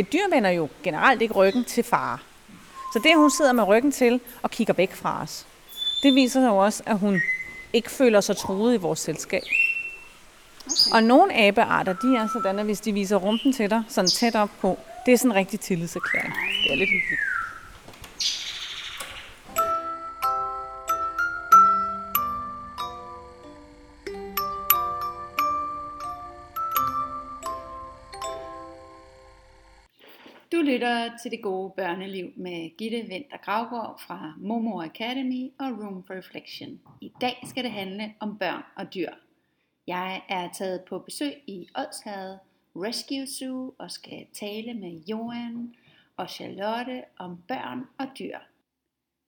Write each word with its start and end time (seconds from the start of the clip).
Et 0.00 0.12
dyr 0.12 0.34
vender 0.34 0.50
jo 0.50 0.68
generelt 0.82 1.22
ikke 1.22 1.34
ryggen 1.34 1.64
til 1.64 1.84
fare. 1.84 2.18
Så 2.92 3.00
det, 3.04 3.16
hun 3.16 3.30
sidder 3.30 3.52
med 3.52 3.64
ryggen 3.64 3.92
til 3.92 4.20
og 4.42 4.50
kigger 4.50 4.74
væk 4.74 4.94
fra 4.94 5.22
os, 5.22 5.46
det 6.02 6.14
viser 6.14 6.46
jo 6.46 6.56
også, 6.56 6.82
at 6.86 6.98
hun 6.98 7.20
ikke 7.72 7.90
føler 7.90 8.20
sig 8.20 8.36
truet 8.36 8.74
i 8.74 8.76
vores 8.76 8.98
selskab. 8.98 9.42
Okay. 9.42 10.94
Og 10.94 11.02
nogle 11.02 11.36
abearter, 11.36 11.92
de 11.92 12.16
er 12.16 12.28
sådan, 12.32 12.58
at 12.58 12.64
hvis 12.64 12.80
de 12.80 12.92
viser 12.92 13.16
rumpen 13.16 13.52
til 13.52 13.70
dig, 13.70 13.82
sådan 13.88 14.10
tæt 14.10 14.34
op 14.34 14.50
på, 14.60 14.78
det 15.06 15.14
er 15.14 15.18
sådan 15.18 15.30
en 15.30 15.36
rigtig 15.36 15.60
tillidserklæring. 15.60 16.34
Det 16.64 16.72
er 16.72 16.76
lidt 16.76 16.90
hyggeligt. 16.90 17.29
Lytter 30.80 31.16
til 31.22 31.30
det 31.30 31.42
gode 31.42 31.72
børneliv 31.76 32.32
med 32.36 32.76
Gitte 32.76 33.08
Venter 33.08 33.36
Gravgaard 33.36 34.00
fra 34.06 34.34
Momo 34.38 34.82
Academy 34.82 35.52
og 35.58 35.66
Room 35.66 36.04
for 36.04 36.14
Reflection. 36.14 36.80
I 37.00 37.12
dag 37.20 37.44
skal 37.46 37.64
det 37.64 37.72
handle 37.72 38.14
om 38.20 38.38
børn 38.38 38.62
og 38.76 38.94
dyr. 38.94 39.10
Jeg 39.86 40.22
er 40.28 40.48
taget 40.52 40.84
på 40.88 40.98
besøg 40.98 41.32
i 41.46 41.68
Odshavet 41.74 42.38
Rescue 42.76 43.26
Zoo 43.26 43.74
og 43.78 43.90
skal 43.90 44.26
tale 44.32 44.74
med 44.74 45.00
Johan 45.08 45.74
og 46.16 46.30
Charlotte 46.30 47.02
om 47.18 47.42
børn 47.48 47.86
og 47.98 48.06
dyr. 48.18 48.38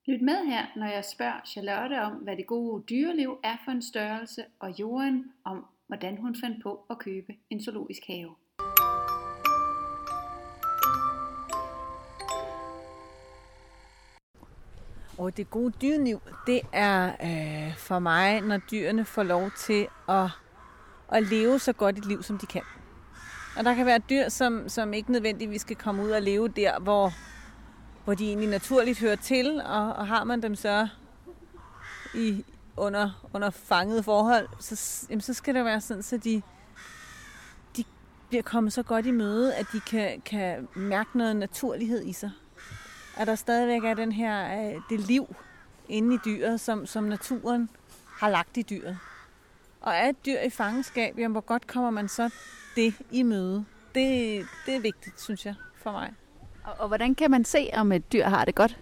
Lyt 0.05 0.21
med 0.21 0.45
her, 0.45 0.65
når 0.75 0.87
jeg 0.87 1.05
spørger 1.05 1.41
Charlotte 1.45 2.01
om, 2.01 2.13
hvad 2.13 2.37
det 2.37 2.47
gode 2.47 2.83
dyreliv 2.89 3.39
er 3.43 3.57
for 3.65 3.71
en 3.71 3.81
størrelse, 3.81 4.45
og 4.59 4.79
Johan 4.79 5.31
om, 5.43 5.65
hvordan 5.87 6.17
hun 6.17 6.35
fandt 6.35 6.63
på 6.63 6.85
at 6.89 6.99
købe 6.99 7.35
en 7.49 7.63
zoologisk 7.63 8.01
have. 8.07 8.35
Og 15.17 15.37
det 15.37 15.49
gode 15.49 15.73
dyreliv, 15.81 16.21
det 16.47 16.61
er 16.71 17.11
øh, 17.23 17.77
for 17.77 17.99
mig, 17.99 18.41
når 18.41 18.57
dyrene 18.57 19.05
får 19.05 19.23
lov 19.23 19.51
til 19.57 19.87
at, 20.09 20.29
at 21.11 21.23
leve 21.23 21.59
så 21.59 21.73
godt 21.73 21.97
et 21.97 22.05
liv, 22.05 22.23
som 22.23 22.37
de 22.37 22.45
kan. 22.45 22.61
Og 23.57 23.65
der 23.65 23.73
kan 23.73 23.85
være 23.85 23.99
dyr, 24.09 24.29
som, 24.29 24.69
som 24.69 24.93
ikke 24.93 25.11
nødvendigvis 25.11 25.61
skal 25.61 25.75
komme 25.75 26.03
ud 26.03 26.09
og 26.09 26.21
leve 26.21 26.47
der, 26.47 26.79
hvor, 26.79 27.13
hvor 28.03 28.13
de 28.13 28.27
egentlig 28.27 28.49
naturligt 28.49 28.99
hører 28.99 29.15
til, 29.15 29.61
og, 29.65 29.93
og 29.93 30.07
har 30.07 30.23
man 30.23 30.41
dem 30.41 30.55
så 30.55 30.87
i, 32.15 32.45
under, 32.77 33.27
under 33.33 33.49
fanget 33.49 34.05
forhold, 34.05 34.47
så, 34.59 35.05
jamen, 35.09 35.21
så 35.21 35.33
skal 35.33 35.55
det 35.55 35.65
være 35.65 35.81
sådan, 35.81 36.03
så 36.03 36.17
de, 36.17 36.41
de 37.77 37.83
bliver 38.29 38.41
kommet 38.43 38.73
så 38.73 38.83
godt 38.83 39.05
i 39.05 39.11
møde, 39.11 39.55
at 39.55 39.65
de 39.73 39.79
kan, 39.79 40.21
kan 40.21 40.67
mærke 40.75 41.17
noget 41.17 41.35
naturlighed 41.35 42.03
i 42.05 42.13
sig 42.13 42.31
at 43.17 43.27
der 43.27 43.35
stadigvæk 43.35 43.83
er 43.83 43.93
den 43.93 44.11
her, 44.11 44.73
det 44.89 44.99
liv 44.99 45.35
inde 45.89 46.15
i 46.15 46.19
dyret, 46.25 46.59
som, 46.59 46.85
som 46.85 47.03
naturen 47.03 47.69
har 48.07 48.29
lagt 48.29 48.57
i 48.57 48.61
dyret. 48.61 48.99
Og 49.81 49.93
er 49.93 50.09
et 50.09 50.25
dyr 50.25 50.39
i 50.39 50.49
fangenskab, 50.49 51.19
jamen 51.19 51.31
hvor 51.31 51.41
godt 51.41 51.67
kommer 51.67 51.91
man 51.91 52.07
så 52.07 52.29
det 52.75 52.93
i 53.11 53.23
møde? 53.23 53.65
Det, 53.95 54.45
det 54.65 54.75
er 54.75 54.79
vigtigt, 54.79 55.21
synes 55.21 55.45
jeg, 55.45 55.55
for 55.75 55.91
mig. 55.91 56.13
Og, 56.63 56.73
og 56.79 56.87
hvordan 56.87 57.15
kan 57.15 57.31
man 57.31 57.45
se, 57.45 57.69
om 57.73 57.91
et 57.91 58.13
dyr 58.13 58.25
har 58.25 58.45
det 58.45 58.55
godt? 58.55 58.79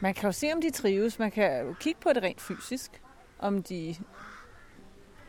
Man 0.00 0.14
kan 0.14 0.28
jo 0.28 0.32
se, 0.32 0.52
om 0.52 0.60
de 0.60 0.70
trives. 0.70 1.18
Man 1.18 1.30
kan 1.30 1.66
jo 1.66 1.72
kigge 1.72 2.00
på 2.00 2.12
det 2.12 2.22
rent 2.22 2.40
fysisk. 2.40 3.02
Om 3.38 3.62
de 3.62 3.96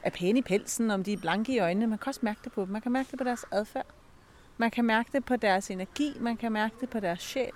er 0.04 0.10
pæne 0.10 0.40
i 0.40 0.42
pelsen, 0.42 0.92
om 0.92 1.04
de 1.04 1.14
er 1.14 1.18
blanke 1.18 1.54
i 1.54 1.60
øjnene. 1.60 1.88
Man 1.88 1.98
kan 1.98 2.10
også 2.10 2.20
mærke 2.24 2.40
det 2.44 2.52
på 2.52 2.62
dem. 2.62 2.70
Man 2.70 2.82
kan 2.82 2.92
mærke 2.92 3.12
det 3.12 3.18
på 3.18 3.24
deres 3.24 3.46
adfærd. 3.52 3.86
Man 4.58 4.72
kan 4.72 4.86
mærke 4.86 5.10
det 5.14 5.26
på 5.26 5.36
deres 5.36 5.72
energi, 5.72 6.18
man 6.20 6.38
kan 6.38 6.52
mærke 6.52 6.76
det 6.82 6.90
på 6.90 7.00
deres 7.00 7.20
sjæl, 7.20 7.52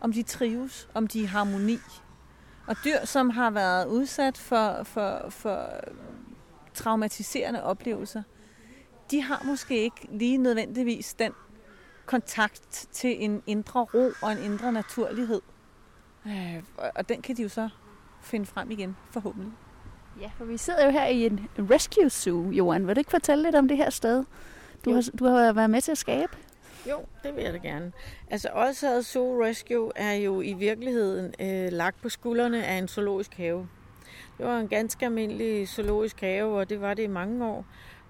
om 0.00 0.12
de 0.12 0.22
trives, 0.22 0.88
om 0.94 1.06
de 1.06 1.18
er 1.18 1.22
i 1.22 1.26
harmoni. 1.26 1.78
Og 2.66 2.76
dyr, 2.84 3.04
som 3.04 3.30
har 3.30 3.50
været 3.50 3.86
udsat 3.86 4.38
for, 4.38 4.82
for, 4.82 5.26
for 5.30 5.70
traumatiserende 6.74 7.62
oplevelser, 7.62 8.22
de 9.10 9.22
har 9.22 9.42
måske 9.44 9.82
ikke 9.82 10.08
lige 10.10 10.36
nødvendigvis 10.36 11.14
den 11.14 11.32
kontakt 12.06 12.86
til 12.92 13.24
en 13.24 13.42
indre 13.46 13.80
ro 13.80 14.10
og 14.22 14.32
en 14.32 14.38
indre 14.38 14.72
naturlighed. 14.72 15.40
Øh, 16.26 16.62
og 16.94 17.08
den 17.08 17.22
kan 17.22 17.36
de 17.36 17.42
jo 17.42 17.48
så 17.48 17.68
finde 18.22 18.46
frem 18.46 18.70
igen, 18.70 18.96
forhåbentlig. 19.10 19.52
Ja, 20.20 20.30
for 20.36 20.44
vi 20.44 20.56
sidder 20.56 20.84
jo 20.84 20.90
her 20.90 21.06
i 21.06 21.26
en 21.26 21.48
rescue 21.58 22.10
zoo, 22.10 22.50
Johan. 22.50 22.86
Vil 22.86 22.96
du 22.96 23.00
ikke 23.00 23.10
fortælle 23.10 23.44
lidt 23.44 23.54
om 23.54 23.68
det 23.68 23.76
her 23.76 23.90
sted? 23.90 24.24
Du 24.84 24.92
har, 24.92 25.10
du 25.18 25.24
har 25.24 25.52
været 25.52 25.70
med 25.70 25.80
til 25.80 25.92
at 25.92 25.98
skabe. 25.98 26.36
Jo, 26.90 26.98
det 27.22 27.36
vil 27.36 27.44
jeg 27.44 27.52
da 27.52 27.58
gerne. 27.58 27.92
Altså 28.30 28.48
Odshavet 28.54 29.06
Zoo 29.06 29.42
Rescue 29.44 29.92
er 29.96 30.12
jo 30.12 30.40
i 30.40 30.52
virkeligheden 30.52 31.34
øh, 31.40 31.72
lagt 31.72 32.02
på 32.02 32.08
skuldrene 32.08 32.64
af 32.64 32.74
en 32.74 32.88
zoologisk 32.88 33.34
have. 33.34 33.68
Det 34.38 34.46
var 34.46 34.58
en 34.58 34.68
ganske 34.68 35.06
almindelig 35.06 35.68
zoologisk 35.68 36.20
have, 36.20 36.58
og 36.58 36.68
det 36.68 36.80
var 36.80 36.94
det 36.94 37.02
i 37.02 37.06
mange 37.06 37.46
år. 37.46 37.66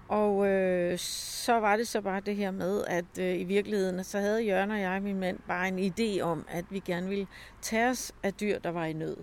Og 0.07 0.47
øh, 0.47 0.97
så 0.99 1.53
var 1.53 1.77
det 1.77 1.87
så 1.87 2.01
bare 2.01 2.21
det 2.25 2.35
her 2.35 2.51
med, 2.51 2.83
at 2.87 3.05
øh, 3.19 3.39
i 3.39 3.43
virkeligheden, 3.43 4.03
så 4.03 4.19
havde 4.19 4.43
Jørgen 4.43 4.71
og 4.71 4.79
jeg, 4.79 5.01
min 5.01 5.19
mand, 5.19 5.39
bare 5.47 5.67
en 5.67 5.79
idé 5.79 6.21
om, 6.21 6.45
at 6.49 6.65
vi 6.69 6.79
gerne 6.79 7.09
ville 7.09 7.27
tage 7.61 7.89
os 7.89 8.11
af 8.23 8.33
dyr, 8.33 8.59
der 8.59 8.69
var 8.69 8.85
i 8.85 8.93
nød. 8.93 9.17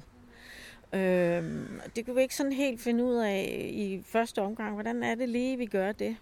Øh, 0.92 1.44
det 1.96 2.04
kunne 2.04 2.16
vi 2.16 2.22
ikke 2.22 2.36
sådan 2.36 2.52
helt 2.52 2.80
finde 2.80 3.04
ud 3.04 3.14
af 3.14 3.70
i 3.72 4.02
første 4.06 4.42
omgang. 4.42 4.72
Hvordan 4.74 5.02
er 5.02 5.14
det 5.14 5.28
lige, 5.28 5.56
vi 5.56 5.66
gør 5.66 5.92
det? 5.92 6.16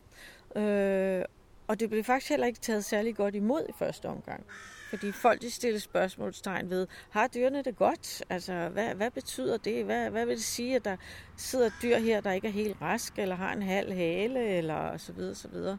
Øh, 0.56 1.24
og 1.66 1.80
det 1.80 1.90
blev 1.90 2.04
faktisk 2.04 2.30
heller 2.30 2.46
ikke 2.46 2.60
taget 2.60 2.84
særlig 2.84 3.16
godt 3.16 3.34
imod 3.34 3.66
i 3.68 3.72
første 3.78 4.06
omgang. 4.06 4.44
Fordi 4.90 5.12
folk 5.12 5.42
de 5.42 5.50
stillede 5.50 5.80
spørgsmålstegn 5.80 6.70
ved, 6.70 6.86
har 7.10 7.26
dyrene 7.26 7.62
det 7.62 7.76
godt? 7.76 8.22
Altså, 8.30 8.68
hvad, 8.68 8.94
hvad 8.94 9.10
betyder 9.10 9.56
det? 9.56 9.84
Hvad, 9.84 10.10
hvad 10.10 10.26
vil 10.26 10.36
det 10.36 10.44
sige, 10.44 10.76
at 10.76 10.84
der 10.84 10.96
sidder 11.36 11.70
dyr 11.82 11.98
her, 11.98 12.20
der 12.20 12.32
ikke 12.32 12.48
er 12.48 12.52
helt 12.52 12.76
rask, 12.82 13.18
eller 13.18 13.36
har 13.36 13.52
en 13.52 13.62
halv 13.62 13.92
hale, 13.92 14.40
eller 14.40 14.96
så 14.96 15.12
videre, 15.12 15.34
så 15.34 15.48
videre. 15.48 15.78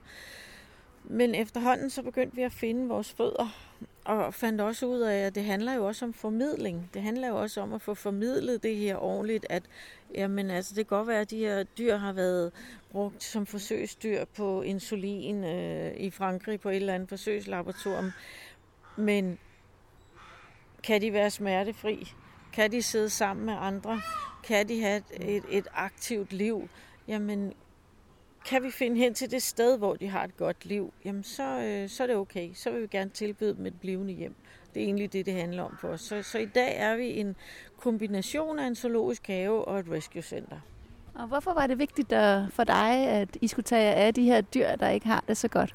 Men 1.04 1.36
efterhånden 1.36 1.90
så 1.90 2.02
begyndte 2.02 2.36
vi 2.36 2.42
at 2.42 2.54
finde 2.54 2.88
vores 2.88 3.14
fødder, 3.14 3.72
og 4.06 4.34
fandt 4.34 4.62
også 4.62 4.86
ud 4.86 5.00
af, 5.00 5.18
at 5.18 5.36
det 5.36 5.44
handler 5.44 5.74
jo 5.74 5.86
også 5.86 6.06
om 6.06 6.14
formidling. 6.14 6.90
Det 6.94 7.02
handler 7.02 7.28
jo 7.28 7.42
også 7.42 7.62
om 7.62 7.74
at 7.74 7.82
få 7.82 7.94
formidlet 7.94 8.64
det 8.64 8.76
her 8.76 8.96
ordentligt, 8.96 9.46
at 9.50 9.64
jamen, 10.16 10.50
altså, 10.50 10.76
det 10.76 10.88
kan 10.88 10.98
godt 10.98 11.08
være, 11.08 11.22
at 11.22 11.32
de 11.32 11.38
her 11.38 11.64
dyr 11.64 11.98
har 11.98 12.14
været 12.14 12.52
brugt 12.92 13.24
som 13.24 13.46
forsøgsdyr 13.46 14.26
på 14.26 14.62
insulin 14.62 15.44
øh, 15.44 15.94
i 15.98 16.10
Frankrig 16.10 16.60
på 16.60 16.70
et 16.70 16.76
eller 16.76 16.94
andet 16.94 17.10
forsøgslaboratorium. 17.10 18.12
Men 18.98 19.40
kan 20.84 21.02
de 21.02 21.14
være 21.14 21.30
smertefri? 21.30 22.14
Kan 22.54 22.72
de 22.72 22.82
sidde 22.82 23.10
sammen 23.10 23.46
med 23.46 23.54
andre? 23.60 24.02
Kan 24.44 24.68
de 24.68 24.82
have 24.82 24.98
et, 24.98 25.36
et, 25.36 25.44
et 25.50 25.68
aktivt 25.74 26.34
liv? 26.34 26.70
Jamen, 27.08 27.54
kan 28.46 28.64
vi 28.64 28.72
finde 28.72 28.98
hen 28.98 29.14
til 29.14 29.32
det 29.32 29.44
sted, 29.44 29.78
hvor 29.78 29.96
de 29.96 30.08
har 30.08 30.24
et 30.24 30.38
godt 30.38 30.66
liv, 30.66 30.94
jamen 31.06 31.24
så, 31.24 31.44
øh, 31.44 31.90
så 31.90 32.04
er 32.04 32.08
det 32.08 32.16
okay. 32.16 32.50
Så 32.54 32.72
vil 32.72 32.82
vi 32.82 32.88
gerne 32.88 33.10
tilbyde 33.10 33.56
dem 33.56 33.66
et 33.66 33.80
blivende 33.80 34.14
hjem. 34.14 34.36
Det 34.74 34.82
er 34.82 34.86
egentlig 34.86 35.14
det, 35.14 35.26
det 35.26 35.34
handler 35.34 35.64
om 35.64 35.78
for 35.82 35.88
os. 35.88 36.02
Så, 36.02 36.24
så 36.24 36.38
i 36.38 36.46
dag 36.46 36.78
er 36.78 36.96
vi 36.96 37.20
en 37.20 37.36
kombination 37.78 38.60
af 38.60 38.68
en 38.68 38.76
zoologisk 38.76 39.28
have 39.28 39.66
og 39.66 39.80
et 39.80 39.86
rescue 39.92 40.22
center. 40.22 40.60
Og 41.16 41.28
hvorfor 41.28 41.54
var 41.54 41.68
det 41.68 41.80
vigtigt 41.80 42.10
for 42.50 42.64
dig, 42.64 43.08
at 43.08 43.38
I 43.42 43.48
skulle 43.48 43.64
tage 43.64 43.94
af 43.94 44.14
de 44.14 44.24
her 44.24 44.42
dyr, 44.42 44.76
der 44.76 44.90
ikke 44.90 45.08
har 45.08 45.24
det 45.28 45.38
så 45.38 45.48
godt? 45.48 45.74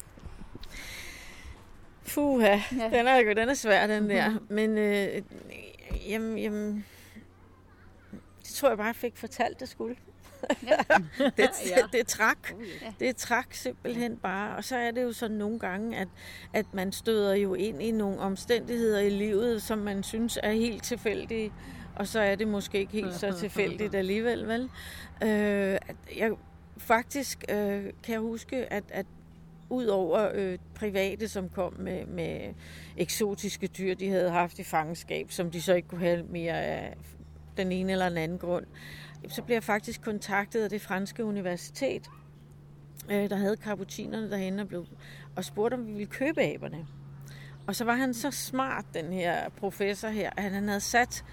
Fuha, 2.03 2.59
ja. 2.77 2.89
den 2.97 3.07
er, 3.07 3.33
den 3.33 3.49
er 3.49 3.53
svær, 3.53 3.87
den 3.87 4.09
der. 4.09 4.29
Mm-hmm. 4.29 4.45
Men 4.49 4.77
øh, 4.77 5.21
jamen, 6.09 6.37
jamen, 6.37 6.85
det 8.43 8.49
tror 8.49 8.69
jeg 8.69 8.77
bare, 8.77 8.87
jeg 8.87 8.95
fik 8.95 9.17
fortalt, 9.17 9.59
det 9.59 9.69
skulle. 9.69 9.95
Ja. 10.67 10.77
det, 11.25 11.31
det, 11.37 11.49
det 11.91 12.07
trak. 12.07 12.37
Det 12.99 13.15
trak 13.15 13.53
simpelthen 13.53 14.17
bare. 14.17 14.55
Og 14.55 14.63
så 14.63 14.75
er 14.75 14.91
det 14.91 15.03
jo 15.03 15.13
sådan 15.13 15.37
nogle 15.37 15.59
gange, 15.59 15.97
at, 15.97 16.07
at 16.53 16.65
man 16.73 16.91
støder 16.91 17.35
jo 17.35 17.53
ind 17.53 17.81
i 17.81 17.91
nogle 17.91 18.19
omstændigheder 18.19 18.99
i 18.99 19.09
livet, 19.09 19.61
som 19.61 19.77
man 19.77 20.03
synes 20.03 20.39
er 20.43 20.51
helt 20.51 20.83
tilfældige. 20.83 21.53
Og 21.95 22.07
så 22.07 22.19
er 22.19 22.35
det 22.35 22.47
måske 22.47 22.79
ikke 22.79 22.93
helt 22.93 23.13
så 23.13 23.39
tilfældigt 23.39 23.95
alligevel, 23.95 24.47
vel? 24.47 24.69
Øh, 25.23 25.77
jeg, 26.17 26.31
faktisk 26.77 27.43
øh, 27.49 27.83
kan 28.03 28.13
jeg 28.13 28.19
huske, 28.19 28.73
at, 28.73 28.83
at 28.89 29.05
ud 29.69 29.85
over 29.85 30.31
øh, 30.33 30.57
private, 30.75 31.27
som 31.27 31.49
kom 31.49 31.73
med, 31.79 32.05
med 32.05 32.53
eksotiske 32.97 33.67
dyr, 33.67 33.95
de 33.95 34.09
havde 34.09 34.29
haft 34.29 34.59
i 34.59 34.63
fangenskab, 34.63 35.31
som 35.31 35.51
de 35.51 35.61
så 35.61 35.73
ikke 35.73 35.87
kunne 35.87 36.01
have 36.01 36.23
mere 36.23 36.61
af 36.63 36.97
den 37.57 37.71
ene 37.71 37.91
eller 37.91 38.09
den 38.09 38.17
anden 38.17 38.37
grund, 38.37 38.65
så 39.27 39.41
blev 39.41 39.55
jeg 39.55 39.63
faktisk 39.63 40.01
kontaktet 40.01 40.63
af 40.63 40.69
det 40.69 40.81
franske 40.81 41.25
universitet, 41.25 42.09
øh, 43.11 43.29
der 43.29 43.35
havde 43.35 43.57
kapucinerne 43.57 44.31
derhen 44.31 44.59
og, 44.59 44.67
blev, 44.67 44.85
og 45.35 45.45
spurgte, 45.45 45.75
om 45.75 45.87
vi 45.87 45.91
ville 45.91 46.07
købe 46.07 46.41
aberne. 46.41 46.87
Og 47.67 47.75
så 47.75 47.85
var 47.85 47.95
han 47.95 48.13
så 48.13 48.31
smart, 48.31 48.85
den 48.93 49.13
her 49.13 49.49
professor 49.49 50.07
her, 50.07 50.29
at 50.37 50.51
han 50.51 50.67
havde 50.67 50.79
sat 50.79 51.25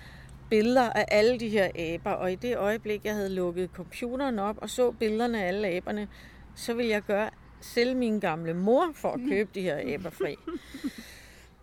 billeder 0.50 0.90
af 0.90 1.04
alle 1.08 1.40
de 1.40 1.48
her 1.48 1.70
aber, 1.76 2.10
og 2.10 2.32
i 2.32 2.34
det 2.34 2.56
øjeblik, 2.56 3.04
jeg 3.04 3.14
havde 3.14 3.34
lukket 3.34 3.70
computeren 3.74 4.38
op 4.38 4.58
og 4.58 4.70
så 4.70 4.90
billederne 4.90 5.42
af 5.42 5.48
alle 5.48 5.68
aberne, 5.68 6.08
så 6.54 6.74
ville 6.74 6.90
jeg 6.90 7.02
gøre 7.02 7.30
sælge 7.60 7.94
min 7.94 8.20
gamle 8.20 8.54
mor 8.54 8.90
for 8.94 9.08
at 9.12 9.20
købe 9.28 9.50
de 9.54 9.60
her 9.60 9.78
æbler 9.82 10.10
fri. 10.10 10.36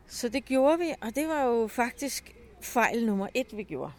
Så 0.07 0.29
det 0.29 0.45
gjorde 0.45 0.79
vi, 0.79 0.93
og 1.01 1.15
det 1.15 1.27
var 1.27 1.43
jo 1.43 1.67
faktisk 1.67 2.35
fejl 2.61 3.05
nummer 3.05 3.27
et, 3.33 3.57
vi 3.57 3.63
gjorde. 3.63 3.91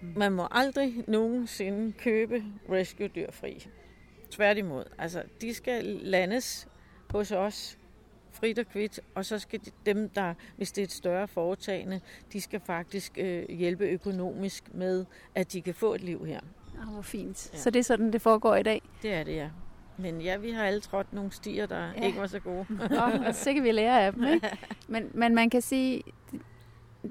Man 0.00 0.32
må 0.32 0.46
aldrig 0.50 1.04
nogensinde 1.06 1.92
købe 1.92 2.44
rescue-dyr 2.72 3.30
fri. 3.30 3.68
Tværtimod. 4.30 4.84
Altså, 4.98 5.22
de 5.40 5.54
skal 5.54 5.84
landes 5.84 6.68
hos 7.10 7.32
os 7.32 7.78
frit 8.32 8.58
og 8.58 8.66
kvidt, 8.66 9.00
og 9.14 9.24
så 9.24 9.38
skal 9.38 9.60
de, 9.64 9.70
dem, 9.86 10.08
der, 10.08 10.34
hvis 10.56 10.72
det 10.72 10.82
er 10.82 10.84
et 10.84 10.92
større 10.92 11.28
foretagende, 11.28 12.00
de 12.32 12.40
skal 12.40 12.60
faktisk 12.60 13.18
øh, 13.18 13.48
hjælpe 13.48 13.84
økonomisk 13.84 14.74
med, 14.74 15.04
at 15.34 15.52
de 15.52 15.62
kan 15.62 15.74
få 15.74 15.94
et 15.94 16.00
liv 16.00 16.26
her. 16.26 16.40
Oh, 16.78 16.92
hvor 16.92 17.02
fint. 17.02 17.50
Ja. 17.52 17.58
Så 17.58 17.70
det 17.70 17.78
er 17.78 17.84
sådan, 17.84 18.12
det 18.12 18.22
foregår 18.22 18.56
i 18.56 18.62
dag? 18.62 18.82
Det 19.02 19.12
er 19.12 19.24
det, 19.24 19.36
ja. 19.36 19.48
Men 19.96 20.20
ja, 20.20 20.36
vi 20.36 20.50
har 20.50 20.64
alle 20.64 20.80
trådt 20.80 21.12
nogle 21.12 21.32
stier, 21.32 21.66
der 21.66 21.90
ja. 21.96 22.06
ikke 22.06 22.20
var 22.20 22.26
så 22.26 22.40
gode. 22.40 22.66
oh, 22.70 23.32
så 23.32 23.52
kan 23.52 23.64
vi 23.64 23.72
lære 23.72 24.02
af 24.02 24.12
dem, 24.12 24.24
ikke? 24.24 24.58
Men, 24.88 25.10
men 25.14 25.34
man 25.34 25.50
kan 25.50 25.62
sige, 25.62 26.02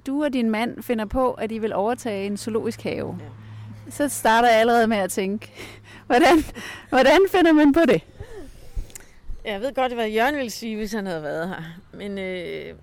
du 0.06 0.24
og 0.24 0.34
din 0.34 0.50
mand 0.50 0.84
finder 0.84 1.06
på, 1.06 1.32
at 1.32 1.52
I 1.52 1.58
vil 1.58 1.74
overtage 1.74 2.26
en 2.26 2.38
zoologisk 2.38 2.82
have. 2.82 3.18
Ja. 3.20 3.26
Så 3.90 4.10
starter 4.10 4.50
jeg 4.50 4.60
allerede 4.60 4.88
med 4.88 4.98
at 4.98 5.12
tænke, 5.12 5.52
hvordan, 6.06 6.44
hvordan 6.90 7.20
finder 7.32 7.54
man 7.54 7.74
på 7.74 7.80
det? 7.88 8.02
Jeg 9.46 9.62
ved 9.62 9.74
godt, 9.74 9.94
hvad 9.94 10.10
Jørgen 10.10 10.36
ville 10.36 10.50
sige, 10.50 10.76
hvis 10.76 10.94
han 10.94 11.06
havde 11.06 11.24
været 11.24 11.50
her. 11.50 11.64
Men 11.94 12.18
øh, 12.18 12.76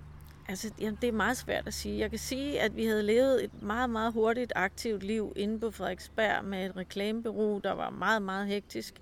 altså, 0.47 0.71
jamen, 0.79 0.97
det 1.01 1.07
er 1.07 1.11
meget 1.11 1.37
svært 1.37 1.67
at 1.67 1.73
sige. 1.73 1.99
Jeg 1.99 2.09
kan 2.09 2.19
sige, 2.19 2.61
at 2.61 2.75
vi 2.75 2.85
havde 2.85 3.03
levet 3.03 3.43
et 3.43 3.61
meget, 3.61 3.89
meget 3.89 4.13
hurtigt 4.13 4.53
aktivt 4.55 5.03
liv 5.03 5.33
inde 5.35 5.59
på 5.59 5.71
Frederiksberg 5.71 6.45
med 6.45 6.65
et 6.65 6.77
reklamebureau, 6.77 7.61
der 7.63 7.71
var 7.71 7.89
meget, 7.89 8.21
meget 8.21 8.47
hektisk. 8.47 8.93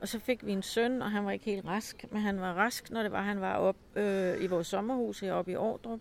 Og 0.00 0.08
så 0.08 0.18
fik 0.18 0.46
vi 0.46 0.52
en 0.52 0.62
søn, 0.62 1.02
og 1.02 1.10
han 1.10 1.24
var 1.24 1.30
ikke 1.30 1.44
helt 1.44 1.66
rask, 1.66 2.04
men 2.10 2.22
han 2.22 2.40
var 2.40 2.52
rask, 2.52 2.90
når 2.90 3.02
det 3.02 3.12
var, 3.12 3.22
han 3.22 3.40
var 3.40 3.54
op 3.54 3.76
øh, 3.96 4.44
i 4.44 4.46
vores 4.46 4.66
sommerhus 4.66 5.20
heroppe 5.20 5.52
i 5.52 5.56
Ordrup. 5.56 6.00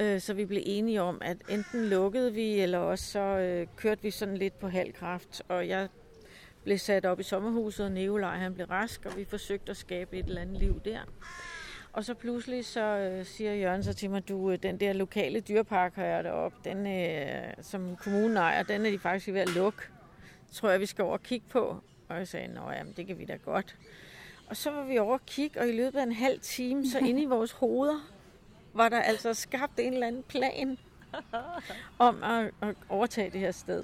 Øh, 0.00 0.20
så 0.20 0.34
vi 0.34 0.44
blev 0.44 0.62
enige 0.66 1.02
om, 1.02 1.18
at 1.22 1.36
enten 1.48 1.88
lukkede 1.88 2.32
vi, 2.32 2.60
eller 2.60 2.78
også 2.78 3.04
så 3.04 3.20
øh, 3.20 3.66
kørte 3.76 4.02
vi 4.02 4.10
sådan 4.10 4.36
lidt 4.36 4.58
på 4.58 4.68
halv 4.68 4.92
kraft. 4.92 5.42
Og 5.48 5.68
jeg 5.68 5.88
blev 6.64 6.78
sat 6.78 7.06
op 7.06 7.20
i 7.20 7.22
sommerhuset, 7.22 7.86
og 7.86 7.92
Nikolaj 7.92 8.36
han 8.36 8.54
blev 8.54 8.66
rask, 8.66 9.06
og 9.06 9.16
vi 9.16 9.24
forsøgte 9.24 9.70
at 9.70 9.76
skabe 9.76 10.18
et 10.18 10.26
eller 10.26 10.40
andet 10.40 10.58
liv 10.58 10.80
der. 10.84 11.00
Og 11.92 12.04
så 12.04 12.14
pludselig 12.14 12.64
så 12.64 12.80
øh, 12.80 13.26
siger 13.26 13.54
Jørgen 13.54 13.82
så 13.82 13.92
til 13.92 14.10
mig, 14.10 14.28
du, 14.28 14.50
øh, 14.50 14.58
den 14.62 14.80
der 14.80 14.92
lokale 14.92 15.40
dyrpark 15.40 15.94
har 15.94 16.04
jeg 16.04 16.24
deroppe, 16.24 16.58
den, 16.64 16.86
øh, 16.86 17.52
som 17.62 17.96
kommunen 17.96 18.36
ejer, 18.36 18.62
den 18.62 18.86
er 18.86 18.90
de 18.90 18.98
faktisk 18.98 19.28
ved 19.28 19.40
at 19.40 19.54
lukke. 19.54 19.82
Tror 20.52 20.70
jeg, 20.70 20.80
vi 20.80 20.86
skal 20.86 21.04
over 21.04 21.12
og 21.12 21.22
kigge 21.22 21.46
på. 21.50 21.76
Og 22.08 22.16
jeg 22.16 22.28
sagde, 22.28 22.54
nå 22.54 22.70
jamen, 22.70 22.92
det 22.96 23.06
kan 23.06 23.18
vi 23.18 23.24
da 23.24 23.36
godt. 23.36 23.76
Og 24.46 24.56
så 24.56 24.70
var 24.70 24.84
vi 24.84 24.98
over 24.98 25.12
og 25.12 25.26
kigge, 25.26 25.60
og 25.60 25.68
i 25.68 25.72
løbet 25.72 25.98
af 25.98 26.02
en 26.02 26.12
halv 26.12 26.40
time, 26.40 26.86
så 26.86 26.98
inde 27.08 27.22
i 27.22 27.26
vores 27.26 27.52
hoveder, 27.52 28.12
var 28.74 28.88
der 28.88 29.00
altså 29.00 29.34
skabt 29.34 29.80
en 29.80 29.92
eller 29.92 30.06
anden 30.06 30.22
plan 30.22 30.78
om 31.98 32.22
at, 32.22 32.50
at 32.62 32.74
overtage 32.88 33.30
det 33.30 33.40
her 33.40 33.52
sted. 33.52 33.82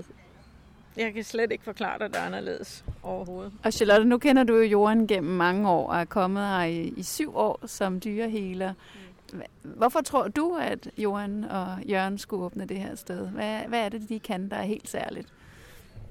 Jeg 0.96 1.14
kan 1.14 1.24
slet 1.24 1.52
ikke 1.52 1.64
forklare 1.64 1.98
dig, 1.98 2.08
det 2.08 2.16
er 2.16 2.22
anderledes 2.22 2.84
overhovedet. 3.02 3.52
Og 3.64 3.72
Charlotte, 3.72 4.04
nu 4.04 4.18
kender 4.18 4.44
du 4.44 4.56
jo 4.56 4.62
jorden 4.62 5.06
gennem 5.06 5.32
mange 5.32 5.70
år 5.70 5.88
og 5.88 6.00
er 6.00 6.04
kommet 6.04 6.42
her 6.46 6.62
i, 6.62 6.94
i 6.96 7.02
syv 7.02 7.36
år 7.36 7.66
som 7.66 8.00
dyrehealer. 8.00 8.74
Hvorfor 9.62 10.00
tror 10.00 10.28
du, 10.28 10.56
at 10.60 10.90
Johan 10.98 11.44
og 11.44 11.78
Jørgen 11.88 12.18
skulle 12.18 12.44
åbne 12.44 12.64
det 12.64 12.76
her 12.76 12.94
sted? 12.94 13.28
Hvad, 13.28 13.60
hvad 13.60 13.80
er 13.80 13.88
det, 13.88 14.08
de 14.08 14.20
kan, 14.20 14.50
der 14.50 14.56
er 14.56 14.62
helt 14.62 14.88
særligt? 14.88 15.28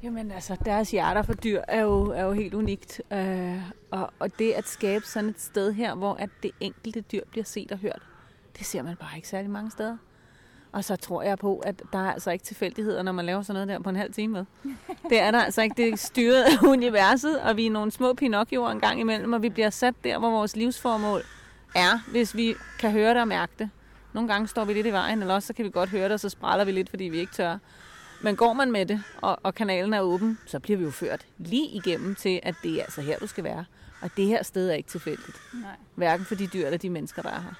Jamen 0.04 0.32
altså, 0.32 0.58
deres 0.66 0.92
hjerter 0.92 1.22
for 1.22 1.34
dyr 1.34 1.62
er 1.68 1.82
jo, 1.82 2.12
er 2.12 2.24
jo 2.24 2.32
helt 2.32 2.54
unikt. 2.54 3.02
Øh, 3.12 3.62
og, 3.92 4.14
og 4.20 4.40
det 4.40 4.52
at 4.52 4.68
skabe 4.68 5.06
sådan 5.06 5.30
et 5.30 5.42
sted 5.42 5.72
her, 5.74 5.96
hvor 5.96 6.14
at 6.14 6.30
det 6.44 6.52
enkelte 6.60 7.02
dyr 7.02 7.22
bliver 7.32 7.44
set 7.44 7.72
og 7.72 7.78
hørt, 7.78 8.02
det 8.58 8.66
ser 8.66 8.82
man 8.82 8.96
bare 8.96 9.16
ikke 9.16 9.28
særlig 9.28 9.50
mange 9.52 9.72
steder. 9.72 9.98
Og 10.72 10.84
så 10.84 10.96
tror 10.96 11.22
jeg 11.24 11.38
på, 11.38 11.58
at 11.58 11.84
der 11.94 12.00
er 12.00 12.14
altså 12.14 12.32
ikke 12.32 12.46
tilfældigheder, 12.46 13.04
når 13.04 13.12
man 13.12 13.26
laver 13.26 13.42
sådan 13.42 13.54
noget 13.54 13.68
der 13.68 13.84
på 13.84 13.90
en 13.90 13.96
halv 13.96 14.14
time 14.14 14.34
med. 14.34 14.46
Det 15.10 15.20
er 15.20 15.32
der 15.32 15.40
altså 15.40 15.62
ikke. 15.62 15.74
Det 15.78 15.90
er 15.90 15.96
styret 15.96 16.44
af 16.44 16.64
universet, 16.68 17.42
og 17.42 17.58
vi 17.58 17.66
er 17.66 17.72
nogle 17.72 17.92
små 17.92 18.14
Pinocchioer 18.14 18.70
en 18.70 18.80
gang 18.80 19.00
imellem, 19.00 19.34
og 19.34 19.42
vi 19.42 19.50
bliver 19.50 19.70
sat 19.70 19.96
der, 20.04 20.20
hvor 20.20 20.30
vores 20.30 20.56
livsformål 20.56 21.22
er, 21.76 22.12
hvis 22.12 22.36
vi 22.36 22.56
kan 22.80 22.92
høre 22.92 23.14
det 23.14 23.22
og 23.22 23.28
mærke 23.28 23.54
det. 23.60 23.70
Nogle 24.14 24.30
gange 24.30 24.48
står 24.48 24.66
vi 24.66 24.74
lidt 24.74 24.88
i 24.88 24.92
vejen, 24.92 25.22
eller 25.22 25.34
også 25.34 25.48
så 25.48 25.54
kan 25.54 25.66
vi 25.66 25.70
godt 25.70 25.90
høre 25.90 26.04
det, 26.04 26.12
og 26.12 26.20
så 26.20 26.30
spræller 26.30 26.66
vi 26.66 26.72
lidt, 26.72 26.90
fordi 26.90 27.04
vi 27.04 27.18
ikke 27.18 27.34
tør. 27.34 27.58
Men 28.22 28.36
går 28.36 28.54
man 28.54 28.72
med 28.72 28.86
det, 28.86 29.04
og, 29.22 29.40
og 29.44 29.56
kanalen 29.56 29.94
er 29.94 30.02
åben, 30.02 30.40
så 30.46 30.60
bliver 30.60 30.78
vi 30.78 30.84
jo 30.84 30.92
ført 30.92 31.26
lige 31.38 31.68
igennem 31.68 32.16
til, 32.16 32.40
at 32.44 32.56
det 32.64 32.80
er 32.80 32.84
altså 32.84 33.02
her, 33.02 33.20
du 33.20 33.28
skal 33.28 33.44
være. 33.44 33.66
Og 34.02 34.10
det 34.18 34.26
her 34.26 34.44
sted 34.44 34.70
er 34.70 34.74
ikke 34.74 34.90
tilfældigt. 34.90 35.38
Nej. 35.54 35.72
Hverken 35.96 36.26
for 36.26 36.36
de 36.36 36.48
dyr 36.48 36.66
eller 36.66 36.78
de 36.78 36.90
mennesker, 36.90 37.22
der 37.22 37.30
er 37.30 37.42
her. 37.42 37.54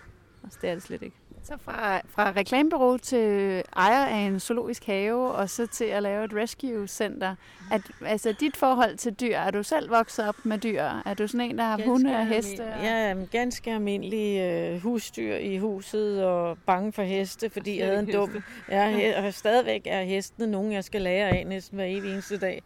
Altså, 0.46 0.60
det 0.62 0.70
er 0.70 0.74
det 0.74 0.84
slet 0.84 1.02
ikke. 1.02 1.16
Så 1.44 1.58
fra, 1.58 2.02
fra 2.08 2.32
reklamebureau 2.32 2.98
til 2.98 3.64
ejer 3.76 4.06
af 4.06 4.18
en 4.18 4.40
zoologisk 4.40 4.86
have, 4.86 5.32
og 5.32 5.50
så 5.50 5.68
til 5.68 5.86
at 5.86 6.04
lave 6.04 6.26
et 6.26 6.34
rescue 6.34 6.88
center. 6.88 7.36
At, 7.72 7.82
altså 8.06 8.36
dit 8.40 8.58
forhold 8.58 8.98
til 8.98 9.14
dyr, 9.14 9.36
er 9.36 9.52
du 9.52 9.64
selv 9.64 9.90
vokset 9.90 10.28
op 10.28 10.36
med 10.44 10.58
dyr? 10.58 10.82
Er 11.06 11.14
du 11.14 11.28
sådan 11.28 11.50
en, 11.50 11.58
der 11.58 11.64
har 11.64 11.78
ganske 11.78 11.90
hunde 11.90 12.16
og 12.16 12.28
heste? 12.28 12.62
Og... 12.62 12.84
Ja, 12.84 13.16
ganske 13.32 13.72
almindelig 13.72 14.40
øh, 14.40 14.82
husdyr 14.82 15.36
i 15.36 15.58
huset 15.58 16.26
og 16.26 16.58
bange 16.66 16.94
for 16.94 17.04
heste, 17.04 17.50
fordi 17.50 17.80
jeg 17.80 17.88
havde 17.88 18.00
en 18.00 18.12
dum... 18.12 18.44
Ja, 18.70 19.26
og 19.26 19.34
stadigvæk 19.34 19.82
er 19.86 20.04
hestene 20.04 20.48
nogen, 20.48 20.72
jeg 20.72 20.84
skal 20.84 21.02
lære 21.02 21.30
af 21.30 21.48
næsten 21.48 21.76
hver 21.76 21.86
evig 21.86 22.12
eneste 22.12 22.38
dag. 22.38 22.64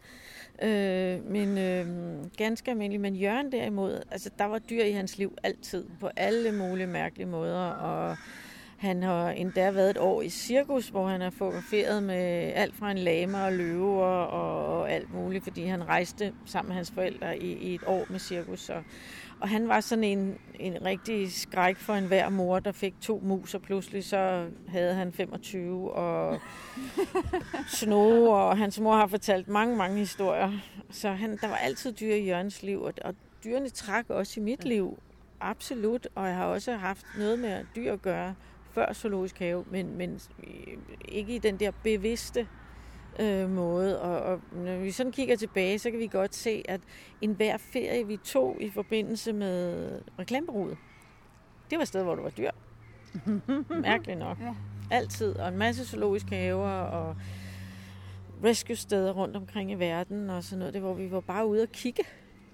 Øh, 0.61 1.31
men 1.31 1.57
øh, 1.57 1.85
ganske 2.37 2.71
almindelig. 2.71 3.01
Men 3.01 3.15
Jørgen 3.15 3.51
derimod, 3.51 4.01
altså 4.11 4.29
der 4.39 4.45
var 4.45 4.59
dyr 4.59 4.83
i 4.83 4.91
hans 4.91 5.17
liv 5.17 5.37
altid, 5.43 5.85
på 5.99 6.09
alle 6.15 6.51
mulige 6.51 6.87
mærkelige 6.87 7.27
måder, 7.27 7.65
og 7.69 8.17
han 8.77 9.03
har 9.03 9.29
endda 9.29 9.71
været 9.71 9.89
et 9.89 9.97
år 9.97 10.21
i 10.21 10.29
cirkus, 10.29 10.89
hvor 10.89 11.07
han 11.07 11.21
har 11.21 11.29
fotograferet 11.29 12.03
med 12.03 12.51
alt 12.55 12.75
fra 12.75 12.91
en 12.91 12.97
lama 12.97 13.45
og 13.45 13.53
løver 13.53 14.05
og, 14.05 14.79
og 14.79 14.91
alt 14.91 15.13
muligt, 15.13 15.43
fordi 15.43 15.63
han 15.65 15.87
rejste 15.87 16.33
sammen 16.45 16.67
med 16.67 16.75
hans 16.75 16.91
forældre 16.91 17.37
i, 17.37 17.53
i 17.53 17.75
et 17.75 17.81
år 17.87 18.05
med 18.09 18.19
cirkus. 18.19 18.69
Og, 18.69 18.83
og 19.41 19.49
han 19.49 19.67
var 19.67 19.79
sådan 19.79 20.03
en, 20.03 20.37
en 20.59 20.85
rigtig 20.85 21.31
skræk 21.33 21.77
for 21.77 21.93
en 21.93 22.05
hver 22.05 22.29
mor, 22.29 22.59
der 22.59 22.71
fik 22.71 22.95
to 23.01 23.21
mus, 23.23 23.53
og 23.53 23.61
pludselig 23.61 24.03
så 24.03 24.49
havde 24.67 24.93
han 24.93 25.13
25 25.13 25.91
og 25.91 26.39
sno, 27.79 28.29
og 28.29 28.57
hans 28.57 28.79
mor 28.79 28.95
har 28.95 29.07
fortalt 29.07 29.47
mange, 29.47 29.75
mange 29.75 29.97
historier. 29.97 30.51
Så 30.89 31.09
han, 31.09 31.37
der 31.41 31.47
var 31.47 31.55
altid 31.55 31.93
dyr 31.93 32.13
i 32.13 32.25
Jørgens 32.25 32.63
liv, 32.63 32.81
og, 32.81 32.93
og 33.05 33.15
dyrene 33.43 33.69
trak 33.69 34.09
også 34.09 34.39
i 34.39 34.43
mit 34.43 34.65
liv. 34.65 34.99
Absolut, 35.41 36.07
og 36.15 36.27
jeg 36.27 36.35
har 36.35 36.45
også 36.45 36.75
haft 36.75 37.05
noget 37.17 37.39
med 37.39 37.65
dyr 37.75 37.93
at 37.93 38.01
gøre 38.01 38.35
før 38.71 38.93
zoologisk 38.93 39.39
have, 39.39 39.65
men, 39.71 39.97
men 39.97 40.19
ikke 41.07 41.35
i 41.35 41.37
den 41.37 41.59
der 41.59 41.71
bevidste 41.83 42.47
øh, 43.19 43.49
måde. 43.49 44.01
Og, 44.01 44.21
og 44.21 44.41
når 44.51 44.77
vi 44.77 44.91
sådan 44.91 45.11
kigger 45.11 45.35
tilbage, 45.35 45.79
så 45.79 45.91
kan 45.91 45.99
vi 45.99 46.07
godt 46.07 46.35
se, 46.35 46.63
at 46.67 46.81
enhver 47.21 47.57
ferie, 47.57 48.07
vi 48.07 48.17
tog 48.17 48.57
i 48.59 48.69
forbindelse 48.69 49.33
med 49.33 49.89
reklamebureauet, 50.19 50.77
det 51.69 51.77
var 51.77 51.81
et 51.81 51.87
sted, 51.87 52.03
hvor 52.03 52.15
der 52.15 52.21
var 52.21 52.29
dyr. 52.29 52.51
Mærkeligt 53.81 54.19
nok. 54.19 54.39
Ja. 54.39 54.53
Altid. 54.91 55.35
Og 55.35 55.47
en 55.47 55.57
masse 55.57 55.85
zoologiske 55.85 56.35
haver 56.35 56.69
og 56.69 57.15
rescue-steder 58.43 59.11
rundt 59.11 59.35
omkring 59.35 59.71
i 59.71 59.75
verden 59.75 60.29
og 60.29 60.43
sådan 60.43 60.59
noget. 60.59 60.73
Det 60.73 60.81
hvor 60.81 60.93
vi 60.93 61.11
var 61.11 61.19
bare 61.19 61.47
ude 61.47 61.61
og 61.61 61.69
kigge. 61.69 62.03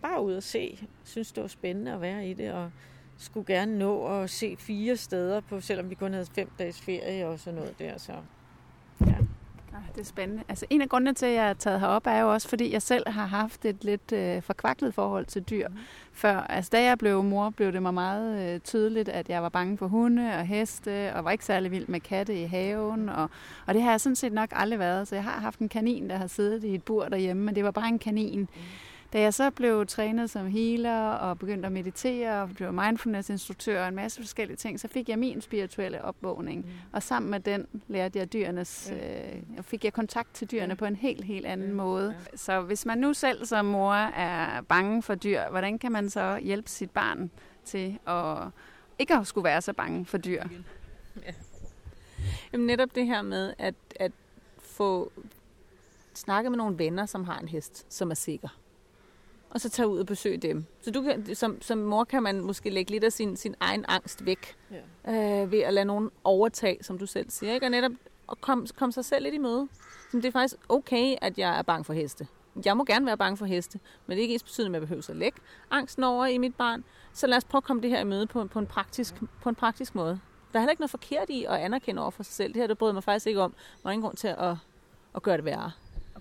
Bare 0.01 0.23
ude 0.23 0.37
og 0.37 0.43
se. 0.43 0.87
Synes 1.03 1.31
det 1.31 1.41
var 1.41 1.47
spændende 1.47 1.93
at 1.93 2.01
være 2.01 2.27
i 2.27 2.33
det. 2.33 2.51
Og 2.51 2.71
skulle 3.17 3.53
gerne 3.55 3.77
nå 3.77 4.21
at 4.21 4.29
se 4.29 4.55
fire 4.59 4.97
steder, 4.97 5.39
på, 5.39 5.61
selvom 5.61 5.89
vi 5.89 5.95
kun 5.95 6.13
havde 6.13 6.25
fem 6.35 6.49
dages 6.59 6.81
ferie 6.81 7.27
og 7.27 7.39
sådan 7.39 7.59
noget 7.59 7.79
der. 7.79 7.97
Så, 7.97 8.13
det 9.95 10.01
er 10.01 10.05
spændende. 10.05 10.43
Altså, 10.49 10.65
en 10.69 10.81
af 10.81 10.89
grundene 10.89 11.13
til, 11.13 11.25
at 11.25 11.33
jeg 11.33 11.49
er 11.49 11.53
taget 11.53 11.79
herop, 11.79 12.07
er 12.07 12.19
jo 12.19 12.33
også, 12.33 12.49
fordi 12.49 12.73
jeg 12.73 12.81
selv 12.81 13.09
har 13.09 13.25
haft 13.25 13.65
et 13.65 13.83
lidt 13.83 14.11
øh, 14.11 14.41
forkvaklet 14.41 14.93
forhold 14.93 15.25
til 15.25 15.41
dyr. 15.41 15.67
Mm. 15.67 15.77
Før, 16.13 16.37
altså, 16.37 16.69
da 16.73 16.83
jeg 16.83 16.97
blev 16.97 17.23
mor, 17.23 17.49
blev 17.49 17.73
det 17.73 17.81
mig 17.81 17.93
meget 17.93 18.53
øh, 18.53 18.59
tydeligt, 18.59 19.09
at 19.09 19.29
jeg 19.29 19.43
var 19.43 19.49
bange 19.49 19.77
for 19.77 19.87
hunde 19.87 20.33
og 20.37 20.45
heste, 20.45 21.13
og 21.15 21.25
var 21.25 21.31
ikke 21.31 21.45
særlig 21.45 21.71
vild 21.71 21.87
med 21.87 21.99
katte 21.99 22.41
i 22.41 22.45
haven. 22.45 23.09
Og, 23.09 23.29
og 23.65 23.73
det 23.73 23.81
har 23.81 23.91
jeg 23.91 24.01
sådan 24.01 24.15
set 24.15 24.33
nok 24.33 24.49
aldrig 24.51 24.79
været. 24.79 25.07
Så 25.07 25.15
jeg 25.15 25.23
har 25.23 25.39
haft 25.39 25.59
en 25.59 25.69
kanin, 25.69 26.09
der 26.09 26.17
har 26.17 26.27
siddet 26.27 26.63
i 26.63 26.75
et 26.75 26.83
bur 26.83 27.05
derhjemme, 27.05 27.43
men 27.43 27.55
det 27.55 27.63
var 27.63 27.71
bare 27.71 27.87
en 27.87 27.99
kanin. 27.99 28.39
Mm. 28.39 28.47
Da 29.15 29.21
jeg 29.21 29.33
så 29.33 29.51
blev 29.51 29.85
trænet 29.85 30.29
som 30.29 30.47
healer 30.47 31.09
og 31.09 31.39
begyndte 31.39 31.65
at 31.65 31.71
meditere 31.71 32.41
og 32.41 32.49
blev 32.49 32.73
mindfulness-instruktør 32.73 33.81
og 33.81 33.87
en 33.87 33.95
masse 33.95 34.21
forskellige 34.21 34.57
ting, 34.57 34.79
så 34.79 34.87
fik 34.87 35.09
jeg 35.09 35.19
min 35.19 35.41
spirituelle 35.41 36.03
opvågning. 36.03 36.65
Mm. 36.65 36.71
Og 36.91 37.03
sammen 37.03 37.31
med 37.31 37.39
den 37.39 37.67
lærte 37.87 38.19
jeg 38.19 38.33
dyrenes, 38.33 38.93
øh, 38.93 39.41
og 39.57 39.65
fik 39.65 39.85
jeg 39.85 39.93
kontakt 39.93 40.33
til 40.33 40.51
dyrene 40.51 40.71
ja. 40.71 40.75
på 40.75 40.85
en 40.85 40.95
helt, 40.95 41.23
helt 41.23 41.45
anden 41.45 41.67
ja. 41.67 41.73
måde. 41.73 42.15
Ja. 42.31 42.37
Så 42.37 42.61
hvis 42.61 42.85
man 42.85 42.97
nu 42.97 43.13
selv 43.13 43.45
som 43.45 43.65
mor 43.65 43.93
er 43.93 44.61
bange 44.61 45.03
for 45.03 45.15
dyr, 45.15 45.49
hvordan 45.49 45.79
kan 45.79 45.91
man 45.91 46.09
så 46.09 46.39
hjælpe 46.43 46.69
sit 46.69 46.91
barn 46.91 47.31
til 47.65 47.99
at 48.07 48.37
ikke 48.99 49.15
at 49.15 49.27
skulle 49.27 49.45
være 49.45 49.61
så 49.61 49.73
bange 49.73 50.05
for 50.05 50.17
dyr? 50.17 50.43
Ja. 51.25 51.33
Jamen 52.53 52.67
netop 52.67 52.95
det 52.95 53.05
her 53.05 53.21
med 53.21 53.53
at, 53.57 53.75
at 53.95 54.11
få 54.59 55.11
snakket 56.13 56.51
med 56.51 56.57
nogle 56.57 56.77
venner, 56.77 57.05
som 57.05 57.23
har 57.23 57.39
en 57.39 57.47
hest, 57.47 57.85
som 57.93 58.11
er 58.11 58.15
sikker 58.15 58.49
og 59.55 59.61
så 59.61 59.69
tage 59.69 59.87
ud 59.87 59.99
og 59.99 60.05
besøge 60.05 60.37
dem. 60.37 60.65
Så 60.81 60.91
du 60.91 61.01
kan, 61.01 61.35
som, 61.35 61.61
som 61.61 61.77
mor 61.77 62.03
kan 62.03 62.23
man 62.23 62.41
måske 62.41 62.69
lægge 62.69 62.91
lidt 62.91 63.03
af 63.03 63.11
sin, 63.11 63.37
sin 63.37 63.55
egen 63.59 63.85
angst 63.87 64.25
væk, 64.25 64.55
ja. 65.05 65.41
øh, 65.43 65.51
ved 65.51 65.59
at 65.59 65.73
lade 65.73 65.85
nogen 65.85 66.09
overtage, 66.23 66.77
som 66.83 66.97
du 66.97 67.05
selv 67.05 67.29
siger, 67.29 67.53
ikke? 67.53 67.65
og 67.65 67.69
netop 67.69 67.91
at 68.31 68.41
komme 68.41 68.67
kom 68.75 68.91
sig 68.91 69.05
selv 69.05 69.23
lidt 69.23 69.35
i 69.35 69.37
møde. 69.37 69.67
Så 70.11 70.17
det 70.17 70.25
er 70.25 70.31
faktisk 70.31 70.55
okay, 70.69 71.15
at 71.21 71.37
jeg 71.37 71.57
er 71.57 71.61
bange 71.61 71.83
for 71.83 71.93
heste. 71.93 72.27
Jeg 72.65 72.77
må 72.77 72.83
gerne 72.83 73.05
være 73.05 73.17
bange 73.17 73.37
for 73.37 73.45
heste, 73.45 73.79
men 74.07 74.15
det 74.15 74.17
er 74.17 74.21
ikke 74.21 74.33
ens 74.33 74.43
betydende, 74.43 74.77
at 74.77 74.81
jeg 74.81 74.87
behøver 74.87 75.09
at 75.09 75.15
lægge 75.15 75.37
angsten 75.71 76.03
over 76.03 76.25
i 76.25 76.37
mit 76.37 76.55
barn. 76.55 76.83
Så 77.13 77.27
lad 77.27 77.37
os 77.37 77.43
prøve 77.43 77.59
at 77.59 77.63
komme 77.63 77.81
det 77.81 77.89
her 77.89 77.99
i 77.99 78.03
møde 78.03 78.27
på, 78.27 78.45
på, 78.45 78.59
en, 78.59 78.67
praktisk, 78.67 79.15
på 79.41 79.49
en 79.49 79.55
praktisk 79.55 79.95
måde. 79.95 80.19
Der 80.53 80.59
er 80.59 80.61
heller 80.61 80.71
ikke 80.71 80.81
noget 80.81 80.91
forkert 80.91 81.29
i 81.29 81.43
at 81.43 81.55
anerkende 81.55 82.01
over 82.01 82.11
for 82.11 82.23
sig 82.23 82.33
selv. 82.33 82.53
Det 82.53 82.61
her 82.61 82.67
det 82.67 82.77
bryder 82.77 82.93
mig 82.93 83.03
faktisk 83.03 83.27
ikke 83.27 83.41
om. 83.41 83.53
Der 83.83 83.89
er 83.89 83.91
ingen 83.91 84.03
grund 84.03 84.17
til 84.17 84.27
at, 84.27 84.55
at 85.15 85.23
gøre 85.23 85.37
det 85.37 85.45
værre. 85.45 85.71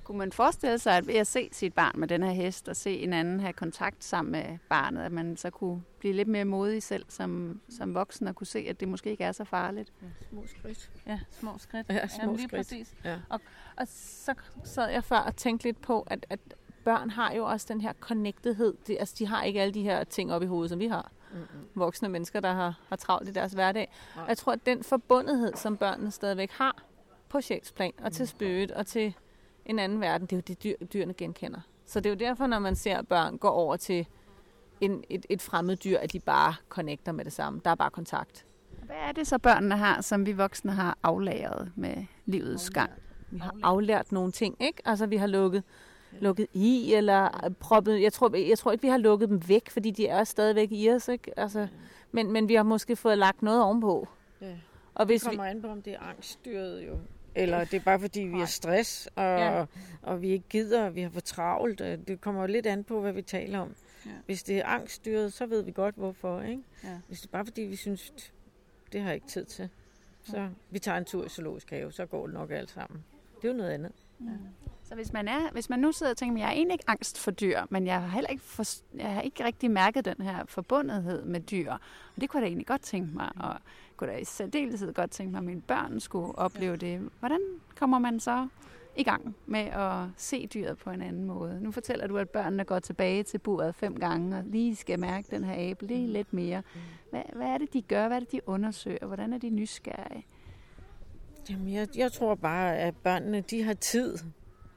Kunne 0.04 0.18
man 0.18 0.32
forestille 0.32 0.78
sig, 0.78 0.96
at 0.96 1.06
ved 1.06 1.14
at 1.14 1.26
se 1.26 1.48
sit 1.52 1.74
barn 1.74 2.00
med 2.00 2.08
den 2.08 2.22
her 2.22 2.30
hest, 2.30 2.68
og 2.68 2.76
se 2.76 2.98
en 2.98 3.12
anden 3.12 3.40
have 3.40 3.52
kontakt 3.52 4.04
sammen 4.04 4.32
med 4.32 4.58
barnet, 4.68 5.02
at 5.02 5.12
man 5.12 5.36
så 5.36 5.50
kunne 5.50 5.82
blive 5.98 6.14
lidt 6.14 6.28
mere 6.28 6.44
modig 6.44 6.82
selv 6.82 7.04
som, 7.08 7.60
som 7.68 7.94
voksen, 7.94 8.28
og 8.28 8.34
kunne 8.34 8.46
se, 8.46 8.66
at 8.68 8.80
det 8.80 8.88
måske 8.88 9.10
ikke 9.10 9.24
er 9.24 9.32
så 9.32 9.44
farligt? 9.44 9.92
Ja, 10.02 10.06
små 10.30 10.44
skridt. 10.46 10.90
Ja, 11.06 11.20
små 11.30 11.58
skridt. 11.58 11.88
Ja, 11.88 12.06
små 12.06 12.22
Jamen, 12.22 12.36
lige 12.36 12.48
skridt. 12.48 12.58
præcis. 12.58 12.94
Ja. 13.04 13.18
Og, 13.28 13.40
og 13.76 13.88
så 13.88 14.34
sad 14.64 14.90
jeg 14.90 15.04
før 15.04 15.18
og 15.18 15.36
tænkte 15.36 15.66
lidt 15.66 15.80
på, 15.80 16.06
at, 16.06 16.26
at 16.30 16.40
børn 16.84 17.10
har 17.10 17.32
jo 17.32 17.44
også 17.44 17.66
den 17.68 17.80
her 17.80 17.92
connectedhed. 18.00 18.74
De, 18.86 18.98
altså, 18.98 19.14
de 19.18 19.26
har 19.26 19.42
ikke 19.42 19.60
alle 19.60 19.74
de 19.74 19.82
her 19.82 20.04
ting 20.04 20.32
op 20.32 20.42
i 20.42 20.46
hovedet, 20.46 20.70
som 20.70 20.78
vi 20.78 20.86
har. 20.86 21.12
Mm-hmm. 21.32 21.68
Voksne 21.74 22.08
mennesker, 22.08 22.40
der 22.40 22.52
har, 22.52 22.80
har 22.88 22.96
travlt 22.96 23.28
i 23.28 23.32
deres 23.32 23.52
hverdag. 23.52 23.92
Nej. 24.14 24.22
Og 24.22 24.28
jeg 24.28 24.38
tror, 24.38 24.52
at 24.52 24.66
den 24.66 24.82
forbundethed, 24.82 25.52
som 25.56 25.76
børnene 25.76 26.10
stadigvæk 26.10 26.50
har 26.50 26.82
på 27.28 27.40
sjælsplan 27.40 27.92
og 28.02 28.12
til 28.12 28.28
spøget 28.28 28.70
og 28.70 28.86
til 28.86 29.14
en 29.66 29.78
anden 29.78 30.00
verden, 30.00 30.26
det 30.26 30.32
er 30.32 30.36
jo 30.36 30.42
det, 30.46 30.64
dyr, 30.64 30.86
dyrene 30.86 31.14
genkender. 31.14 31.60
Så 31.86 32.00
det 32.00 32.06
er 32.06 32.10
jo 32.10 32.18
derfor, 32.28 32.46
når 32.46 32.58
man 32.58 32.76
ser 32.76 33.02
børn 33.02 33.38
gå 33.38 33.48
over 33.48 33.76
til 33.76 34.06
en, 34.80 35.04
et, 35.10 35.26
et 35.30 35.42
fremmed 35.42 35.76
dyr, 35.76 35.98
at 35.98 36.12
de 36.12 36.20
bare 36.20 36.54
connecter 36.68 37.12
med 37.12 37.24
det 37.24 37.32
samme. 37.32 37.60
Der 37.64 37.70
er 37.70 37.74
bare 37.74 37.90
kontakt. 37.90 38.46
Hvad 38.82 38.96
er 38.96 39.12
det 39.12 39.26
så, 39.26 39.38
børnene 39.38 39.76
har, 39.76 40.00
som 40.00 40.26
vi 40.26 40.32
voksne 40.32 40.72
har 40.72 40.98
aflagret 41.02 41.72
med 41.76 42.04
livets 42.26 42.70
gang? 42.70 42.90
Vi 43.30 43.38
har 43.38 43.54
aflært 43.62 44.12
nogle 44.12 44.32
ting, 44.32 44.56
ikke? 44.60 44.82
Altså, 44.84 45.06
vi 45.06 45.16
har 45.16 45.26
lukket, 45.26 45.62
lukket 46.20 46.46
i, 46.52 46.94
eller 46.94 47.52
proppet... 47.60 48.02
Jeg 48.02 48.12
tror, 48.12 48.36
jeg 48.36 48.58
tror 48.58 48.72
ikke, 48.72 48.82
vi 48.82 48.88
har 48.88 48.98
lukket 48.98 49.28
dem 49.28 49.48
væk, 49.48 49.70
fordi 49.70 49.90
de 49.90 50.06
er 50.06 50.24
stadigvæk 50.24 50.68
i 50.72 50.90
os, 50.90 51.08
ikke? 51.08 51.38
Altså, 51.38 51.68
men, 52.12 52.32
men 52.32 52.48
vi 52.48 52.54
har 52.54 52.62
måske 52.62 52.96
fået 52.96 53.18
lagt 53.18 53.42
noget 53.42 53.62
ovenpå. 53.62 54.08
Ja. 54.40 54.46
Og 54.94 55.06
Det 55.06 55.06
hvis 55.06 55.24
vi, 55.24 55.28
kommer 55.28 55.44
an 55.44 55.62
på, 55.62 55.68
om 55.68 55.82
det 55.82 55.92
er 55.92 56.00
angststyret 56.00 56.86
jo. 56.86 56.98
Eller 57.34 57.64
det 57.64 57.74
er 57.74 57.80
bare 57.84 58.00
fordi, 58.00 58.20
vi 58.20 58.40
er 58.40 58.44
stress, 58.46 59.06
og, 59.06 59.22
Ja. 59.24 59.58
ja. 59.58 59.64
og 60.02 60.22
vi 60.22 60.28
ikke 60.28 60.44
gider, 60.48 60.84
og 60.84 60.94
vi 60.94 61.00
har 61.02 61.10
for 61.10 61.20
travlt. 61.20 61.78
Det 61.78 62.20
kommer 62.20 62.40
jo 62.40 62.46
lidt 62.46 62.66
an 62.66 62.84
på, 62.84 63.00
hvad 63.00 63.12
vi 63.12 63.22
taler 63.22 63.58
om. 63.58 63.74
Ja. 64.06 64.10
Ja. 64.10 64.16
Hvis 64.26 64.42
det 64.42 64.58
er 64.58 64.64
angststyret, 64.66 65.32
så 65.32 65.46
ved 65.46 65.62
vi 65.62 65.72
godt, 65.72 65.94
hvorfor. 65.94 66.40
Ikke? 66.40 66.62
Ja. 66.84 66.88
Hvis 67.08 67.20
det 67.20 67.26
er 67.26 67.32
bare 67.32 67.44
fordi, 67.44 67.62
vi 67.62 67.76
synes, 67.76 68.12
det 68.92 69.00
har 69.00 69.08
jeg 69.08 69.14
ikke 69.14 69.26
tid 69.26 69.44
til. 69.44 69.68
Så 70.24 70.48
vi 70.70 70.78
tager 70.78 70.98
en 70.98 71.04
tur 71.04 71.24
i 71.24 71.28
zoologisk 71.28 71.70
have, 71.70 71.92
så 71.92 72.06
går 72.06 72.26
det 72.26 72.34
nok 72.34 72.50
alt 72.50 72.70
sammen. 72.70 73.04
Det 73.42 73.48
er 73.48 73.52
jo 73.52 73.58
noget 73.58 73.70
andet. 73.70 73.92
Så 74.88 74.94
hvis 74.94 75.12
man, 75.12 75.28
er, 75.28 75.50
hvis 75.52 75.70
man 75.70 75.78
nu 75.78 75.92
sidder 75.92 76.12
og 76.12 76.16
tænker, 76.16 76.34
at 76.36 76.40
jeg 76.40 76.48
er 76.48 76.52
egentlig 76.52 76.74
ikke 76.74 76.84
angst 76.90 77.18
for 77.18 77.30
dyr, 77.30 77.60
men 77.70 77.86
jeg 77.86 78.00
har 78.00 78.08
heller 78.08 78.30
ikke, 78.30 78.42
for, 78.42 78.64
jeg 78.94 79.14
har 79.14 79.20
ikke 79.20 79.44
rigtig 79.44 79.70
mærket 79.70 80.04
den 80.04 80.14
her 80.26 80.44
forbundethed 80.46 81.24
med 81.24 81.40
dyr. 81.40 81.72
Og 81.72 82.20
det 82.20 82.28
kunne 82.30 82.38
jeg 82.38 82.42
da 82.42 82.48
egentlig 82.48 82.66
godt 82.66 82.82
tænke 82.82 83.14
mig, 83.16 83.32
og 83.36 83.56
kunne 84.04 84.12
da 84.12 84.18
i 84.18 84.24
særdeleshed 84.24 84.94
godt 84.94 85.10
tænke 85.10 85.30
mig, 85.32 85.38
at 85.38 85.44
mine 85.44 85.60
børn 85.60 86.00
skulle 86.00 86.38
opleve 86.38 86.76
det. 86.76 87.10
Hvordan 87.18 87.40
kommer 87.78 87.98
man 87.98 88.20
så 88.20 88.48
i 88.96 89.02
gang 89.02 89.36
med 89.46 89.60
at 89.60 90.06
se 90.16 90.46
dyret 90.46 90.78
på 90.78 90.90
en 90.90 91.02
anden 91.02 91.24
måde? 91.24 91.60
Nu 91.60 91.70
fortæller 91.70 92.06
du, 92.06 92.18
at 92.18 92.30
børnene 92.30 92.64
går 92.64 92.78
tilbage 92.78 93.22
til 93.22 93.38
buret 93.38 93.74
fem 93.74 94.00
gange, 94.00 94.36
og 94.38 94.44
lige 94.46 94.76
skal 94.76 94.98
mærke 95.00 95.26
den 95.30 95.44
her 95.44 95.70
abe 95.70 95.86
lige 95.86 96.06
lidt 96.06 96.32
mere. 96.32 96.62
Hvad, 97.10 97.22
hvad 97.32 97.46
er 97.46 97.58
det, 97.58 97.72
de 97.72 97.82
gør? 97.82 98.06
Hvad 98.06 98.16
er 98.16 98.20
det, 98.20 98.32
de 98.32 98.48
undersøger? 98.48 99.06
Hvordan 99.06 99.32
er 99.32 99.38
de 99.38 99.50
nysgerrige? 99.50 100.26
Jamen, 101.50 101.72
jeg, 101.72 101.88
jeg 101.96 102.12
tror 102.12 102.34
bare, 102.34 102.76
at 102.78 102.96
børnene, 102.96 103.40
de 103.40 103.62
har 103.62 103.74
tid, 103.74 104.18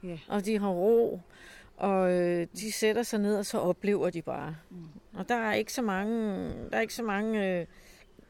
Ja. 0.04 0.18
og 0.28 0.46
de 0.46 0.60
har 0.60 0.70
ro, 0.70 1.22
og 1.78 2.12
øh, 2.14 2.48
de 2.58 2.72
sætter 2.72 3.04
sig 3.04 3.20
ned, 3.20 3.38
og 3.38 3.46
så 3.46 3.60
oplever 3.60 4.10
de 4.10 4.22
bare. 4.22 4.56
Mm. 4.70 4.78
Og 5.14 5.30
der 5.30 5.36
er 5.36 5.54
ikke 5.54 5.74
så 5.74 5.82
mange, 5.82 6.44
der 6.72 6.78
er 6.78 6.82
ikke 6.82 6.94
så 6.94 7.04
mange 7.04 7.60
øh, 7.60 7.66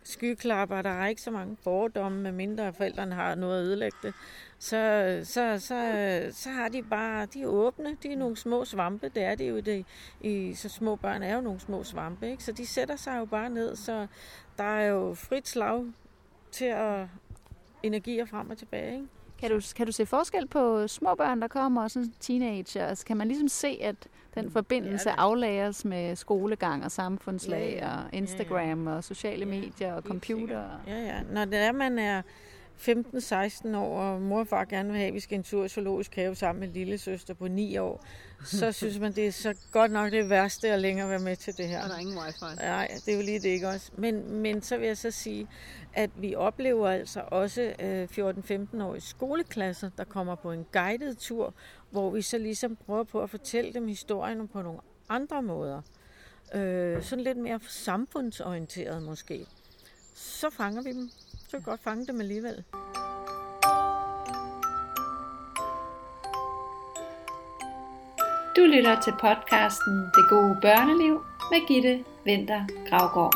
skyklapper, 0.07 0.81
der 0.81 0.89
er 0.89 1.07
ikke 1.07 1.21
så 1.21 1.31
mange 1.31 1.57
fordomme, 1.63 2.21
medmindre 2.21 2.73
forældrene 2.73 3.15
har 3.15 3.35
noget 3.35 3.59
at 3.59 3.65
ødelægge 3.65 3.97
det. 4.03 4.13
Så, 4.59 5.21
så, 5.23 5.59
så, 5.59 6.29
så 6.31 6.49
har 6.49 6.69
de 6.69 6.83
bare, 6.83 7.25
de 7.25 7.41
er 7.41 7.47
åbne, 7.47 7.97
de 8.03 8.13
er 8.13 8.17
nogle 8.17 8.37
små 8.37 8.65
svampe, 8.65 9.09
det 9.09 9.23
er 9.23 9.35
det 9.35 9.49
jo 9.49 9.59
det, 9.59 9.85
i, 10.21 10.53
så 10.53 10.69
små 10.69 10.95
børn 10.95 11.23
er 11.23 11.35
jo 11.35 11.41
nogle 11.41 11.59
små 11.59 11.83
svampe, 11.83 12.31
ikke? 12.31 12.43
så 12.43 12.51
de 12.51 12.67
sætter 12.67 12.95
sig 12.95 13.17
jo 13.17 13.25
bare 13.25 13.49
ned, 13.49 13.75
så 13.75 14.07
der 14.57 14.63
er 14.63 14.85
jo 14.87 15.13
frit 15.13 15.47
slag 15.47 15.85
til 16.51 16.65
at 16.65 17.07
energier 17.83 18.25
frem 18.25 18.49
og 18.49 18.57
tilbage. 18.57 18.93
Ikke? 18.93 19.07
Kan 19.39 19.51
du, 19.51 19.61
kan 19.75 19.85
du 19.85 19.91
se 19.91 20.05
forskel 20.05 20.47
på 20.47 20.87
små 20.87 21.15
børn, 21.15 21.41
der 21.41 21.47
kommer, 21.47 21.83
og 21.83 21.91
sådan 21.91 22.13
teenagers? 22.19 23.03
Kan 23.03 23.17
man 23.17 23.27
ligesom 23.27 23.47
se, 23.47 23.77
at 23.81 23.95
den 24.35 24.51
forbindelse 24.51 25.09
Ja, 25.09 25.15
aflæres 25.17 25.85
med 25.85 26.15
skolegang 26.15 26.83
og 26.85 26.91
samfundslag 26.91 27.69
Ja, 27.81 27.87
ja. 27.87 27.95
og 27.97 28.03
Instagram 28.13 28.87
og 28.87 29.03
sociale 29.03 29.45
medier 29.45 29.93
og 29.93 30.01
computer? 30.03 30.63
Ja, 30.87 30.99
ja. 30.99 31.15
Når 31.33 31.45
det 31.45 31.57
er, 31.59 31.71
man 31.71 31.99
er 31.99 32.21
15-16 32.79 33.77
år, 33.77 33.99
og 33.99 34.21
mor 34.21 34.39
og 34.39 34.47
far 34.47 34.65
gerne 34.65 34.89
vil 34.89 34.97
have, 34.97 35.07
at 35.07 35.13
vi 35.13 35.19
skal 35.19 35.37
en 35.37 35.43
tur 35.43 35.65
i 35.65 35.67
zoologisk 35.67 36.15
have 36.15 36.35
sammen 36.35 36.59
med 36.59 36.67
lille 36.67 36.97
søster 36.97 37.33
på 37.33 37.47
9 37.47 37.77
år, 37.77 38.05
så 38.43 38.71
synes 38.81 38.99
man, 38.99 39.11
det 39.11 39.27
er 39.27 39.31
så 39.31 39.55
godt 39.71 39.91
nok 39.91 40.11
det 40.11 40.29
værste 40.29 40.69
at 40.69 40.79
længere 40.79 41.09
være 41.09 41.19
med 41.19 41.35
til 41.35 41.57
det 41.57 41.67
her. 41.67 41.83
Og 41.83 41.89
der 41.89 41.95
er 41.95 41.99
ingen 41.99 42.17
wifi. 42.17 42.55
Nej, 42.61 42.87
det 43.05 43.13
er 43.13 43.17
jo 43.17 43.23
lige 43.23 43.39
det 43.39 43.49
ikke 43.49 43.67
også. 43.67 43.91
Men, 43.97 44.31
men 44.31 44.61
så 44.61 44.77
vil 44.77 44.87
jeg 44.87 44.97
så 44.97 45.11
sige, 45.11 45.47
at 45.93 46.09
vi 46.15 46.35
oplever 46.35 46.89
altså 46.89 47.21
også 47.27 47.73
øh, 47.79 48.07
14-15-årige 48.11 49.01
skoleklasser, 49.01 49.89
der 49.97 50.03
kommer 50.03 50.35
på 50.35 50.51
en 50.51 50.65
guided 50.73 51.15
tur, 51.15 51.53
hvor 51.91 52.09
vi 52.09 52.21
så 52.21 52.37
ligesom 52.37 52.75
prøver 52.75 53.03
på 53.03 53.21
at 53.21 53.29
fortælle 53.29 53.73
dem 53.73 53.87
historien 53.87 54.47
på 54.47 54.61
nogle 54.61 54.79
andre 55.09 55.41
måder. 55.41 55.81
Øh, 56.53 57.03
sådan 57.03 57.23
lidt 57.23 57.37
mere 57.37 57.59
samfundsorienteret 57.67 59.03
måske. 59.03 59.45
Så 60.15 60.49
fanger 60.49 60.81
vi 60.81 60.93
dem. 60.93 61.09
Så 61.47 61.57
kan 61.57 61.61
godt 61.61 61.83
fange 61.83 62.07
dem 62.07 62.19
alligevel. 62.21 62.63
Du 68.55 68.61
lytter 68.61 69.01
til 69.01 69.13
podcasten 69.21 69.93
Det 70.15 70.25
gode 70.29 70.57
børneliv 70.61 71.13
med 71.51 71.67
Gitte 71.67 72.05
Vinter 72.25 72.61
Gravgaard. 72.89 73.35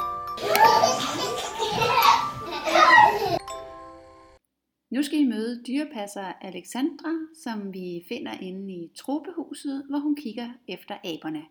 Nu 4.90 5.04
skal 5.04 5.20
I 5.20 5.28
møde 5.28 5.64
dyrepasser 5.68 6.34
Alexandra, 6.42 7.14
som 7.44 7.74
vi 7.74 8.06
finder 8.08 8.34
inde 8.42 8.74
i 8.74 8.92
tropehuset, 8.98 9.86
hvor 9.90 10.00
hun 10.00 10.16
kigger 10.16 10.50
efter 10.68 10.96
aberne. 11.04 11.42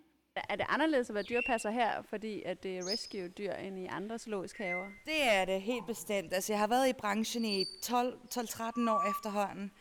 Er 0.49 0.56
det 0.56 0.66
anderledes 0.68 1.09
at 1.09 1.14
være 1.14 1.25
dyrpasser 1.25 1.70
her, 1.70 2.02
fordi 2.02 2.42
at 2.42 2.62
det 2.62 2.78
er 2.78 2.87
rescue-dyr 2.92 3.52
end 3.52 3.78
i 3.78 3.87
andre 3.87 4.18
zoologiske 4.18 4.64
haver? 4.64 4.87
Det 5.04 5.23
er 5.23 5.44
det 5.44 5.62
helt 5.62 5.87
bestemt. 5.87 6.35
Altså, 6.35 6.52
jeg 6.52 6.61
har 6.61 6.66
været 6.66 6.88
i 6.88 6.92
branchen 6.92 7.44
i 7.44 7.62
12-13 7.62 8.90
år 8.90 9.11
efterhånden, 9.11 9.73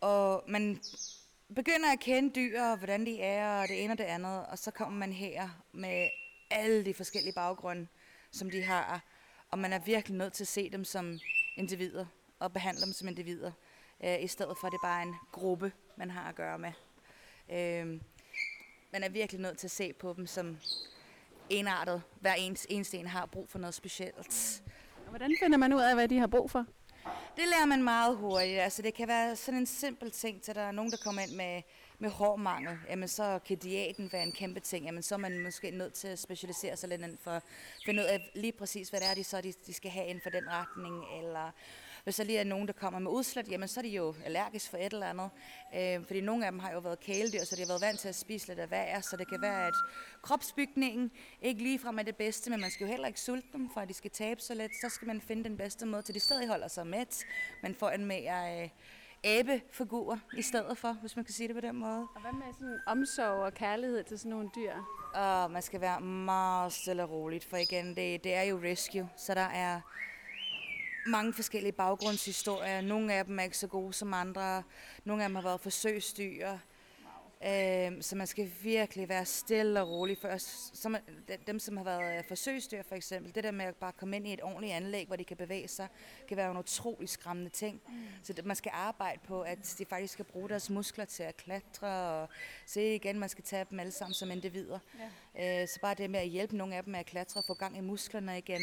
og 0.00 0.44
man 0.48 0.80
begynder 1.54 1.92
at 1.92 2.00
kende 2.00 2.30
dyr, 2.34 2.62
og 2.62 2.76
hvordan 2.76 3.06
de 3.06 3.20
er, 3.20 3.62
og 3.62 3.68
det 3.68 3.84
ene 3.84 3.92
og 3.92 3.98
det 3.98 4.04
andet, 4.04 4.46
og 4.46 4.58
så 4.58 4.70
kommer 4.70 4.98
man 4.98 5.12
her 5.12 5.48
med 5.72 6.08
alle 6.50 6.84
de 6.84 6.94
forskellige 6.94 7.34
baggrunde, 7.34 7.86
som 8.30 8.50
de 8.50 8.62
har, 8.62 9.02
og 9.50 9.58
man 9.58 9.72
er 9.72 9.78
virkelig 9.78 10.18
nødt 10.18 10.32
til 10.32 10.44
at 10.44 10.48
se 10.48 10.70
dem 10.70 10.84
som 10.84 11.18
individer, 11.56 12.06
og 12.38 12.52
behandle 12.52 12.84
dem 12.84 12.92
som 12.92 13.08
individer, 13.08 13.52
øh, 14.04 14.22
i 14.22 14.26
stedet 14.26 14.58
for 14.58 14.66
at 14.66 14.72
det 14.72 14.80
bare 14.82 14.98
er 14.98 15.06
en 15.06 15.14
gruppe, 15.32 15.72
man 15.96 16.10
har 16.10 16.28
at 16.28 16.34
gøre 16.34 16.58
med. 16.58 16.72
Øh, 17.52 18.00
man 18.94 19.02
er 19.02 19.08
virkelig 19.08 19.40
nødt 19.40 19.58
til 19.58 19.66
at 19.66 19.70
se 19.70 19.92
på 19.92 20.14
dem 20.16 20.26
som 20.26 20.58
enartet. 21.48 22.02
Hver 22.20 22.34
ens, 22.34 22.66
eneste 22.68 22.98
en 22.98 23.06
har 23.06 23.26
brug 23.26 23.48
for 23.48 23.58
noget 23.58 23.74
specielt. 23.74 24.62
Og 25.04 25.08
hvordan 25.08 25.36
finder 25.42 25.58
man 25.58 25.72
ud 25.72 25.80
af, 25.80 25.94
hvad 25.94 26.08
de 26.08 26.18
har 26.18 26.26
brug 26.26 26.50
for? 26.50 26.66
Det 27.36 27.44
lærer 27.48 27.66
man 27.66 27.82
meget 27.82 28.16
hurtigt. 28.16 28.60
Altså, 28.60 28.82
det 28.82 28.94
kan 28.94 29.08
være 29.08 29.36
sådan 29.36 29.60
en 29.60 29.66
simpel 29.66 30.10
ting, 30.10 30.42
til 30.42 30.54
der 30.54 30.60
er 30.60 30.72
nogen, 30.72 30.90
der 30.90 30.96
kommer 31.04 31.22
ind 31.22 31.30
med, 31.30 31.62
med 31.98 32.10
hårmangel. 32.10 32.78
Jamen, 32.88 33.08
så 33.08 33.38
kan 33.46 33.56
diæten 33.58 34.12
være 34.12 34.22
en 34.22 34.32
kæmpe 34.32 34.60
ting. 34.60 34.86
Jamen, 34.86 35.02
så 35.02 35.14
er 35.14 35.18
man 35.18 35.38
måske 35.38 35.70
nødt 35.70 35.92
til 35.92 36.08
at 36.08 36.18
specialisere 36.18 36.76
sig 36.76 36.88
lidt 36.88 37.00
inden 37.00 37.18
for 37.22 37.30
at 37.30 37.42
finde 37.84 38.02
ud 38.02 38.06
af 38.06 38.30
lige 38.34 38.52
præcis, 38.52 38.88
hvad 38.88 39.00
det 39.00 39.08
er, 39.10 39.14
de 39.14 39.24
så 39.24 39.40
de, 39.40 39.52
de 39.66 39.72
skal 39.72 39.90
have 39.90 40.06
inden 40.06 40.22
for 40.22 40.30
den 40.30 40.44
retning. 40.48 41.04
Eller 41.18 41.50
hvis 42.04 42.16
der 42.16 42.24
lige 42.24 42.38
er 42.38 42.44
nogen, 42.44 42.66
der 42.66 42.72
kommer 42.72 43.00
med 43.00 43.10
udslæt, 43.10 43.48
jamen 43.48 43.68
så 43.68 43.80
er 43.80 43.82
de 43.82 43.88
jo 43.88 44.14
allergisk 44.24 44.70
for 44.70 44.76
et 44.76 44.92
eller 44.92 45.06
andet. 45.06 45.30
Øh, 45.76 46.06
fordi 46.06 46.20
nogle 46.20 46.46
af 46.46 46.52
dem 46.52 46.58
har 46.58 46.72
jo 46.72 46.78
været 46.78 47.00
kæledyr, 47.00 47.44
så 47.44 47.56
de 47.56 47.60
har 47.60 47.68
været 47.68 47.80
vant 47.80 48.00
til 48.00 48.08
at 48.08 48.14
spise 48.14 48.48
lidt 48.48 48.58
af 48.58 48.68
hver, 48.68 49.00
så 49.00 49.16
det 49.16 49.28
kan 49.28 49.42
være, 49.42 49.66
at 49.66 49.74
kropsbygningen 50.22 51.10
ikke 51.42 51.62
ligefrem 51.62 51.98
er 51.98 52.02
det 52.02 52.16
bedste, 52.16 52.50
men 52.50 52.60
man 52.60 52.70
skal 52.70 52.84
jo 52.84 52.90
heller 52.90 53.06
ikke 53.06 53.20
sulte 53.20 53.48
dem, 53.52 53.70
for 53.74 53.80
at 53.80 53.88
de 53.88 53.94
skal 53.94 54.10
tabe 54.10 54.40
sig 54.40 54.56
lidt. 54.56 54.72
Så 54.80 54.88
skal 54.88 55.06
man 55.06 55.20
finde 55.20 55.44
den 55.44 55.56
bedste 55.56 55.86
måde 55.86 56.02
til, 56.02 56.14
de 56.14 56.20
stadig 56.20 56.48
holder 56.48 56.68
sig 56.68 56.86
mæt, 56.86 57.24
men 57.62 57.74
får 57.74 57.90
en 57.90 58.06
mere, 58.06 58.62
øh, 58.62 58.68
abefigur 59.24 60.18
i 60.36 60.42
stedet 60.42 60.78
for, 60.78 60.92
hvis 60.92 61.16
man 61.16 61.24
kan 61.24 61.34
sige 61.34 61.48
det 61.48 61.56
på 61.56 61.60
den 61.60 61.76
måde. 61.76 62.06
Og 62.14 62.20
hvad 62.20 62.32
med 62.32 62.54
sådan 62.54 62.80
omsorg 62.86 63.44
og 63.44 63.54
kærlighed 63.54 64.04
til 64.04 64.18
sådan 64.18 64.30
nogle 64.30 64.50
dyr? 64.56 64.72
Og 65.14 65.50
man 65.50 65.62
skal 65.62 65.80
være 65.80 66.00
meget 66.00 66.72
stille 66.72 67.02
og 67.02 67.10
roligt, 67.10 67.44
for 67.44 67.56
igen, 67.56 67.88
det, 67.88 68.24
det 68.24 68.34
er 68.34 68.42
jo 68.42 68.60
rescue, 68.64 69.08
så 69.16 69.34
der 69.34 69.40
er 69.40 69.80
mange 71.06 71.32
forskellige 71.32 71.72
baggrundshistorier. 71.72 72.80
Nogle 72.80 73.14
af 73.14 73.24
dem 73.24 73.38
er 73.38 73.42
ikke 73.42 73.58
så 73.58 73.66
gode 73.66 73.92
som 73.92 74.14
andre. 74.14 74.62
Nogle 75.04 75.22
af 75.22 75.28
dem 75.28 75.34
har 75.34 75.42
været 75.42 75.60
forsøgsdyr. 75.60 76.58
Øh, 77.46 77.92
så 78.02 78.16
man 78.16 78.26
skal 78.26 78.50
virkelig 78.62 79.08
være 79.08 79.24
stille 79.24 79.80
og 79.80 79.88
rolig. 79.88 80.18
For 80.18 80.36
som, 80.74 80.96
dem, 81.46 81.58
som 81.58 81.76
har 81.76 81.84
været 81.84 82.18
øh, 82.18 82.24
forsøgsdyr 82.28 82.82
for 82.82 82.94
eksempel, 82.94 83.34
det 83.34 83.44
der 83.44 83.50
med 83.50 83.64
at 83.64 83.76
bare 83.76 83.92
komme 83.92 84.16
ind 84.16 84.26
i 84.26 84.32
et 84.32 84.42
ordentligt 84.42 84.72
anlæg, 84.72 85.06
hvor 85.06 85.16
de 85.16 85.24
kan 85.24 85.36
bevæge 85.36 85.68
sig, 85.68 85.88
kan 86.28 86.36
være 86.36 86.50
en 86.50 86.56
utrolig 86.56 87.08
skræmmende 87.08 87.50
ting. 87.50 87.82
Mm. 87.88 87.94
Så 88.22 88.32
det, 88.32 88.44
man 88.44 88.56
skal 88.56 88.72
arbejde 88.74 89.20
på, 89.26 89.42
at 89.42 89.74
de 89.78 89.84
faktisk 89.84 90.12
skal 90.12 90.24
bruge 90.24 90.48
deres 90.48 90.70
muskler 90.70 91.04
til 91.04 91.22
at 91.22 91.36
klatre, 91.36 91.88
og 91.88 92.28
se 92.66 92.94
igen, 92.94 93.18
man 93.18 93.28
skal 93.28 93.44
tage 93.44 93.66
dem 93.70 93.80
alle 93.80 93.92
sammen 93.92 94.14
som 94.14 94.30
individer. 94.30 94.78
Ja. 95.34 95.62
Øh, 95.62 95.68
så 95.68 95.80
bare 95.80 95.94
det 95.94 96.10
med 96.10 96.20
at 96.20 96.28
hjælpe 96.28 96.56
nogle 96.56 96.76
af 96.76 96.82
dem 96.84 96.90
med 96.90 97.00
at 97.00 97.06
klatre 97.06 97.40
og 97.40 97.44
få 97.44 97.54
gang 97.54 97.76
i 97.76 97.80
musklerne 97.80 98.38
igen. 98.38 98.60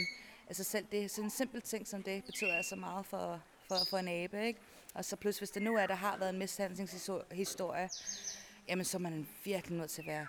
Altså 0.51 0.63
selv 0.63 0.86
det, 0.91 1.12
sådan 1.12 1.24
en 1.24 1.29
simpel 1.29 1.62
ting 1.62 1.88
som 1.88 2.03
det, 2.03 2.24
betyder 2.24 2.53
altså 2.53 2.75
meget 2.75 3.05
for, 3.05 3.41
for, 3.67 3.75
for 3.89 3.98
en 3.98 4.08
abe, 4.08 4.48
ikke? 4.48 4.60
Og 4.93 5.05
så 5.05 5.15
plus, 5.15 5.38
hvis 5.38 5.50
det 5.50 5.62
nu 5.62 5.75
er, 5.75 5.88
der 5.88 5.96
har 5.96 6.17
været 6.17 6.29
en 6.29 6.39
mishandlingshistorie, 6.39 7.89
jamen 8.67 8.86
så 8.86 8.98
er 8.98 9.00
man 9.00 9.27
virkelig 9.43 9.77
nødt 9.77 9.89
til 9.89 10.01
at 10.01 10.08
være 10.08 10.27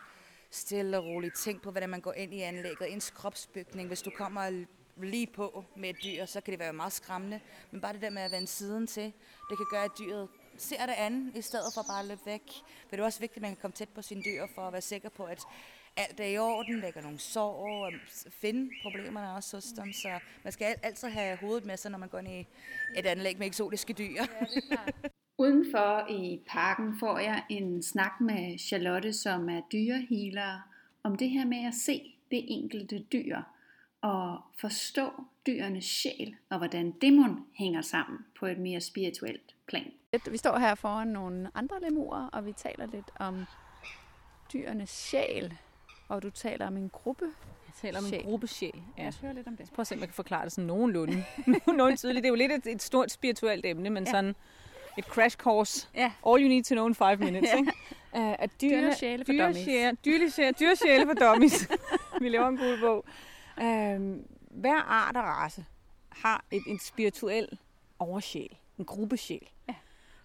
stille 0.50 0.99
og 0.99 1.05
rolig. 1.05 1.33
Tænk 1.33 1.62
på, 1.62 1.71
hvordan 1.71 1.88
man 1.88 2.00
går 2.00 2.12
ind 2.12 2.35
i 2.35 2.41
anlægget, 2.41 2.93
ens 2.93 3.11
kropsbygning. 3.11 3.88
Hvis 3.88 4.02
du 4.02 4.11
kommer 4.11 4.64
lige 4.97 5.26
på 5.26 5.64
med 5.76 5.91
et 5.91 5.97
dyr, 6.05 6.26
så 6.26 6.41
kan 6.41 6.52
det 6.52 6.59
være 6.59 6.73
meget 6.73 6.93
skræmmende. 6.93 7.41
Men 7.71 7.81
bare 7.81 7.93
det 7.93 8.02
der 8.02 8.11
med 8.11 8.23
at 8.23 8.31
vende 8.31 8.47
siden 8.47 8.87
til, 8.87 9.12
det 9.50 9.57
kan 9.57 9.67
gøre, 9.71 9.85
at 9.85 9.91
dyret 9.99 10.29
ser 10.59 10.87
det 10.87 10.95
andet, 10.99 11.37
i 11.37 11.43
stedet 11.43 11.75
for 11.75 11.83
bare 11.83 12.00
at 12.00 12.07
løbe 12.07 12.26
væk. 12.26 12.43
Men 12.91 12.91
det 12.91 13.00
er 13.00 13.05
også 13.05 13.21
vigtigt, 13.21 13.37
at 13.37 13.43
man 13.43 13.50
kan 13.50 13.61
komme 13.61 13.75
tæt 13.75 13.88
på 13.88 14.02
sine 14.02 14.23
dyr, 14.23 14.47
for 14.55 14.62
at 14.62 14.73
være 14.73 14.83
sikker 14.83 15.09
på, 15.09 15.25
at 15.25 15.43
alt 15.96 16.20
er 16.20 16.25
i 16.25 16.38
orden, 16.38 16.80
lægger 16.80 17.02
nogle 17.02 17.18
sår 17.18 17.84
og 17.84 17.92
finde 18.30 18.70
problemerne 18.82 19.34
også 19.34 19.56
hos 19.56 19.64
dem. 19.64 19.92
Så 19.92 20.08
man 20.44 20.52
skal 20.52 20.75
altid 20.82 21.08
have 21.08 21.37
hovedet 21.37 21.64
med 21.64 21.76
sig, 21.76 21.90
når 21.90 21.99
man 21.99 22.08
går 22.08 22.18
ind 22.18 22.28
i 22.28 22.46
et 22.96 23.06
anlæg 23.06 23.38
med 23.38 23.46
eksotiske 23.46 23.92
dyr. 23.92 24.14
Ja, 24.14 24.46
det 24.46 24.56
er 24.56 24.76
klart. 24.76 24.94
Udenfor 25.38 26.11
i 26.11 26.40
parken 26.49 26.99
får 26.99 27.18
jeg 27.18 27.44
en 27.49 27.82
snak 27.82 28.20
med 28.20 28.58
Charlotte, 28.58 29.12
som 29.12 29.49
er 29.49 29.61
dyrehealer, 29.72 30.61
om 31.02 31.16
det 31.16 31.30
her 31.30 31.44
med 31.44 31.66
at 31.66 31.75
se 31.75 32.14
det 32.30 32.44
enkelte 32.49 33.04
dyr 33.12 33.42
og 34.00 34.40
forstå 34.61 35.11
dyrenes 35.46 35.84
sjæl 35.84 36.34
og 36.50 36.58
hvordan 36.58 36.90
dæmon 36.90 37.46
hænger 37.54 37.82
sammen 37.82 38.18
på 38.38 38.46
et 38.46 38.58
mere 38.58 38.80
spirituelt 38.80 39.54
plan. 39.66 39.92
Vi 40.30 40.37
står 40.37 40.58
her 40.58 40.75
foran 40.75 41.08
nogle 41.08 41.50
andre 41.54 41.80
lemurer, 41.80 42.26
og 42.26 42.46
vi 42.46 42.52
taler 42.52 42.87
lidt 42.87 43.11
om 43.18 43.44
dyrenes 44.52 44.90
sjæl, 44.90 45.58
og 46.12 46.23
du 46.23 46.31
taler 46.31 46.66
om 46.66 46.76
en 46.76 46.88
gruppe 46.88 47.25
jeg 47.66 47.75
taler 47.75 47.99
om 47.99 48.04
en 48.14 48.23
gruppe 48.25 48.47
sjæl. 48.47 48.83
Ja. 48.99 49.02
Jeg 49.02 49.12
hører 49.23 49.33
lidt 49.33 49.47
om 49.47 49.57
det. 49.57 49.71
Prøv 49.75 49.81
at 49.81 49.87
se, 49.87 49.95
om 49.95 50.00
jeg 50.00 50.09
kan 50.09 50.14
forklare 50.14 50.45
det 50.45 50.52
sådan 50.52 50.66
nogenlunde. 50.66 51.25
nogenlunde 51.47 51.97
tydeligt. 51.97 52.23
Det 52.23 52.28
er 52.28 52.33
jo 52.33 52.35
lidt 52.35 52.52
et, 52.52 52.66
et 52.66 52.83
stort 52.83 53.11
spirituelt 53.11 53.66
emne, 53.66 53.90
men 53.90 54.04
ja. 54.04 54.11
sådan 54.11 54.35
et 54.99 55.04
crash 55.04 55.37
course. 55.37 55.88
Ja. 55.95 56.12
All 56.26 56.42
you 56.42 56.49
need 56.49 56.64
to 56.64 56.75
know 56.75 56.87
in 56.87 56.95
five 56.95 57.16
minutes. 57.16 57.50
ja. 57.52 57.57
ikke? 57.57 57.73
Uh, 58.12 58.33
at 58.38 58.50
dyre, 58.61 58.81
dyre 58.81 58.95
sjæle 58.95 59.25
for 59.25 59.33
dyre 59.33 59.47
dummies. 59.47 59.64
Sjæle, 59.64 59.97
dyre, 60.04 60.31
sjæle, 60.31 60.52
dyre 60.61 60.76
sjæle 60.76 61.07
for 61.07 61.14
dummies. 61.14 61.69
Vi 62.21 62.28
laver 62.28 62.49
en 62.49 62.57
god 62.57 62.81
bog. 62.81 63.04
Uh, 63.57 64.16
hver 64.61 64.83
art 64.83 65.16
og 65.16 65.25
race 65.25 65.64
har 66.09 66.45
et, 66.50 66.62
en 66.66 66.78
spirituel 66.78 67.59
oversjæl. 67.99 68.57
En 68.78 68.85
gruppesjæl. 68.85 69.49
Ja. 69.69 69.75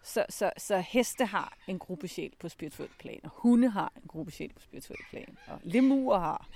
Så, 0.08 0.26
så, 0.30 0.52
så 0.58 0.80
heste 0.80 1.26
har 1.26 1.58
en 1.68 1.80
gruppesjæl 1.80 2.32
på 2.40 2.50
spirituelt 2.50 2.98
plan, 2.98 3.20
og 3.24 3.30
hunde 3.34 3.70
har 3.70 3.92
en 3.96 4.08
gruppesjæl 4.08 4.54
på 4.54 4.62
spirituelt 4.62 5.06
plan, 5.10 5.38
og 5.48 5.60
lemurer 5.64 6.20
har 6.20 6.48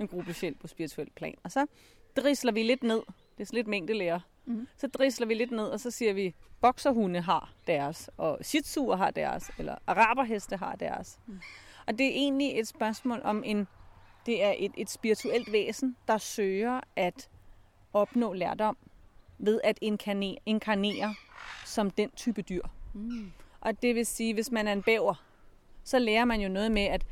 en 0.00 0.08
gruppesjæl 0.08 0.54
på 0.54 0.66
spirituelt 0.66 1.14
plan. 1.14 1.34
Og 1.42 1.52
så 1.52 1.66
drisler 2.16 2.52
vi 2.52 2.62
lidt 2.62 2.82
ned. 2.82 3.02
Det 3.38 3.50
er 3.50 3.54
lidt 3.54 3.66
mængdelærer 3.66 4.20
Mm. 4.46 4.68
Så 4.76 4.86
drisler 4.86 5.26
vi 5.26 5.34
lidt 5.34 5.50
ned, 5.50 5.64
og 5.64 5.80
så 5.80 5.90
siger 5.90 6.12
vi, 6.12 6.34
bokserhunde 6.60 7.20
har 7.20 7.52
deres, 7.66 8.10
og 8.16 8.38
shih 8.42 8.98
har 8.98 9.10
deres, 9.10 9.50
eller 9.58 9.74
araberheste 9.86 10.56
har 10.56 10.76
deres. 10.76 11.18
Mm. 11.26 11.40
Og 11.86 11.98
det 11.98 12.06
er 12.06 12.10
egentlig 12.10 12.58
et 12.58 12.68
spørgsmål 12.68 13.20
om 13.24 13.42
en, 13.44 13.68
det 14.26 14.44
er 14.44 14.54
et, 14.58 14.72
et 14.76 14.90
spirituelt 14.90 15.52
væsen, 15.52 15.96
der 16.08 16.18
søger 16.18 16.80
at 16.96 17.28
opnå 17.92 18.32
lærdom 18.32 18.76
ved 19.38 19.60
at 19.64 19.78
inkarnere, 19.80 20.36
inkarnere 20.46 21.14
som 21.64 21.90
den 21.90 22.10
type 22.10 22.42
dyr. 22.42 22.62
Mm. 22.96 23.32
Og 23.60 23.82
det 23.82 23.94
vil 23.94 24.06
sige, 24.06 24.34
hvis 24.34 24.50
man 24.50 24.68
er 24.68 24.72
en 24.72 24.82
bæver, 24.82 25.14
så 25.84 25.98
lærer 25.98 26.24
man 26.24 26.40
jo 26.40 26.48
noget 26.48 26.72
med 26.72 26.82
at 26.82 27.06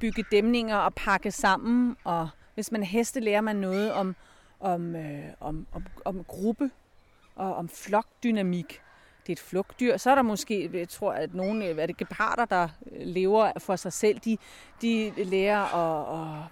bygge 0.00 0.24
dæmninger 0.30 0.76
og 0.76 0.94
pakke 0.94 1.30
sammen, 1.30 1.96
og 2.04 2.28
hvis 2.54 2.72
man 2.72 2.82
er 2.82 2.86
heste, 2.86 3.20
lærer 3.20 3.40
man 3.40 3.56
noget 3.56 3.92
om 3.92 4.16
om, 4.62 4.96
øh, 4.96 5.24
om, 5.40 5.66
om, 5.72 5.86
om 6.04 6.24
gruppe 6.24 6.70
og 7.36 7.54
om 7.54 7.68
flokdynamik. 7.68 8.80
Det 9.22 9.28
er 9.28 9.32
et 9.32 9.40
flugtdyr. 9.40 9.96
Så 9.96 10.10
er 10.10 10.14
der 10.14 10.22
måske, 10.22 10.70
jeg 10.72 10.88
tror, 10.88 11.12
at 11.12 11.34
nogle, 11.34 11.66
øh, 11.66 11.78
er 11.78 11.86
det 11.86 11.96
geparder, 11.96 12.44
der 12.44 12.68
øh, 12.92 13.06
lever 13.06 13.52
for 13.58 13.76
sig 13.76 13.92
selv, 13.92 14.18
de, 14.18 14.38
de 14.82 15.12
lærer 15.16 15.60
at, 15.62 16.06
og, 16.06 16.44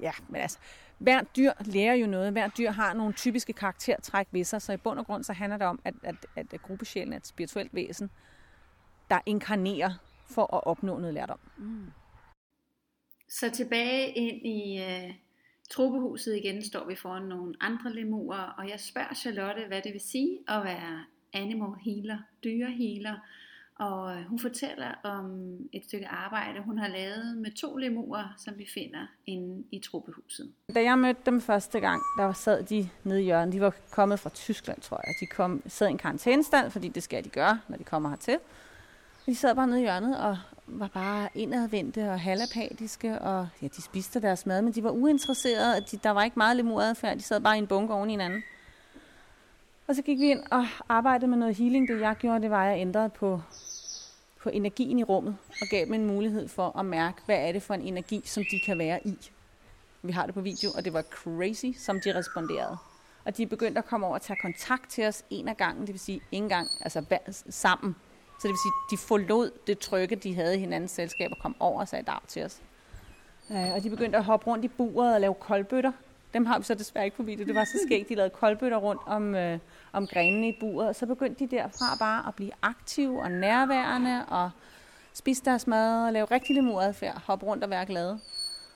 ja, 0.00 0.12
men 0.28 0.40
altså, 0.40 0.58
hver 1.04 1.22
dyr 1.36 1.52
lærer 1.64 1.94
jo 1.94 2.06
noget. 2.06 2.32
Hver 2.32 2.48
dyr 2.48 2.70
har 2.70 2.94
nogle 2.94 3.12
typiske 3.12 3.52
karaktertræk 3.52 4.26
ved 4.30 4.44
sig, 4.44 4.62
så 4.62 4.72
i 4.72 4.76
bund 4.76 4.98
og 4.98 5.06
grund 5.06 5.24
så 5.24 5.32
handler 5.32 5.56
det 5.56 5.66
om, 5.66 5.80
at, 5.84 5.94
at, 6.02 6.14
at, 6.36 6.46
at 6.54 6.62
gruppesjælen 6.62 7.12
er 7.12 7.16
et 7.16 7.26
spirituelt 7.26 7.74
væsen, 7.74 8.10
der 9.10 9.18
inkarnerer 9.26 9.92
for 10.30 10.54
at 10.54 10.66
opnå 10.66 10.98
noget 10.98 11.14
lærdom. 11.14 11.38
Mm. 11.56 11.86
Så 13.28 13.50
tilbage 13.50 14.12
ind 14.12 14.46
i 14.46 14.82
øh, 14.82 15.14
Tropehuset 15.70 16.36
igen 16.36 16.64
står 16.64 16.86
vi 16.86 16.94
foran 16.94 17.22
nogle 17.22 17.54
andre 17.60 17.92
lemurer, 17.92 18.54
og 18.58 18.68
jeg 18.68 18.80
spørger 18.80 19.14
Charlotte, 19.14 19.66
hvad 19.66 19.82
det 19.82 19.92
vil 19.92 20.00
sige 20.00 20.38
at 20.48 20.64
være 20.64 21.04
animal 21.32 21.78
healer, 21.84 22.18
dyrehealer. 22.44 23.16
Og 23.78 24.16
øh, 24.16 24.24
hun 24.28 24.38
fortæller 24.38 24.94
om 25.02 25.56
et 25.72 25.84
stykke 25.84 26.08
arbejde, 26.08 26.62
hun 26.64 26.78
har 26.78 26.88
lavet 26.88 27.36
med 27.36 27.50
to 27.50 27.76
lemurer, 27.76 28.24
som 28.38 28.54
vi 28.58 28.66
finder 28.74 29.06
inde 29.26 29.64
i 29.72 29.78
Tropehuset. 29.78 30.52
Da 30.74 30.82
jeg 30.82 30.98
mødte 30.98 31.20
dem 31.26 31.40
første 31.40 31.80
gang, 31.80 32.02
der 32.18 32.32
sad 32.32 32.62
de 32.62 32.88
nede 33.04 33.20
i 33.22 33.24
hjørnet. 33.24 33.52
De 33.52 33.60
var 33.60 33.74
kommet 33.90 34.20
fra 34.20 34.30
Tyskland, 34.30 34.80
tror 34.80 35.00
jeg. 35.06 35.14
De 35.20 35.26
kom, 35.26 35.62
sad 35.66 35.88
i 35.88 35.90
en 35.90 35.98
karantænestand, 35.98 36.70
fordi 36.70 36.88
det 36.88 37.02
skal 37.02 37.24
de 37.24 37.28
gøre, 37.28 37.60
når 37.68 37.76
de 37.76 37.84
kommer 37.84 38.08
hertil. 38.08 38.38
De 39.26 39.34
sad 39.34 39.54
bare 39.54 39.66
nede 39.66 39.80
i 39.80 39.82
hjørnet 39.82 40.18
og 40.18 40.38
var 40.66 40.88
bare 40.88 41.28
indadvendte 41.34 42.10
og 42.10 42.20
halapatiske, 42.20 43.18
og 43.18 43.48
ja, 43.62 43.68
de 43.76 43.82
spiste 43.82 44.20
deres 44.20 44.46
mad, 44.46 44.62
men 44.62 44.72
de 44.72 44.82
var 44.82 44.90
uinteresserede. 44.90 45.80
De, 45.90 45.96
der 45.96 46.10
var 46.10 46.22
ikke 46.22 46.38
meget 46.38 46.56
lemuradfærd, 46.56 47.16
de 47.16 47.22
sad 47.22 47.40
bare 47.40 47.56
i 47.56 47.58
en 47.58 47.66
bunke 47.66 47.94
oven 47.94 48.10
i 48.10 48.12
hinanden. 48.12 48.42
Og 49.86 49.94
så 49.94 50.02
gik 50.02 50.18
vi 50.18 50.30
ind 50.30 50.42
og 50.50 50.66
arbejdede 50.88 51.26
med 51.26 51.38
noget 51.38 51.56
healing. 51.56 51.88
Det 51.88 52.00
jeg 52.00 52.16
gjorde, 52.18 52.42
det 52.42 52.50
var, 52.50 52.64
at 52.64 52.70
jeg 52.70 52.80
ændrede 52.80 53.08
på, 53.08 53.40
på 54.42 54.48
energien 54.48 54.98
i 54.98 55.04
rummet, 55.04 55.36
og 55.60 55.66
gav 55.70 55.84
dem 55.84 55.94
en 55.94 56.06
mulighed 56.06 56.48
for 56.48 56.78
at 56.78 56.86
mærke, 56.86 57.22
hvad 57.26 57.48
er 57.48 57.52
det 57.52 57.62
for 57.62 57.74
en 57.74 57.80
energi, 57.80 58.22
som 58.24 58.42
de 58.50 58.60
kan 58.66 58.78
være 58.78 59.06
i. 59.06 59.18
Vi 60.02 60.12
har 60.12 60.26
det 60.26 60.34
på 60.34 60.40
video, 60.40 60.70
og 60.76 60.84
det 60.84 60.92
var 60.92 61.02
crazy, 61.02 61.78
som 61.78 62.00
de 62.00 62.18
responderede. 62.18 62.76
Og 63.24 63.36
de 63.36 63.42
er 63.42 63.46
begyndt 63.46 63.78
at 63.78 63.84
komme 63.84 64.06
over 64.06 64.14
og 64.14 64.22
tage 64.22 64.38
kontakt 64.42 64.90
til 64.90 65.06
os 65.06 65.24
en 65.30 65.48
af 65.48 65.56
gangen, 65.56 65.86
det 65.86 65.92
vil 65.92 66.00
sige 66.00 66.20
en 66.32 66.48
gang, 66.48 66.68
altså 66.80 67.04
sammen 67.48 67.96
så 68.44 68.48
det 68.48 68.52
vil 68.52 68.58
sige, 68.58 68.96
de 68.96 69.08
forlod 69.08 69.50
det 69.66 69.78
trygge, 69.78 70.16
de 70.16 70.34
havde 70.34 70.56
i 70.56 70.58
hinandens 70.58 70.90
selskab 70.90 71.30
og 71.30 71.36
kom 71.42 71.56
over 71.60 71.80
og 71.80 71.88
sagde 71.88 72.04
dag 72.04 72.18
til 72.28 72.44
os. 72.44 72.60
Øh, 73.50 73.74
og 73.74 73.82
de 73.82 73.90
begyndte 73.90 74.18
at 74.18 74.24
hoppe 74.24 74.46
rundt 74.46 74.64
i 74.64 74.68
buret 74.68 75.14
og 75.14 75.20
lave 75.20 75.34
koldbøtter. 75.34 75.92
Dem 76.34 76.46
har 76.46 76.58
vi 76.58 76.64
så 76.64 76.74
desværre 76.74 77.04
ikke 77.04 77.16
på 77.16 77.22
video. 77.22 77.46
Det 77.46 77.54
var 77.54 77.64
så 77.64 77.78
skægt, 77.86 78.08
de 78.08 78.14
lavede 78.14 78.30
koldbøtter 78.30 78.76
rundt 78.76 79.00
om, 79.06 79.34
øh, 79.34 79.58
om 79.92 80.06
grenene 80.06 80.48
i 80.48 80.56
buret. 80.60 80.88
Og 80.88 80.94
så 80.94 81.06
begyndte 81.06 81.46
de 81.46 81.56
derfra 81.56 81.96
bare 81.98 82.28
at 82.28 82.34
blive 82.34 82.50
aktive 82.62 83.22
og 83.22 83.30
nærværende 83.30 84.24
og 84.28 84.50
spise 85.12 85.44
deres 85.44 85.66
mad 85.66 86.06
og 86.06 86.12
lave 86.12 86.26
rigtig 86.30 86.54
lemuradfærd. 86.56 87.22
Hoppe 87.26 87.46
rundt 87.46 87.64
og 87.64 87.70
være 87.70 87.86
glade. 87.86 88.20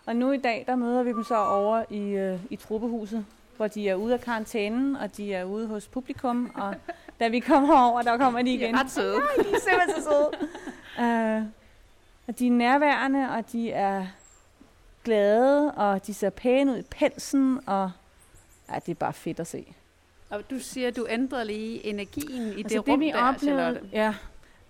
Og 0.07 0.17
nu 0.17 0.33
i 0.33 0.37
dag, 0.37 0.65
der 0.67 0.77
møder 0.77 1.03
vi 1.03 1.11
dem 1.11 1.25
så 1.25 1.37
over 1.37 1.85
i, 1.91 2.11
øh, 2.11 2.41
i 2.51 2.57
truppehuset, 2.57 3.27
hvor 3.57 3.67
de 3.67 3.89
er 3.89 3.95
ude 3.95 4.15
af 4.15 4.21
karantænen, 4.21 4.97
og 4.97 5.17
de 5.17 5.35
er 5.35 5.45
ude 5.45 5.67
hos 5.67 5.89
publikum, 5.89 6.51
og 6.55 6.75
da 7.21 7.29
vi 7.29 7.41
kommer 7.41 7.91
over, 7.91 8.03
der 8.03 8.17
kommer 8.17 8.43
de 8.43 8.55
igen. 8.55 8.75
De 8.75 8.79
er 8.79 8.85
ret 8.85 8.91
søde. 8.91 9.15
Ja, 9.15 9.43
de 9.43 9.49
er 9.49 9.61
simpelthen 9.61 10.03
så 10.03 10.11
søde. 10.11 10.31
Uh, 10.99 11.47
og 12.29 12.39
de 12.39 12.47
er 12.47 12.51
nærværende, 12.51 13.31
og 13.31 13.53
de 13.53 13.73
er 13.73 14.07
glade, 15.09 15.73
og 15.73 16.07
de 16.07 16.15
ser 16.15 16.31
pæne 16.31 16.73
ud 16.73 16.79
i 16.79 16.83
pelsen, 16.83 17.61
og 17.67 17.91
ja, 18.71 18.75
det 18.87 18.89
er 18.93 18.95
bare 18.95 19.13
fedt 19.13 19.41
at 19.41 19.47
se. 19.47 19.75
Og 20.31 20.51
du 20.51 20.59
siger, 20.59 20.89
at 20.89 20.97
du 20.97 21.07
ændrer 21.11 21.45
lige 21.45 21.87
energien 21.87 22.43
i 22.43 22.49
altså 22.49 22.63
det, 22.63 22.71
det 22.71 22.89
rum 22.89 23.01
vi 23.01 23.07
der, 23.07 23.17
oplevede, 23.17 23.63
Charlotte. 23.63 23.89
Ja, 23.93 24.15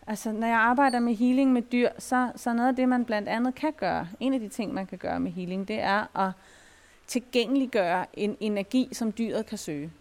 altså 0.07 0.33
når 0.33 0.46
jeg 0.46 0.57
arbejder 0.57 1.01
med 1.01 1.14
healing 1.14 1.53
med 1.53 1.62
dyr, 1.62 1.88
så, 1.98 2.31
så 2.37 2.53
noget 2.53 2.68
af 2.68 2.77
det, 2.77 2.88
man 2.88 3.05
blandt 3.05 3.29
andet 3.29 3.55
kan 3.55 3.72
gøre, 3.72 4.09
en 4.20 4.35
af 4.35 4.40
de 4.40 4.48
ting, 4.48 4.74
man 4.74 4.87
kan 4.87 4.98
gøre 4.98 5.20
med 5.20 5.31
healing, 5.31 5.68
det 5.68 5.81
er 5.81 6.18
at 6.18 6.33
tilgængeliggøre 7.07 8.07
en 8.14 8.37
energi, 8.40 8.88
som 8.92 9.12
dyret 9.12 9.46
kan 9.46 9.59
søge. 9.59 9.92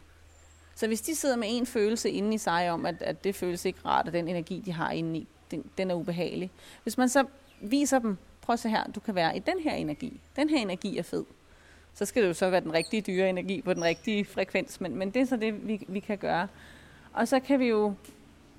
Så 0.76 0.88
hvis 0.88 1.02
de 1.02 1.15
sidder 1.15 1.36
med 1.36 1.47
en 1.52 1.65
følelse 1.65 2.10
inde 2.10 2.34
i 2.34 2.38
sig 2.38 2.71
om, 2.71 2.86
at, 2.86 3.02
at 3.02 3.23
det 3.23 3.36
føles 3.36 3.65
ikke 3.65 3.80
rart, 3.86 4.08
og 4.08 4.13
den 4.13 4.28
energi, 4.28 4.62
de 4.65 4.71
har 4.71 4.91
inde 4.91 5.19
i, 5.19 5.28
den, 5.52 5.63
den 5.78 5.91
er 5.91 5.95
ubehagelig. 5.95 6.52
Hvis 6.84 6.97
man 6.97 7.10
så 7.10 7.26
viser 7.62 8.00
dem, 8.00 8.17
prøv 8.48 8.54
at 8.54 8.60
se 8.60 8.70
her, 8.70 8.84
du 8.96 9.00
kan 9.00 9.16
være 9.16 9.38
i 9.38 9.40
den 9.40 9.60
her 9.60 9.74
energi. 9.74 10.22
Den 10.36 10.50
her 10.50 10.58
energi 10.58 10.98
er 10.98 11.04
fed. 11.04 11.26
Så 11.94 12.06
skal 12.06 12.22
det 12.22 12.30
jo 12.30 12.34
så 12.34 12.50
være 12.50 12.62
den 12.62 12.74
rigtige 12.74 13.02
dyre 13.02 13.30
energi 13.30 13.62
på 13.62 13.74
den 13.74 13.84
rigtige 13.84 14.26
frekvens, 14.26 14.82
men, 14.82 14.96
men 14.96 15.12
det 15.12 15.22
er 15.22 15.26
så 15.26 15.36
det, 15.38 15.68
vi, 15.68 15.86
vi 15.88 16.00
kan 16.00 16.18
gøre. 16.18 16.48
Og 17.14 17.28
så 17.28 17.40
kan 17.40 17.60
vi 17.60 17.66
jo, 17.68 17.94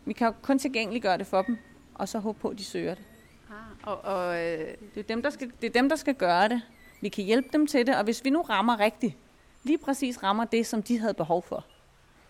vi 0.04 0.12
kan 0.12 0.26
jo 0.26 0.32
kun 0.42 0.58
tilgængeliggøre 0.58 1.18
det 1.18 1.26
for 1.26 1.42
dem, 1.42 1.58
og 1.94 2.08
så 2.08 2.18
håbe 2.18 2.38
på, 2.40 2.48
at 2.48 2.58
de 2.58 2.64
søger 2.64 2.94
det. 2.94 3.04
Ah, 3.50 3.92
og, 3.92 4.04
og, 4.04 4.44
øh, 4.44 4.74
Det 4.94 5.00
er, 5.00 5.02
dem, 5.02 5.22
der 5.22 5.30
skal, 5.30 5.52
det 5.60 5.66
er 5.66 5.72
dem, 5.72 5.88
der 5.88 5.96
skal 5.96 6.14
gøre 6.14 6.48
det. 6.48 6.62
Vi 7.00 7.08
kan 7.08 7.24
hjælpe 7.24 7.48
dem 7.52 7.66
til 7.66 7.86
det, 7.86 7.96
og 7.96 8.04
hvis 8.04 8.24
vi 8.24 8.30
nu 8.30 8.42
rammer 8.42 8.80
rigtigt, 8.80 9.14
lige 9.62 9.78
præcis 9.78 10.22
rammer 10.22 10.44
det, 10.44 10.66
som 10.66 10.82
de 10.82 10.98
havde 10.98 11.14
behov 11.14 11.42
for, 11.42 11.64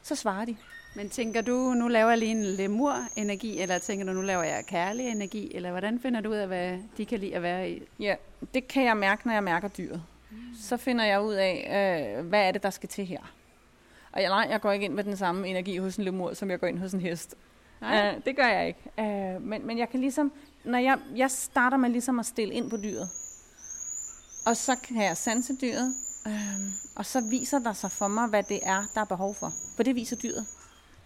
så 0.03 0.14
svarer 0.14 0.44
de 0.44 0.57
men 0.98 1.11
tænker 1.11 1.40
du, 1.40 1.74
nu 1.74 1.88
laver 1.88 2.08
jeg 2.08 2.18
lige 2.18 2.30
en 2.30 2.44
lemur-energi, 2.44 3.61
eller 3.61 3.78
tænker 3.78 4.06
du, 4.06 4.12
nu 4.12 4.22
laver 4.22 4.42
jeg 4.42 4.64
kærlig 4.66 5.08
energi, 5.08 5.54
eller 5.54 5.70
hvordan 5.70 6.00
finder 6.00 6.20
du 6.20 6.30
ud 6.30 6.34
af, 6.34 6.46
hvad 6.46 6.78
de 6.96 7.06
kan 7.06 7.18
lide 7.18 7.37
at 7.37 7.42
være 7.42 7.70
i? 7.70 7.82
Ja, 7.98 8.14
det 8.54 8.68
kan 8.68 8.84
jeg 8.84 8.96
mærke, 8.96 9.26
når 9.26 9.32
jeg 9.32 9.44
mærker 9.44 9.68
dyret. 9.68 10.02
Så 10.61 10.76
finder 10.76 11.04
jeg 11.04 11.20
ud 11.20 11.34
af, 11.34 12.16
øh, 12.18 12.26
hvad 12.26 12.48
er 12.48 12.52
det, 12.52 12.62
der 12.62 12.70
skal 12.70 12.88
til 12.88 13.06
her. 13.06 13.32
Og 14.12 14.22
jeg, 14.22 14.28
nej, 14.28 14.46
jeg 14.50 14.61
går 14.61 14.72
ikke 14.72 14.84
ind 14.84 14.94
med 14.94 15.04
den 15.04 15.16
samme 15.16 15.48
energi 15.48 15.76
hos 15.76 15.96
en 15.96 16.04
lemur, 16.04 16.34
som 16.34 16.50
jeg 16.50 16.61
går 16.61 16.66
ind 16.66 16.78
hos 16.78 16.92
en 16.92 17.00
hest. 17.00 17.34
Nej. 17.80 18.14
Uh, 18.16 18.24
det 18.24 18.37
gør 18.37 18.46
jeg 18.46 18.66
ikke. 18.66 18.80
Uh, 18.98 19.42
men, 19.42 19.66
men 19.66 19.78
jeg 19.78 19.88
kan 19.88 20.00
ligesom, 20.00 20.32
når 20.64 20.78
jeg, 20.78 20.98
jeg 21.16 21.30
starter 21.30 21.76
med 21.76 21.90
ligesom 21.90 22.18
at 22.18 22.26
stille 22.26 22.54
ind 22.54 22.70
på 22.70 22.76
dyret, 22.76 23.08
og 24.46 24.56
så 24.56 24.76
kan 24.88 25.02
jeg 25.02 25.16
sanse 25.16 25.56
dyret, 25.61 25.94
uh, 26.26 26.32
og 26.96 27.06
så 27.06 27.20
viser 27.30 27.58
der 27.58 27.72
sig 27.72 27.90
for 27.90 28.08
mig, 28.08 28.28
hvad 28.28 28.42
det 28.42 28.61
er, 28.62 28.82
der 28.94 29.00
er 29.00 29.04
behov 29.04 29.34
for. 29.34 29.52
For 29.76 29.82
det 29.82 29.94
viser 29.94 30.16
dyret. 30.16 30.46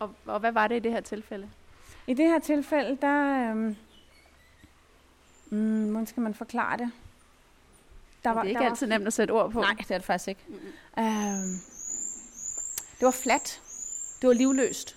Og, 0.03 0.11
og 0.27 0.41
hvad 0.41 0.53
var 0.53 0.69
det 0.69 0.77
i 0.77 0.79
det 0.79 0.93
her 0.93 1.01
tilfælde? 1.01 1.49
I 2.07 2.15
det 2.15 2.25
her 2.25 2.38
tilfælde, 2.38 2.99
der... 3.03 3.51
Øhm, 3.51 3.77
mm, 5.51 5.91
hvordan 5.91 6.07
skal 6.07 6.21
man 6.21 6.35
forklare 6.35 6.79
det? 6.79 6.91
Der 8.25 8.33
det 8.33 8.38
er 8.38 8.45
ikke 8.45 8.65
altid 8.65 8.87
nemt 8.87 9.07
at 9.07 9.12
sætte 9.12 9.33
ord 9.33 9.51
på. 9.51 9.61
Nej, 9.61 9.75
det 9.79 9.91
er 9.91 9.99
det 9.99 10.05
faktisk 10.05 10.29
ikke. 10.29 10.41
Mm-hmm. 10.49 11.05
Øhm, 11.05 11.59
det 12.99 13.07
var 13.07 13.11
fladt. 13.11 13.62
Det 14.21 14.29
var 14.29 14.35
livløst. 14.35 14.97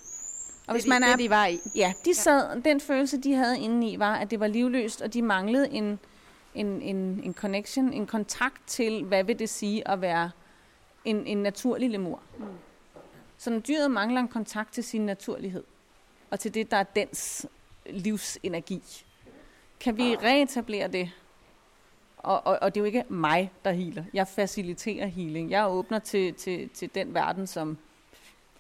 Og 0.68 0.74
det, 0.74 0.82
hvis 0.82 0.90
man 0.90 1.04
er, 1.04 1.12
det, 1.12 1.20
de 1.20 1.30
var 1.30 1.46
i. 1.46 1.60
Ja, 1.76 1.94
de 2.06 2.14
sad, 2.14 2.62
den 2.62 2.80
følelse, 2.82 3.18
de 3.18 3.34
havde 3.34 3.60
indeni, 3.60 4.00
var, 4.00 4.16
at 4.16 4.32
det 4.32 4.40
var 4.40 4.48
livløst, 4.48 5.02
og 5.02 5.14
de 5.14 5.22
manglede 5.22 5.70
en, 5.70 6.00
en, 6.56 6.82
en, 6.82 6.96
en 7.24 7.34
connection, 7.34 7.94
en 7.94 8.08
kontakt 8.08 8.62
til, 8.68 9.04
hvad 9.04 9.24
vil 9.24 9.40
det 9.40 9.50
sige 9.50 9.88
at 9.88 10.02
være 10.02 10.32
en, 11.06 11.28
en 11.28 11.38
naturlig 11.38 11.90
lemur. 11.90 12.20
Mm. 12.38 12.46
Så 13.38 13.50
når 13.50 13.60
dyret 13.60 13.92
mangler 13.92 14.22
en 14.22 14.28
kontakt 14.28 14.74
til 14.74 14.84
sin 14.84 15.02
naturlighed, 15.06 15.64
og 16.32 16.40
til 16.40 16.54
det, 16.54 16.72
der 16.72 16.78
er 16.78 16.84
dens 16.84 17.46
livsenergi, 17.90 18.82
kan 19.80 19.98
vi 19.98 20.16
reetablere 20.16 20.88
det. 20.88 21.12
Og, 22.18 22.48
og, 22.48 22.60
og 22.62 22.76
det 22.76 22.80
er 22.80 22.82
jo 22.82 22.86
ikke 22.86 23.04
mig, 23.10 23.52
der 23.66 23.72
healer. 23.72 24.04
Jeg 24.14 24.28
faciliterer 24.28 25.08
healing. 25.08 25.52
Jeg 25.52 25.68
åbner 25.70 26.00
til, 26.00 26.34
til, 26.34 26.70
til 26.70 26.90
den 26.96 27.14
verden, 27.14 27.48
som 27.48 27.78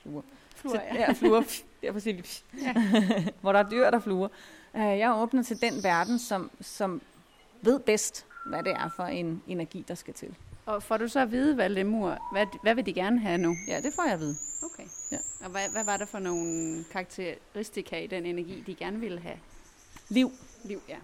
fluer. 0.01 0.21
Fluer, 0.55 0.81
ja. 0.81 0.95
ja, 0.95 1.11
fluer. 1.11 1.41
Derfor 1.81 1.99
siger 1.99 2.21
de, 2.21 2.23
ja. 2.61 2.73
hvor 3.41 3.51
der 3.51 3.59
er 3.59 3.69
dyr, 3.69 3.89
der 3.89 3.99
fluer. 3.99 4.27
Øh, 4.75 4.81
Jeg 4.81 5.15
åbner 5.15 5.43
til 5.43 5.61
den 5.61 5.83
verden, 5.83 6.19
som, 6.19 6.51
som 6.61 7.01
ved 7.61 7.79
bedst, 7.79 8.25
hvad 8.45 8.63
det 8.63 8.71
er 8.71 8.89
for 8.95 9.03
en 9.03 9.41
energi, 9.47 9.85
der 9.87 9.95
skal 9.95 10.13
til. 10.13 10.35
Og 10.65 10.83
får 10.83 10.97
du 10.97 11.07
så 11.07 11.19
at 11.19 11.31
vide, 11.31 11.55
hvad 11.55 11.69
lemur, 11.69 12.17
hvad, 12.31 12.45
hvad 12.63 12.75
vil 12.75 12.85
de 12.85 12.93
gerne 12.93 13.19
have 13.19 13.37
nu? 13.37 13.55
Ja, 13.67 13.81
det 13.81 13.93
får 13.95 14.03
jeg 14.03 14.13
at 14.13 14.19
vide. 14.19 14.35
Okay. 14.63 14.87
Ja. 15.11 15.17
Og 15.43 15.49
hvad, 15.49 15.69
hvad 15.69 15.83
var 15.83 15.97
der 15.97 16.05
for 16.05 16.19
nogle 16.19 16.83
karakteristika 16.91 17.99
i 17.99 18.07
den 18.07 18.25
energi, 18.25 18.63
de 18.67 18.75
gerne 18.75 18.99
ville 18.99 19.19
have? 19.19 19.39
Liv. 20.09 20.31
Liv, 20.63 20.81
ja. 20.89 20.97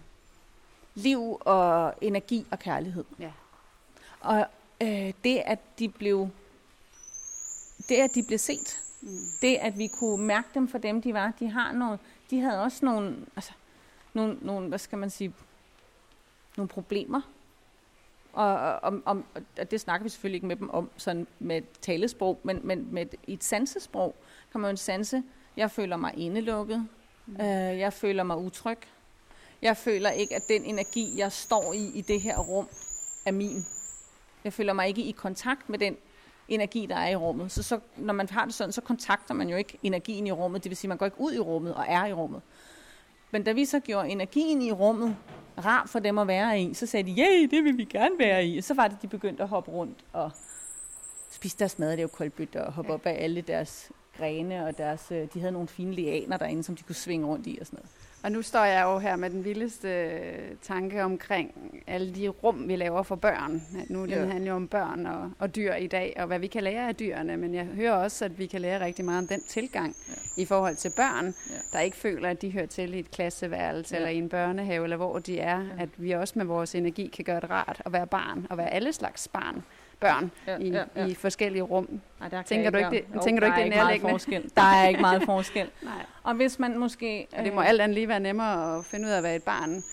Liv 0.96 1.38
og 1.40 1.94
energi 2.02 2.46
og 2.52 2.60
kærlighed. 2.60 3.06
Ja. 3.20 3.32
Og 4.20 4.46
øh, 4.82 5.14
det, 5.24 5.42
at 5.46 5.60
de 5.80 5.90
blev 5.90 6.30
det, 7.90 7.96
at 7.96 8.16
de 8.16 8.24
blev 8.24 8.40
set, 8.40 8.80
mm. 9.02 9.18
det, 9.42 9.56
at 9.56 9.78
vi 9.78 9.88
kunne 9.88 10.26
mærke 10.26 10.48
dem 10.54 10.68
for 10.68 10.78
dem, 10.78 11.02
de 11.02 11.14
var, 11.14 11.34
de 11.40 11.50
har 11.50 11.72
nogle, 11.72 12.00
de 12.30 12.40
havde 12.40 12.64
også 12.64 12.86
nogle, 12.86 13.26
altså, 13.36 13.52
nogle, 14.14 14.38
nogle, 14.42 14.68
hvad 14.68 14.80
skal 14.80 14.98
man 14.98 15.10
sige, 15.10 15.34
nogle 16.58 16.68
problemer. 16.68 17.22
Og, 18.34 18.56
og, 18.56 18.94
og, 19.06 19.24
og 19.60 19.72
det 19.72 19.82
snakker 19.82 20.04
vi 20.04 20.10
selvfølgelig 20.10 20.38
ikke 20.38 20.48
med 20.48 20.56
dem 20.56 20.70
om 20.70 20.90
sådan 20.98 21.28
med 21.40 21.62
talesprog, 21.82 22.40
men, 22.44 22.60
men 22.64 22.88
med 22.92 23.02
et, 23.02 23.16
i 23.28 23.34
et 23.34 23.44
sansesprog 23.44 24.16
kan 24.52 24.62
man 24.62 24.72
jo 24.72 24.78
sanse, 24.78 25.24
jeg 25.58 25.72
føler 25.72 25.98
mig 25.98 26.14
indelukket, 26.18 26.88
mm. 27.26 27.36
øh, 27.36 27.80
jeg 27.80 27.94
føler 27.94 28.24
mig 28.24 28.38
utryg, 28.38 28.78
jeg 29.62 29.78
føler 29.78 30.10
ikke, 30.10 30.36
at 30.36 30.42
den 30.48 30.64
energi, 30.64 31.14
jeg 31.18 31.32
står 31.32 31.74
i 31.74 31.92
i 31.96 32.02
det 32.02 32.22
her 32.22 32.38
rum, 32.38 32.68
er 33.26 33.32
min. 33.32 33.66
Jeg 34.44 34.54
føler 34.54 34.74
mig 34.74 34.88
ikke 34.88 35.04
i 35.04 35.12
kontakt 35.12 35.70
med 35.70 35.80
den 35.80 35.98
energi, 36.48 36.86
der 36.86 36.96
er 36.96 37.10
i 37.10 37.16
rummet. 37.16 37.52
Så, 37.52 37.64
så 37.64 37.80
når 37.98 38.14
man 38.14 38.30
har 38.30 38.46
det 38.46 38.54
sådan, 38.54 38.72
så 38.72 38.82
kontakter 38.82 39.34
man 39.34 39.50
jo 39.50 39.58
ikke 39.58 39.78
energien 39.84 40.28
i 40.28 40.32
rummet. 40.32 40.64
Det 40.64 40.70
vil 40.70 40.78
sige, 40.78 40.90
man 40.90 40.98
går 40.98 41.06
ikke 41.06 41.22
ud 41.22 41.34
i 41.34 41.40
rummet 41.40 41.76
og 41.76 41.86
er 41.88 42.06
i 42.06 42.14
rummet. 42.14 42.42
Men 43.32 43.44
da 43.44 43.52
vi 43.52 43.66
så 43.66 43.80
gjorde 43.80 44.10
energien 44.10 44.62
i 44.62 44.72
rummet 44.72 45.16
rar 45.66 45.86
for 45.88 46.00
dem 46.00 46.18
at 46.18 46.28
være 46.28 46.62
i, 46.62 46.74
så 46.74 46.86
sagde 46.86 47.10
de, 47.10 47.12
ja, 47.12 47.48
det 47.52 47.64
vil 47.64 47.78
vi 47.78 47.84
gerne 47.84 48.20
være 48.20 48.46
i. 48.46 48.58
Og 48.58 48.64
så 48.64 48.74
var 48.74 48.88
det, 48.88 49.02
de 49.02 49.08
begyndte 49.08 49.44
at 49.44 49.50
hoppe 49.50 49.72
rundt 49.72 50.06
og 50.14 50.32
spise 51.30 51.58
deres 51.60 51.80
mad, 51.80 51.92
det 51.92 51.98
er 51.98 52.02
jo 52.02 52.08
koldbytte, 52.08 52.66
og 52.66 52.74
hoppe 52.74 52.92
ja. 52.92 52.94
op 52.94 53.06
af 53.06 53.24
alle 53.24 53.42
deres 53.42 53.92
grene, 54.18 54.66
og 54.66 54.78
deres, 54.78 55.12
øh, 55.12 55.28
de 55.34 55.40
havde 55.40 55.52
nogle 55.52 55.68
fine 55.68 55.94
lianer 55.94 56.38
derinde, 56.38 56.64
som 56.64 56.76
de 56.76 56.84
kunne 56.84 56.96
svinge 56.96 57.26
rundt 57.26 57.48
i 57.48 57.58
og 57.62 57.66
sådan 57.66 57.80
noget. 57.80 57.92
Og 58.24 58.32
nu 58.32 58.42
står 58.42 58.64
jeg 58.64 58.84
jo 58.84 59.00
her 59.00 59.16
med 59.16 59.30
den 59.30 59.46
vildeste 59.46 59.88
øh, 59.88 60.56
tanke 60.62 61.04
omkring 61.04 61.54
alle 61.88 62.16
de 62.16 62.28
rum, 62.28 62.68
vi 62.68 62.76
laver 62.76 63.04
for 63.04 63.16
børn. 63.16 63.62
At 63.82 63.90
nu 63.90 64.06
ja. 64.06 64.22
den 64.22 64.32
handler 64.32 64.52
jo 64.52 64.56
om 64.56 64.68
børn 64.68 65.06
og, 65.06 65.32
og 65.40 65.56
dyr 65.56 65.74
i 65.74 65.88
dag, 65.88 66.14
og 66.18 66.28
hvad 66.28 66.40
vi 66.40 66.48
kan 66.48 66.64
lære 66.64 66.88
af 66.88 66.96
dyrene. 66.96 67.38
Men 67.38 67.54
jeg 67.54 67.66
hører 67.66 67.94
også, 67.94 68.26
at 68.26 68.40
vi 68.40 68.46
kan 68.46 68.62
lære 68.62 68.86
rigtig 68.86 69.06
meget 69.06 69.18
om 69.18 69.28
den 69.28 69.44
tilgang 69.48 69.96
ja. 70.10 70.42
i 70.42 70.46
forhold 70.46 70.76
til 70.76 70.92
børn, 70.96 71.26
ja. 71.50 71.56
der 71.74 71.80
ikke 71.80 71.98
føler, 71.98 72.30
at 72.30 72.42
de 72.42 72.52
hører 72.52 72.66
til 72.66 72.94
i 72.94 73.00
et 73.00 73.12
klasseværelse 73.12 73.96
ja. 73.96 74.00
eller 74.00 74.10
i 74.10 74.18
en 74.18 74.30
børnehave, 74.30 74.84
eller 74.84 74.98
hvor 74.98 75.20
de 75.20 75.40
er. 75.40 75.60
Ja. 75.60 75.84
At 75.84 75.90
vi 75.98 76.12
også 76.12 76.34
med 76.38 76.46
vores 76.46 76.76
energi 76.76 77.08
kan 77.08 77.26
gøre 77.26 77.40
det 77.40 77.50
rart 77.50 77.82
at 77.86 77.94
være 77.94 78.08
barn, 78.08 78.48
og 78.50 78.58
være 78.58 78.74
alle 78.74 78.94
slags 78.94 79.28
barn 79.28 79.64
børn 80.02 80.32
ja, 80.48 80.58
i, 80.58 80.70
ja, 80.70 80.84
ja. 80.96 81.06
i 81.06 81.14
forskellige 81.14 81.62
rum. 81.62 82.02
Ej, 82.22 82.28
der 82.28 82.42
tænker 82.42 82.70
du 82.70 82.78
ikke, 82.78 82.90
det, 82.90 83.06
jo, 83.16 83.22
tænker 83.22 83.40
du 83.40 83.46
ikke, 83.46 83.70
det 83.70 83.78
er 83.78 83.84
nærliggende? 83.84 84.14
Forskel. 84.14 84.52
Der 84.56 84.62
er 84.62 84.88
ikke 84.88 85.02
meget 85.02 85.24
forskel. 85.24 85.70
Nej. 85.82 86.06
Og 86.24 86.36
hvis 86.36 86.60
man 86.60 86.78
måske... 86.78 87.28
Og 87.38 87.46
det 87.46 87.54
må 87.54 87.62
alt 87.62 87.82
andet 87.82 87.96
lige 87.96 88.08
være 88.08 88.20
nemmere 88.20 88.78
at 88.78 88.86
finde 88.86 89.08
ud 89.08 89.12
af, 89.12 89.22
hvad 89.22 89.36
et 89.36 89.44
barn 89.44 89.84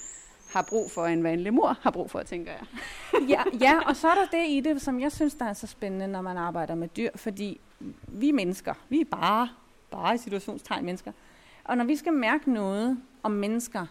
har 0.52 0.62
brug 0.62 0.90
for, 0.90 1.06
end 1.06 1.20
hvad 1.20 1.32
en 1.32 1.40
lemur 1.40 1.78
har 1.80 1.90
brug 1.90 2.10
for, 2.10 2.22
tænker 2.22 2.52
jeg. 2.52 2.66
ja, 3.34 3.42
ja, 3.60 3.80
og 3.86 3.96
så 3.96 4.08
er 4.08 4.14
der 4.14 4.38
det 4.38 4.48
i 4.48 4.60
det, 4.60 4.82
som 4.82 5.00
jeg 5.00 5.12
synes, 5.12 5.34
der 5.34 5.44
er 5.44 5.52
så 5.52 5.66
spændende, 5.66 6.08
når 6.08 6.22
man 6.22 6.36
arbejder 6.36 6.74
med 6.74 6.88
dyr, 6.88 7.10
fordi 7.14 7.60
vi 8.08 8.28
er 8.28 8.32
mennesker. 8.32 8.74
Vi 8.88 9.00
er 9.00 9.04
bare, 9.04 9.48
bare 9.90 10.14
i 10.14 10.18
situationstegn 10.18 10.84
mennesker. 10.84 11.12
Og 11.64 11.76
når 11.76 11.84
vi 11.84 11.96
skal 11.96 12.12
mærke 12.12 12.52
noget 12.52 12.98
om 13.22 13.32
mennesker, 13.32 13.86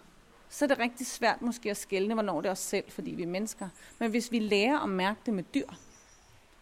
så 0.50 0.66
er 0.66 0.68
det 0.70 0.80
rigtig 0.80 1.08
svært 1.08 1.42
måske 1.42 1.70
at 1.70 1.78
skælne, 1.78 2.14
hvornår 2.14 2.42
det 2.42 2.48
er 2.48 2.52
os 2.52 2.60
selv, 2.60 2.84
fordi 2.90 3.12
vi 3.12 3.24
er 3.24 3.28
mennesker. 3.28 3.70
Men 4.00 4.10
hvis 4.10 4.32
vi 4.32 4.40
lærer 4.40 4.80
at 4.84 4.90
mærke 4.90 5.20
det 5.26 5.34
med 5.34 5.44
dyr, 5.44 5.68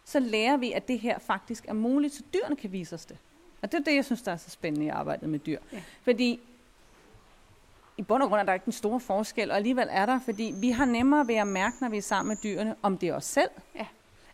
så 0.06 0.20
lærer 0.20 0.58
vi, 0.58 0.72
at 0.72 0.88
det 0.88 1.00
her 1.00 1.20
faktisk 1.20 1.66
er 1.68 1.74
muligt, 1.74 2.14
så 2.14 2.24
dyrene 2.34 2.56
kan 2.56 2.72
vise 2.72 2.96
os 2.96 3.06
det. 3.06 3.18
Og 3.62 3.72
det 3.72 3.80
er 3.80 3.84
det, 3.84 3.96
jeg 3.96 4.06
synes, 4.06 4.22
der 4.22 4.32
er 4.32 4.38
så 4.38 4.50
spændende 4.50 4.86
i 4.86 4.90
arbejdet 4.90 5.30
med 5.30 5.40
dyr. 5.40 5.60
Ja. 5.74 5.82
Fordi 6.04 6.40
i 7.98 8.02
bund 8.02 8.24
og 8.24 8.30
grund 8.30 8.42
er 8.42 8.46
der 8.46 8.54
ikke 8.54 8.68
en 8.68 8.72
stor 8.72 9.00
forskel, 9.00 9.52
og 9.52 9.58
alligevel 9.58 9.88
er 9.92 10.06
der, 10.06 10.20
fordi 10.26 10.54
vi 10.58 10.70
har 10.70 10.86
nemmere 10.86 11.28
ved 11.28 11.36
at 11.36 11.48
mærke, 11.48 11.76
når 11.82 11.90
vi 11.90 11.98
er 11.98 12.02
sammen 12.02 12.28
med 12.28 12.38
dyrene, 12.44 12.76
om 12.82 12.98
det 12.98 13.10
er 13.10 13.14
os 13.14 13.26
selv, 13.26 13.50
ja. 13.76 13.86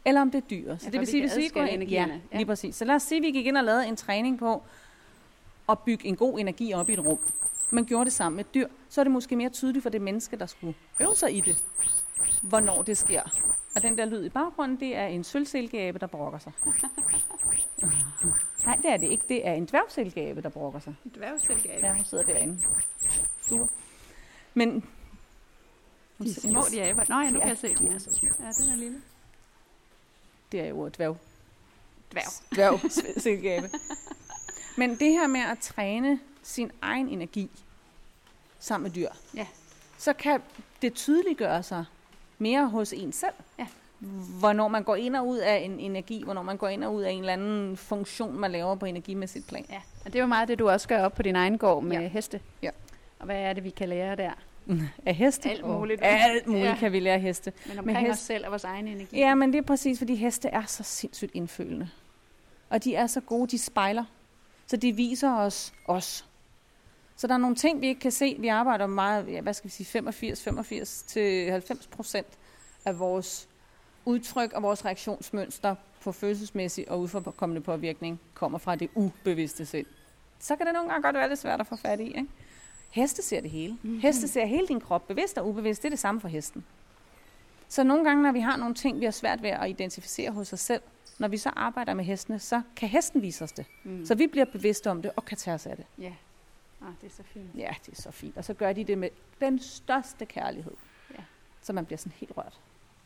eller 0.06 0.22
om 0.22 0.32
det 0.32 0.38
er 0.44 0.48
dyret. 0.48 0.82
Så 0.82 0.88
ja, 0.88 0.92
det 0.92 1.00
vil 1.00 1.08
sige, 1.08 1.22
hvis 1.22 1.38
vi 1.38 1.48
går 1.48 1.64
ind, 1.64 1.84
ja, 1.84 2.08
ja, 2.32 2.38
lige 2.38 2.46
præcis. 2.46 2.76
Så 2.76 2.86
lad 2.86 2.96
os 2.96 3.04
sige, 3.04 3.18
at 3.18 3.24
vi 3.24 3.32
gik 3.32 3.46
ind 3.46 3.58
og 3.58 3.64
lavede 3.64 3.88
en 3.88 3.96
træning 3.96 4.40
på 4.40 4.64
at 5.70 5.80
bygge 5.80 6.08
en 6.08 6.16
god 6.16 6.40
energi 6.40 6.74
op 6.74 6.90
i 6.90 6.94
et 6.94 7.00
rum. 7.00 7.20
Man 7.70 7.86
gjorde 7.86 8.06
det 8.06 8.14
sammen 8.14 8.36
med 8.36 8.46
dyr, 8.54 8.68
så 8.90 9.02
er 9.02 9.04
det 9.04 9.12
måske 9.12 9.36
mere 9.36 9.50
tydeligt 9.50 9.84
for 9.84 9.90
det 9.90 10.02
menneske, 10.02 10.36
der 10.38 10.46
skulle 10.46 10.76
øve 11.00 11.16
sig 11.16 11.36
i 11.36 11.40
det, 11.40 11.64
hvornår 12.42 12.82
det 12.82 12.98
sker. 12.98 13.22
Og 13.76 13.82
den 13.82 13.98
der 13.98 14.06
lyd 14.06 14.26
i 14.26 14.30
baggrunden, 14.30 14.80
det 14.80 14.96
er 14.96 15.08
en 15.08 15.24
sølvsilkeabe, 15.24 16.00
der 16.00 16.08
brokker 16.08 16.40
sig. 16.40 16.52
Nej, 18.66 18.76
det 18.76 18.90
er 18.90 18.98
det 18.98 19.08
ikke. 19.08 19.24
Det 19.30 19.48
er 19.48 19.54
en 19.54 19.66
dværgsilkeabe, 19.66 20.42
der 20.42 20.50
brokker 20.50 20.80
sig. 20.80 20.96
En 21.06 21.12
dværgsilkeabe? 21.16 21.88
Ja, 21.88 21.94
hun 21.94 22.06
sidder 22.06 22.24
derinde. 22.24 22.64
Fluer. 23.42 23.68
Men... 24.54 24.86
De 26.24 26.30
er 26.30 26.34
små, 26.34 26.62
de 26.72 26.84
aber. 26.84 27.04
Nå 27.10 27.20
ja, 27.20 27.30
nu 27.30 27.40
kan 27.40 27.48
jeg 27.48 27.58
se 27.58 27.76
den. 27.76 27.88
Ja, 27.88 27.94
den 28.34 28.72
er 28.72 28.76
lille. 28.76 29.02
Det 30.52 30.60
er 30.60 30.68
jo 30.68 30.90
dværg. 30.90 31.18
Dværg. 32.12 32.56
Dværgsilkeabe. 32.56 33.70
Men 34.78 34.90
det 34.90 35.12
her 35.12 35.28
med 35.28 35.42
at 35.42 35.60
træne 35.60 36.20
sin 36.44 36.72
egen 36.82 37.10
energi 37.10 37.50
sammen 38.60 38.84
med 38.84 38.96
dyr, 38.96 39.10
ja. 39.36 39.48
så 39.98 40.14
kan 40.14 40.42
det 40.82 40.94
tydeliggøre 40.94 41.64
sig 41.64 41.86
mere 42.42 42.68
hos 42.68 42.94
en 42.94 43.12
selv. 43.14 43.34
Ja. 43.60 43.68
hvornår 44.40 44.68
man 44.68 44.84
går 44.84 44.96
ind 44.96 45.16
og 45.16 45.28
ud 45.28 45.38
af 45.38 45.58
en 45.58 45.80
energi, 45.80 46.24
hvornår 46.24 46.42
man 46.44 46.58
går 46.58 46.68
ind 46.68 46.84
og 46.84 46.94
ud 46.96 47.02
af 47.02 47.12
en 47.12 47.20
eller 47.20 47.34
anden 47.34 47.78
funktion, 47.78 48.38
man 48.40 48.52
laver 48.52 48.76
på 48.76 48.86
energimæssigt 48.86 49.48
plan. 49.48 49.66
Ja, 49.70 49.82
og 50.06 50.14
det 50.14 50.16
er 50.16 50.20
jo 50.24 50.28
meget 50.28 50.48
det, 50.48 50.60
du 50.60 50.70
også 50.70 50.88
gør 50.88 51.04
op 51.04 51.14
på 51.16 51.22
din 51.24 51.36
egen 51.36 51.58
gård 51.58 51.84
med 51.84 51.98
Ja. 52.02 52.08
heste. 52.08 52.40
Ja. 52.62 52.70
Og 53.20 53.26
hvad 53.26 53.36
er 53.36 53.54
det, 53.54 53.64
vi 53.64 53.70
kan 53.70 53.90
lære 53.90 54.16
der? 54.16 54.32
Af 55.06 55.16
heste? 55.16 55.50
Alt 55.50 55.66
muligt. 55.68 56.00
Alt 56.04 56.48
muligt 56.48 56.66
Ja. 56.66 56.76
kan 56.76 56.92
vi 56.92 57.00
lære 57.00 57.20
heste. 57.20 57.54
Men 57.66 57.76
Men 57.76 57.80
omkring 57.90 58.12
os 58.12 58.20
selv 58.20 58.46
og 58.46 58.52
vores 58.52 58.64
egen 58.64 58.88
energi. 58.88 59.18
Ja, 59.18 59.36
men 59.36 59.54
det 59.54 59.58
er 59.60 59.64
præcis, 59.66 59.98
fordi 59.98 60.16
heste 60.16 60.48
er 60.50 60.64
så 60.66 60.84
sindssygt 60.84 61.32
indfølende. 61.34 61.90
Og 62.70 62.84
de 62.84 62.96
er 62.96 63.08
så 63.08 63.22
gode, 63.22 63.48
de 63.52 63.58
spejler. 63.58 64.04
Så 64.68 64.78
de 64.78 64.92
viser 64.96 65.36
os 65.36 65.74
os. 65.88 66.26
Så 67.22 67.28
der 67.28 67.34
er 67.34 67.38
nogle 67.38 67.56
ting, 67.56 67.82
vi 67.82 67.88
ikke 67.88 68.02
kan 68.02 68.12
se. 68.12 68.36
Vi 68.40 68.48
arbejder 68.48 68.88
meget, 68.88 69.32
ja, 69.32 69.42
hvad 69.42 69.54
skal 69.54 69.68
vi 69.68 69.72
sige, 69.72 69.88
85, 69.88 70.44
85 70.44 71.04
til 71.04 71.52
90 71.52 71.88
procent 71.88 72.28
af 72.86 73.00
vores 73.00 73.50
udtryk 74.06 74.54
og 74.54 74.64
vores 74.64 74.86
reaktionsmønster 74.86 75.76
på 76.04 76.12
følelsesmæssig 76.12 76.92
og 76.92 77.00
udforkommende 77.00 77.62
påvirkning 77.62 78.20
kommer 78.34 78.58
fra 78.58 78.76
det 78.76 78.90
ubevidste 78.96 79.66
sind. 79.66 79.86
Så 80.40 80.56
kan 80.56 80.66
det 80.66 80.74
nogle 80.74 80.90
gange 80.90 81.04
godt 81.04 81.16
være 81.16 81.30
lidt 81.30 81.40
svært 81.40 81.60
at 81.60 81.68
få 81.68 81.76
fat 81.76 82.00
i. 82.00 82.04
Ikke? 82.04 82.26
Heste 82.90 83.22
ser 83.22 83.42
det 83.42 83.52
hele. 83.52 83.74
Mm-hmm. 83.74 84.00
Heste 84.00 84.28
ser 84.28 84.46
hele 84.46 84.68
din 84.68 84.82
krop, 84.82 85.08
bevidst 85.08 85.38
og 85.38 85.48
ubevidst. 85.50 85.82
Det 85.82 85.88
er 85.88 85.90
det 85.90 86.00
samme 86.00 86.22
for 86.22 86.28
hesten. 86.28 86.66
Så 87.68 87.84
nogle 87.84 88.04
gange, 88.04 88.24
når 88.24 88.32
vi 88.32 88.40
har 88.40 88.58
nogle 88.58 88.76
ting, 88.76 89.00
vi 89.00 89.06
har 89.06 89.12
svært 89.12 89.44
ved 89.44 89.50
at 89.50 89.70
identificere 89.70 90.32
hos 90.32 90.54
os 90.54 90.60
selv, 90.60 90.82
når 91.20 91.28
vi 91.28 91.38
så 91.38 91.50
arbejder 91.56 91.94
med 91.94 92.06
hestene, 92.06 92.40
så 92.40 92.62
kan 92.76 92.90
hesten 92.90 93.22
vise 93.22 93.44
os 93.44 93.52
det. 93.52 93.66
Mm. 93.84 94.06
Så 94.06 94.16
vi 94.16 94.28
bliver 94.28 94.46
bevidste 94.46 94.92
om 94.92 95.02
det 95.02 95.12
og 95.16 95.26
kan 95.26 95.38
tage 95.38 95.56
os 95.56 95.66
af 95.66 95.76
det. 95.76 95.86
Ja. 96.00 96.14
Ah, 96.82 96.94
det 97.02 97.08
er 97.08 97.12
så 97.16 97.24
fint. 97.24 97.56
Ja, 97.56 97.74
det 97.86 97.92
er 97.98 98.02
så 98.02 98.12
fint. 98.12 98.38
Og 98.38 98.46
så 98.46 98.54
gør 98.54 98.74
de 98.74 98.84
det 98.84 98.98
med 98.98 99.10
den 99.42 99.60
største 99.60 100.26
kærlighed. 100.26 100.74
Ja. 101.18 101.24
Så 101.62 101.74
man 101.74 101.86
bliver 101.86 101.98
sådan 101.98 102.14
helt 102.20 102.38
rørt. 102.38 102.60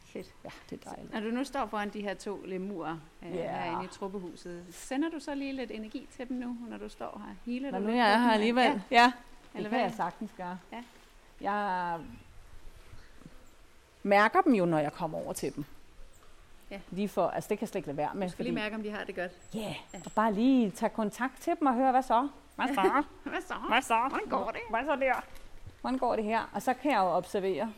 Fedt. 0.05 0.33
Ja, 0.43 0.49
det 0.69 0.85
er 0.85 0.89
dejligt. 0.89 1.13
Når 1.13 1.19
du 1.19 1.27
nu 1.27 1.43
står 1.43 1.65
foran 1.65 1.89
de 1.89 2.01
her 2.01 2.13
to 2.13 2.41
lemurer 2.45 2.97
øh, 3.23 3.35
Ja. 3.35 3.51
herinde 3.63 3.85
i 3.85 3.87
truppehuset, 3.87 4.65
sender 4.71 5.09
du 5.09 5.19
så 5.19 5.35
lige 5.35 5.53
lidt 5.53 5.71
energi 5.71 6.07
til 6.15 6.29
dem 6.29 6.37
nu, 6.37 6.57
når 6.69 6.77
du 6.77 6.89
står 6.89 7.21
her? 7.25 7.51
Healer 7.53 7.71
Når 7.71 7.79
nu 7.79 7.91
jeg 7.93 8.13
er 8.13 8.17
her 8.17 8.31
alligevel. 8.31 8.63
Ja. 8.63 8.79
Ja, 8.91 9.01
ja. 9.01 9.05
det 9.05 9.13
Eller 9.57 9.69
kan 9.69 9.77
hvad? 9.79 9.87
jeg 9.87 9.93
sagtens 9.97 10.31
gøre. 10.37 10.59
Ja. 10.71 10.83
Jeg 11.41 11.99
mærker 14.03 14.41
dem 14.41 14.53
jo, 14.53 14.65
når 14.65 14.79
jeg 14.79 14.93
kommer 14.93 15.17
over 15.17 15.33
til 15.33 15.55
dem. 15.55 15.65
Ja. 16.71 16.79
Lige 16.91 17.09
for, 17.09 17.27
altså 17.27 17.47
det 17.49 17.57
kan 17.57 17.63
jeg 17.63 17.69
slet 17.69 17.79
ikke 17.79 17.87
lade 17.87 17.97
være 17.97 18.15
med. 18.15 18.27
Du 18.27 18.31
skal 18.31 18.45
lige 18.45 18.55
mærke, 18.55 18.75
om 18.75 18.83
de 18.83 18.91
har 18.91 19.03
det 19.03 19.15
godt. 19.15 19.31
Yeah. 19.55 19.75
Og 20.05 20.11
bare 20.15 20.33
lige 20.33 20.71
tage 20.71 20.89
kontakt 20.89 21.41
til 21.41 21.53
dem 21.59 21.67
og 21.67 21.73
høre, 21.73 21.91
hvad 21.91 22.03
så? 22.03 22.29
Hvad 22.55 22.67
så? 22.67 23.03
Hvad 23.29 23.41
så? 23.41 23.53
Hvad 23.69 23.81
så? 23.81 23.97
Hvordan 24.09 24.29
går 24.29 24.51
det? 24.51 24.61
Hvad 24.69 24.79
så 24.85 24.95
der? 24.95 25.13
Hvordan 25.81 25.99
går 25.99 26.15
det 26.15 26.25
her? 26.25 26.49
Og 26.53 26.61
så 26.61 26.73
kan 26.73 26.91
jeg 26.91 26.97
jo 26.97 27.03
observere, 27.05 27.73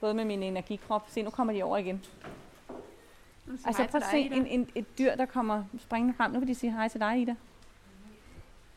både 0.00 0.14
med 0.14 0.24
min 0.24 0.42
energikrop. 0.42 1.04
Se, 1.10 1.22
nu 1.22 1.30
kommer 1.30 1.52
de 1.52 1.62
over 1.62 1.76
igen. 1.76 2.04
Altså 3.66 3.86
prøv 3.90 3.98
at 4.00 4.06
se 4.10 4.18
en, 4.18 4.46
en, 4.46 4.70
et 4.74 4.98
dyr, 4.98 5.14
der 5.14 5.26
kommer 5.26 5.64
springende 5.78 6.14
frem. 6.14 6.30
Nu 6.30 6.38
vil 6.38 6.48
de 6.48 6.54
sige 6.54 6.72
hej 6.72 6.88
til 6.88 7.00
dig, 7.00 7.18
Ida. 7.22 7.34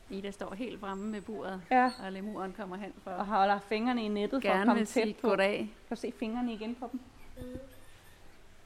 Ida 0.09 0.31
står 0.31 0.53
helt 0.53 0.79
fremme 0.79 1.07
med 1.11 1.21
buret, 1.21 1.61
Ja. 1.71 1.91
og 2.05 2.11
lemuren 2.11 2.53
kommer 2.53 2.75
hen 2.75 2.93
for 3.03 3.11
Og 3.11 3.19
at 3.19 3.25
holder 3.25 3.59
fingrene 3.59 4.05
i 4.05 4.07
nettet 4.07 4.43
for 4.43 4.51
at 4.51 4.65
komme 4.67 4.85
tæt 4.85 5.15
på. 5.15 5.27
goddag. 5.27 5.57
Kan 5.57 5.95
du 5.97 6.01
se 6.01 6.13
fingrene 6.19 6.53
igen 6.53 6.75
på 6.75 6.89
dem? 6.91 6.99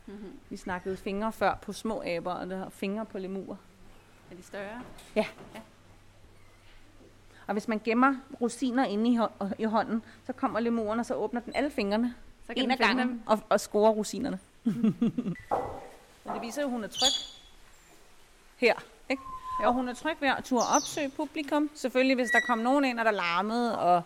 Mm-hmm. 0.05 0.39
Vi 0.49 0.57
snakkede 0.57 0.97
fingre 0.97 1.31
før 1.31 1.55
på 1.61 1.73
små 1.73 2.03
aber, 2.05 2.33
og 2.33 2.49
der 2.49 2.65
er 2.65 2.69
fingre 2.69 3.05
på 3.05 3.17
lemur. 3.17 3.57
Er 4.31 4.35
de 4.35 4.43
større? 4.43 4.81
Og 7.49 7.53
hvis 7.53 7.67
man 7.67 7.81
gemmer 7.85 8.15
rosiner 8.41 8.85
inde 8.85 9.09
i, 9.11 9.17
hå- 9.19 9.53
i 9.59 9.63
hånden, 9.63 10.03
så 10.25 10.33
kommer 10.33 10.59
lemuren, 10.59 10.99
og 10.99 11.05
så 11.05 11.13
åbner 11.13 11.41
den 11.41 11.55
alle 11.55 11.69
fingrene. 11.71 12.15
Så 12.45 12.53
en 12.55 12.61
den 12.63 12.71
af 12.71 12.77
gangen 12.77 13.07
dem. 13.09 13.21
og, 13.25 13.39
og 13.49 13.59
scorer 13.59 13.91
rosinerne. 13.91 14.39
Men 14.63 16.33
det 16.33 16.41
viser 16.41 16.61
jo, 16.61 16.67
at 16.67 16.71
hun 16.71 16.83
er 16.83 16.87
tryg 16.87 17.11
her. 18.57 18.73
Ikke? 19.09 19.21
Og 19.63 19.73
hun 19.73 19.87
er 19.89 19.93
tryg 19.93 20.17
ved 20.19 20.29
at 20.37 20.43
turde 20.43 20.65
opsøge 20.75 21.09
publikum. 21.09 21.69
Selvfølgelig, 21.75 22.15
hvis 22.15 22.29
der 22.29 22.39
kom 22.39 22.57
nogen 22.57 22.85
ind, 22.85 22.99
og 22.99 23.05
der 23.05 23.11
larmede, 23.11 23.79
og 23.79 24.01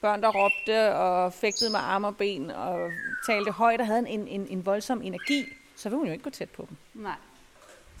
børn, 0.00 0.22
der 0.22 0.28
råbte 0.28 0.94
og 0.94 1.32
fægtede 1.32 1.70
med 1.70 1.80
arme 1.82 2.06
og 2.06 2.16
ben, 2.16 2.50
og 2.50 2.90
talte 3.26 3.50
højt 3.50 3.80
og 3.80 3.86
havde 3.86 4.08
en, 4.08 4.28
en, 4.28 4.46
en 4.48 4.66
voldsom 4.66 5.02
energi, 5.02 5.44
så 5.76 5.88
vil 5.88 5.98
hun 5.98 6.06
jo 6.06 6.12
ikke 6.12 6.24
gå 6.24 6.30
tæt 6.30 6.50
på 6.50 6.66
dem. 6.68 6.76
Nej. 7.02 7.16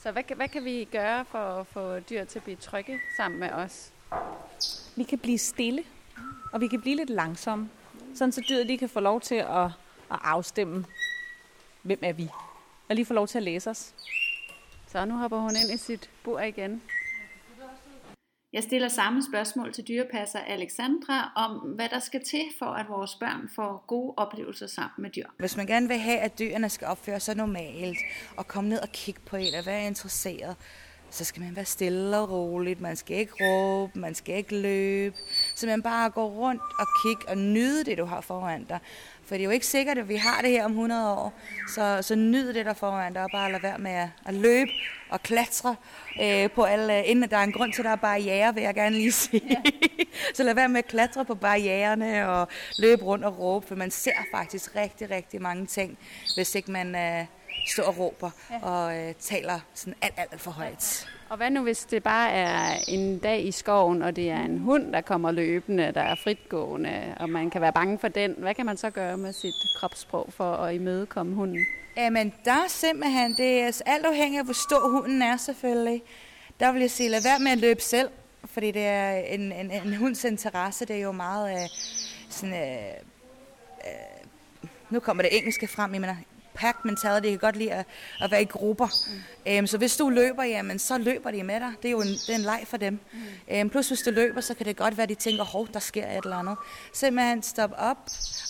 Så 0.02 0.12
hvad, 0.12 0.22
kan- 0.22 0.36
hvad 0.36 0.48
kan 0.48 0.64
vi 0.64 0.88
gøre 0.92 1.24
for 1.24 1.38
at 1.38 1.66
få 1.66 2.00
dyr 2.00 2.24
til 2.24 2.38
at 2.38 2.42
blive 2.42 2.56
trygge 2.56 3.00
sammen 3.16 3.40
med 3.40 3.50
os? 3.50 3.92
Vi 4.96 5.02
kan 5.02 5.18
blive 5.18 5.38
stille, 5.38 5.82
og 6.52 6.60
vi 6.60 6.68
kan 6.68 6.80
blive 6.80 6.96
lidt 6.96 7.10
langsomme, 7.10 7.70
sådan 8.14 8.32
så 8.32 8.42
dyret 8.48 8.66
lige 8.66 8.78
kan 8.78 8.88
få 8.88 9.00
lov 9.00 9.20
til 9.20 9.34
at, 9.34 9.64
at 10.10 10.18
afstemme, 10.22 10.84
hvem 11.82 11.98
er 12.02 12.12
vi, 12.12 12.28
og 12.88 12.94
lige 12.94 13.06
få 13.06 13.14
lov 13.14 13.26
til 13.26 13.38
at 13.38 13.44
læse 13.44 13.70
os. 13.70 13.94
Så 14.86 15.04
nu 15.04 15.14
hopper 15.14 15.38
hun 15.38 15.50
ind 15.50 15.74
i 15.74 15.76
sit 15.76 16.10
bur 16.24 16.40
igen. 16.40 16.82
Jeg 18.52 18.62
stiller 18.62 18.88
samme 18.88 19.22
spørgsmål 19.30 19.72
til 19.72 19.84
dyrepasser 19.88 20.38
Alexandra 20.38 21.32
om, 21.36 21.58
hvad 21.58 21.88
der 21.88 21.98
skal 21.98 22.24
til 22.24 22.44
for, 22.58 22.66
at 22.66 22.86
vores 22.88 23.14
børn 23.14 23.48
får 23.56 23.84
gode 23.86 24.14
oplevelser 24.16 24.66
sammen 24.66 25.02
med 25.02 25.10
dyr. 25.10 25.26
Hvis 25.38 25.56
man 25.56 25.66
gerne 25.66 25.88
vil 25.88 25.98
have, 25.98 26.18
at 26.18 26.38
dyrene 26.38 26.68
skal 26.68 26.86
opføre 26.86 27.20
sig 27.20 27.36
normalt, 27.36 27.98
og 28.36 28.48
komme 28.48 28.70
ned 28.70 28.80
og 28.80 28.88
kigge 28.88 29.20
på 29.26 29.36
en 29.36 29.54
og 29.54 29.66
være 29.66 29.86
interesseret, 29.86 30.56
så 31.10 31.24
skal 31.24 31.42
man 31.42 31.56
være 31.56 31.64
stille 31.64 32.18
og 32.18 32.30
roligt. 32.30 32.80
Man 32.80 32.96
skal 32.96 33.16
ikke 33.16 33.32
råbe, 33.40 33.98
man 33.98 34.14
skal 34.14 34.34
ikke 34.34 34.56
løbe. 34.56 35.16
Så 35.54 35.66
man 35.66 35.82
bare 35.82 36.10
gå 36.10 36.28
rundt 36.28 36.62
og 36.78 36.86
kigge 37.02 37.28
og 37.28 37.38
nyde 37.38 37.84
det, 37.84 37.98
du 37.98 38.04
har 38.04 38.20
foran 38.20 38.64
dig. 38.64 38.78
For 39.24 39.34
det 39.34 39.40
er 39.40 39.44
jo 39.44 39.50
ikke 39.50 39.66
sikkert, 39.66 39.98
at 39.98 40.08
vi 40.08 40.16
har 40.16 40.40
det 40.42 40.50
her 40.50 40.64
om 40.64 40.70
100 40.70 41.12
år. 41.12 41.32
Så, 41.74 41.98
så 42.02 42.14
nyd 42.14 42.54
det 42.54 42.66
der 42.66 42.74
foran 42.74 43.12
dig, 43.12 43.22
og 43.22 43.28
bare 43.32 43.52
lad 43.52 43.60
være 43.60 43.78
med 43.78 43.90
at, 43.90 44.08
at 44.26 44.34
løbe 44.34 44.70
og 45.10 45.22
klatre 45.22 45.76
øh, 46.22 46.50
på 46.50 46.62
alle, 46.62 47.04
inden 47.04 47.30
der 47.30 47.36
er 47.36 47.42
en 47.42 47.52
grund 47.52 47.72
til, 47.72 47.80
at 47.80 47.84
der 47.84 47.90
er 47.90 47.96
barriere, 47.96 48.54
vil 48.54 48.62
jeg 48.62 48.74
gerne 48.74 48.96
lige 48.96 49.12
sige. 49.22 49.42
Ja. 49.50 49.62
så 50.34 50.42
lad 50.42 50.54
være 50.54 50.68
med 50.68 50.78
at 50.78 50.86
klatre 50.86 51.24
på 51.24 51.34
barriererne 51.34 52.28
og 52.28 52.48
løbe 52.78 53.04
rundt 53.04 53.24
og 53.24 53.38
råbe, 53.38 53.66
for 53.66 53.74
man 53.74 53.90
ser 53.90 54.16
faktisk 54.30 54.76
rigtig, 54.76 55.10
rigtig 55.10 55.42
mange 55.42 55.66
ting, 55.66 55.98
hvis 56.36 56.54
ikke 56.54 56.70
man 56.70 56.94
øh, 56.94 57.26
står 57.70 57.82
og 57.82 57.98
råber 57.98 58.30
ja. 58.50 58.58
og 58.62 58.98
øh, 58.98 59.14
taler 59.20 59.60
sådan 59.74 59.94
alt, 60.02 60.14
alt, 60.16 60.32
alt 60.32 60.40
for 60.40 60.50
højt. 60.50 61.08
Og 61.28 61.36
hvad 61.36 61.50
nu, 61.50 61.62
hvis 61.62 61.84
det 61.84 62.02
bare 62.02 62.30
er 62.30 62.78
en 62.88 63.18
dag 63.18 63.44
i 63.44 63.52
skoven, 63.52 64.02
og 64.02 64.16
det 64.16 64.30
er 64.30 64.40
en 64.40 64.58
hund, 64.58 64.92
der 64.92 65.00
kommer 65.00 65.30
løbende, 65.30 65.92
der 65.92 66.00
er 66.00 66.14
fritgående, 66.14 67.14
og 67.20 67.30
man 67.30 67.50
kan 67.50 67.60
være 67.60 67.72
bange 67.72 67.98
for 67.98 68.08
den? 68.08 68.34
Hvad 68.38 68.54
kan 68.54 68.66
man 68.66 68.76
så 68.76 68.90
gøre 68.90 69.16
med 69.16 69.32
sit 69.32 69.54
kropssprog 69.76 70.32
for 70.32 70.52
at 70.54 70.74
imødekomme 70.74 71.34
hunden? 71.34 71.66
Jamen, 71.96 72.34
der 72.44 72.52
er 72.52 72.68
simpelthen, 72.68 73.34
det 73.36 73.60
er 73.60 73.82
alt 73.86 74.06
afhængigt 74.06 74.38
af, 74.38 74.44
hvor 74.44 74.54
stor 74.54 74.90
hunden 74.90 75.22
er 75.22 75.36
selvfølgelig. 75.36 76.02
Der 76.60 76.72
vil 76.72 76.80
jeg 76.80 76.90
sige, 76.90 77.08
lad 77.08 77.22
være 77.22 77.38
med 77.38 77.52
at 77.52 77.58
løbe 77.58 77.80
selv, 77.80 78.08
fordi 78.44 78.70
det 78.70 78.86
er 78.86 79.10
en, 79.10 79.52
en, 79.52 79.70
en 79.70 79.96
hunds 79.96 80.24
interesse, 80.24 80.84
det 80.84 80.96
er 80.96 81.00
jo 81.00 81.12
meget 81.12 81.62
øh, 81.62 81.68
sådan, 82.30 82.54
øh, 82.54 82.94
øh, 83.84 84.68
nu 84.90 85.00
kommer 85.00 85.22
det 85.22 85.36
engelske 85.38 85.66
frem, 85.66 85.92
jeg 85.92 86.00
mener, 86.00 86.16
pack 86.58 86.84
mentality, 86.84 87.28
kan 87.28 87.38
godt 87.38 87.56
lide 87.56 87.72
at, 87.72 87.86
at 88.20 88.30
være 88.30 88.42
i 88.42 88.44
grupper. 88.44 88.88
Mm. 89.46 89.52
Øhm, 89.52 89.66
så 89.66 89.78
hvis 89.78 89.96
du 89.96 90.08
løber, 90.08 90.42
jamen, 90.42 90.78
så 90.78 90.98
løber 90.98 91.30
de 91.30 91.42
med 91.42 91.60
dig. 91.60 91.72
Det 91.82 91.88
er 91.88 91.92
jo 91.92 92.00
en, 92.00 92.08
det 92.08 92.28
er 92.28 92.34
en 92.34 92.40
leg 92.40 92.62
for 92.66 92.76
dem. 92.76 93.00
Mm. 93.12 93.18
Øhm, 93.50 93.70
plus 93.70 93.88
hvis 93.88 94.00
du 94.00 94.10
løber, 94.10 94.40
så 94.40 94.54
kan 94.54 94.66
det 94.66 94.76
godt 94.76 94.96
være, 94.96 95.02
at 95.02 95.08
de 95.08 95.14
tænker, 95.14 95.44
hov, 95.44 95.68
der 95.72 95.80
sker 95.80 96.06
et 96.06 96.24
eller 96.24 96.36
andet. 96.36 96.56
Simpelthen 96.92 97.42
stop 97.42 97.70
op, 97.76 97.98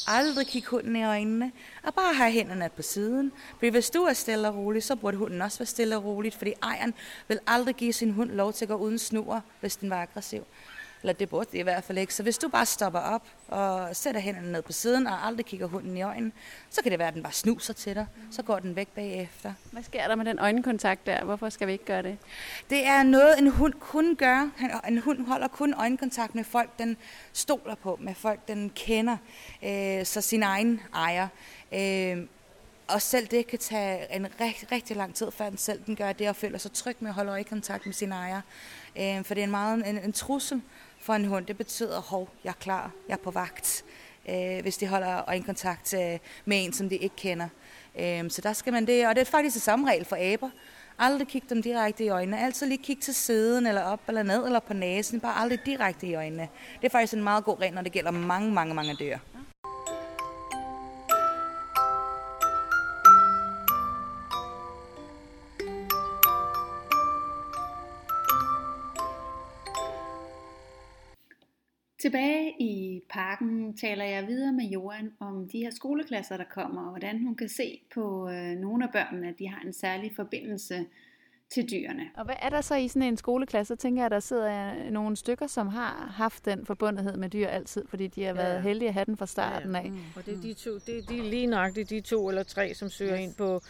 aldrig 0.06 0.46
kig 0.46 0.64
hunden 0.64 0.96
i 0.96 1.04
øjnene, 1.04 1.52
og 1.82 1.94
bare 1.94 2.14
have 2.14 2.30
hænderne 2.30 2.70
på 2.76 2.82
siden. 2.82 3.32
Fordi 3.58 3.68
hvis 3.68 3.90
du 3.90 4.02
er 4.02 4.12
stille 4.12 4.48
og 4.48 4.56
rolig, 4.56 4.82
så 4.82 4.96
burde 4.96 5.16
hunden 5.16 5.42
også 5.42 5.58
være 5.58 5.66
stille 5.66 5.96
og 5.96 6.04
roligt, 6.04 6.34
fordi 6.34 6.52
ejeren 6.62 6.94
vil 7.28 7.38
aldrig 7.46 7.74
give 7.74 7.92
sin 7.92 8.10
hund 8.10 8.30
lov 8.30 8.52
til 8.52 8.64
at 8.64 8.68
gå 8.68 8.74
uden 8.74 8.98
snur, 8.98 9.42
hvis 9.60 9.76
den 9.76 9.90
var 9.90 10.02
aggressiv. 10.02 10.44
Eller 11.02 11.12
det 11.12 11.28
burde 11.28 11.48
det 11.52 11.58
i 11.58 11.62
hvert 11.62 11.84
fald 11.84 11.98
ikke. 11.98 12.14
Så 12.14 12.22
hvis 12.22 12.38
du 12.38 12.48
bare 12.48 12.66
stopper 12.66 12.98
op 12.98 13.22
og 13.48 13.96
sætter 13.96 14.20
hænderne 14.20 14.52
ned 14.52 14.62
på 14.62 14.72
siden 14.72 15.06
og 15.06 15.26
aldrig 15.26 15.46
kigger 15.46 15.66
hunden 15.66 15.96
i 15.96 16.02
øjnene, 16.02 16.32
så 16.70 16.82
kan 16.82 16.90
det 16.90 16.98
være, 16.98 17.08
at 17.08 17.14
den 17.14 17.22
bare 17.22 17.32
snuser 17.32 17.74
til 17.74 17.94
dig. 17.94 18.06
Så 18.30 18.42
går 18.42 18.58
den 18.58 18.76
væk 18.76 18.88
bagefter. 18.88 19.52
Hvad 19.72 19.82
sker 19.82 20.08
der 20.08 20.14
med 20.14 20.24
den 20.24 20.38
øjenkontakt 20.38 21.06
der? 21.06 21.24
Hvorfor 21.24 21.48
skal 21.48 21.66
vi 21.66 21.72
ikke 21.72 21.84
gøre 21.84 22.02
det? 22.02 22.18
Det 22.70 22.86
er 22.86 23.02
noget, 23.02 23.38
en 23.38 23.50
hund 23.50 23.72
kun 23.72 24.16
gør. 24.16 24.50
En 24.88 24.98
hund 24.98 25.26
holder 25.26 25.48
kun 25.48 25.74
øjenkontakt 25.74 26.34
med 26.34 26.44
folk, 26.44 26.78
den 26.78 26.96
stoler 27.32 27.74
på, 27.74 27.98
med 28.00 28.14
folk, 28.14 28.48
den 28.48 28.70
kender. 28.70 29.16
Øh, 29.64 30.04
så 30.06 30.20
sin 30.20 30.42
egen 30.42 30.80
ejer. 30.94 31.28
Øh, 31.72 32.26
og 32.88 33.02
selv 33.02 33.26
det 33.26 33.46
kan 33.46 33.58
tage 33.58 34.14
en 34.16 34.26
rigtig, 34.40 34.72
rigtig 34.72 34.96
lang 34.96 35.14
tid, 35.14 35.30
før 35.30 35.48
den 35.48 35.58
selv 35.58 35.80
den 35.86 35.96
gør 35.96 36.12
det, 36.12 36.28
og 36.28 36.36
føler 36.36 36.58
sig 36.58 36.72
tryg 36.72 36.96
med 37.00 37.08
at 37.08 37.14
holde 37.14 37.30
øjekontakt 37.30 37.86
med 37.86 37.94
sin 37.94 38.12
ejer. 38.12 38.40
Øh, 38.98 39.24
for 39.24 39.34
det 39.34 39.40
er 39.40 39.44
en 39.44 39.50
meget 39.50 39.88
en, 39.88 39.98
en 39.98 40.12
trussel 40.12 40.62
for 41.08 41.14
en 41.14 41.24
hund. 41.24 41.46
Det 41.46 41.56
betyder, 41.56 42.00
hov, 42.00 42.28
jeg 42.44 42.50
er 42.50 42.60
klar, 42.60 42.90
jeg 43.08 43.14
er 43.14 43.18
på 43.24 43.30
vagt. 43.30 43.84
Øh, 44.28 44.62
hvis 44.62 44.76
de 44.76 44.86
holder 44.86 45.28
øjenkontakt 45.28 45.94
øh, 45.94 46.18
med 46.44 46.64
en, 46.64 46.72
som 46.72 46.88
de 46.88 46.96
ikke 46.96 47.16
kender. 47.16 47.48
Øh, 47.98 48.30
så 48.30 48.40
der 48.42 48.52
skal 48.52 48.72
man 48.72 48.86
det, 48.86 49.06
og 49.06 49.14
det 49.14 49.20
er 49.20 49.24
faktisk 49.24 49.54
det 49.54 49.62
samme 49.62 49.90
regel 49.90 50.04
for 50.04 50.16
aber. 50.32 50.50
Aldrig 50.98 51.28
kig 51.28 51.42
dem 51.50 51.62
direkte 51.62 52.04
i 52.04 52.08
øjnene. 52.08 52.40
Altid 52.40 52.66
lige 52.66 52.82
kig 52.82 53.00
til 53.00 53.14
siden, 53.14 53.66
eller 53.66 53.82
op, 53.82 54.00
eller 54.08 54.22
ned, 54.22 54.46
eller 54.46 54.60
på 54.60 54.74
næsen. 54.74 55.20
Bare 55.20 55.36
aldrig 55.40 55.58
direkte 55.66 56.06
i 56.06 56.14
øjnene. 56.14 56.48
Det 56.80 56.86
er 56.86 56.90
faktisk 56.90 57.12
en 57.12 57.22
meget 57.22 57.44
god 57.44 57.60
regel, 57.60 57.74
når 57.74 57.82
det 57.82 57.92
gælder 57.92 58.10
mange, 58.10 58.52
mange, 58.52 58.74
mange 58.74 58.96
dyr. 59.00 59.18
Tilbage 72.00 72.54
i 72.60 73.02
parken 73.10 73.76
taler 73.76 74.04
jeg 74.04 74.26
videre 74.26 74.52
med 74.52 74.64
Johan 74.64 75.12
om 75.20 75.48
de 75.48 75.58
her 75.58 75.70
skoleklasser, 75.70 76.36
der 76.36 76.44
kommer, 76.44 76.82
og 76.82 76.90
hvordan 76.90 77.22
hun 77.22 77.34
kan 77.34 77.48
se 77.48 77.80
på 77.94 78.30
øh, 78.30 78.56
nogle 78.56 78.84
af 78.84 78.90
børnene, 78.92 79.28
at 79.28 79.34
de 79.38 79.48
har 79.48 79.62
en 79.66 79.72
særlig 79.72 80.12
forbindelse 80.16 80.86
til 81.50 81.70
dyrene. 81.70 82.02
Og 82.16 82.24
hvad 82.24 82.34
er 82.42 82.48
der 82.48 82.60
så 82.60 82.74
i 82.74 82.88
sådan 82.88 83.02
en 83.02 83.16
skoleklasse? 83.16 83.74
Så 83.74 83.76
tænker 83.76 84.02
jeg, 84.02 84.06
at 84.06 84.12
der 84.12 84.20
sidder 84.20 84.90
nogle 84.90 85.16
stykker, 85.16 85.46
som 85.46 85.68
har 85.68 86.12
haft 86.16 86.44
den 86.44 86.66
forbundethed 86.66 87.16
med 87.16 87.28
dyr 87.28 87.46
altid, 87.46 87.84
fordi 87.88 88.06
de 88.06 88.24
har 88.24 88.34
været 88.34 88.54
ja. 88.54 88.60
heldige 88.60 88.88
at 88.88 88.94
have 88.94 89.04
den 89.04 89.16
fra 89.16 89.26
starten 89.26 89.76
af. 89.76 89.80
Ja, 89.80 89.86
ja. 89.86 89.90
Mm. 89.90 89.98
Og 90.16 90.26
det 90.26 90.34
er 90.34 90.40
de 90.40 90.54
to, 90.54 90.74
det 90.74 90.98
er 90.98 91.02
de 91.02 91.30
lige 91.30 91.46
nøjagtigt 91.46 91.90
de 91.90 92.00
to 92.00 92.28
eller 92.28 92.42
tre, 92.42 92.74
som 92.74 92.88
søger 92.88 93.14
yes. 93.14 93.20
ind 93.20 93.34
på, 93.34 93.60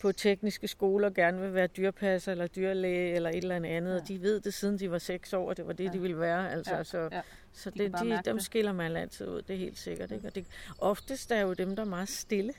på 0.00 0.12
tekniske 0.12 0.68
skoler, 0.68 1.10
gerne 1.10 1.40
vil 1.40 1.54
være 1.54 1.66
dyrpasser 1.66 2.32
eller 2.32 2.46
dyrlæge 2.46 3.14
eller 3.14 3.30
et 3.30 3.36
eller 3.36 3.54
andet. 3.54 3.90
Ja. 3.90 4.00
Og 4.00 4.08
de 4.08 4.22
ved 4.22 4.40
det 4.40 4.54
siden 4.54 4.78
de 4.78 4.90
var 4.90 4.98
seks 4.98 5.32
år, 5.32 5.48
og 5.48 5.56
det 5.56 5.66
var 5.66 5.72
det, 5.72 5.84
ja. 5.84 5.90
de 5.90 6.00
ville 6.00 6.18
være. 6.18 6.52
Altså, 6.52 6.74
ja. 6.74 6.84
Så, 6.84 7.08
ja. 7.12 7.20
Så 7.52 7.70
det, 7.70 7.92
de, 7.92 8.20
dem 8.24 8.36
det. 8.36 8.44
skiller 8.44 8.72
man 8.72 8.96
altid 8.96 9.28
ud, 9.28 9.42
det 9.42 9.54
er 9.54 9.58
helt 9.58 9.78
sikkert. 9.78 10.10
Ikke? 10.10 10.26
Og 10.26 10.34
det, 10.34 10.46
oftest 10.78 11.30
er 11.30 11.40
jo 11.40 11.52
dem, 11.52 11.76
der 11.76 11.82
er 11.82 11.88
meget 11.88 12.08
stille, 12.08 12.52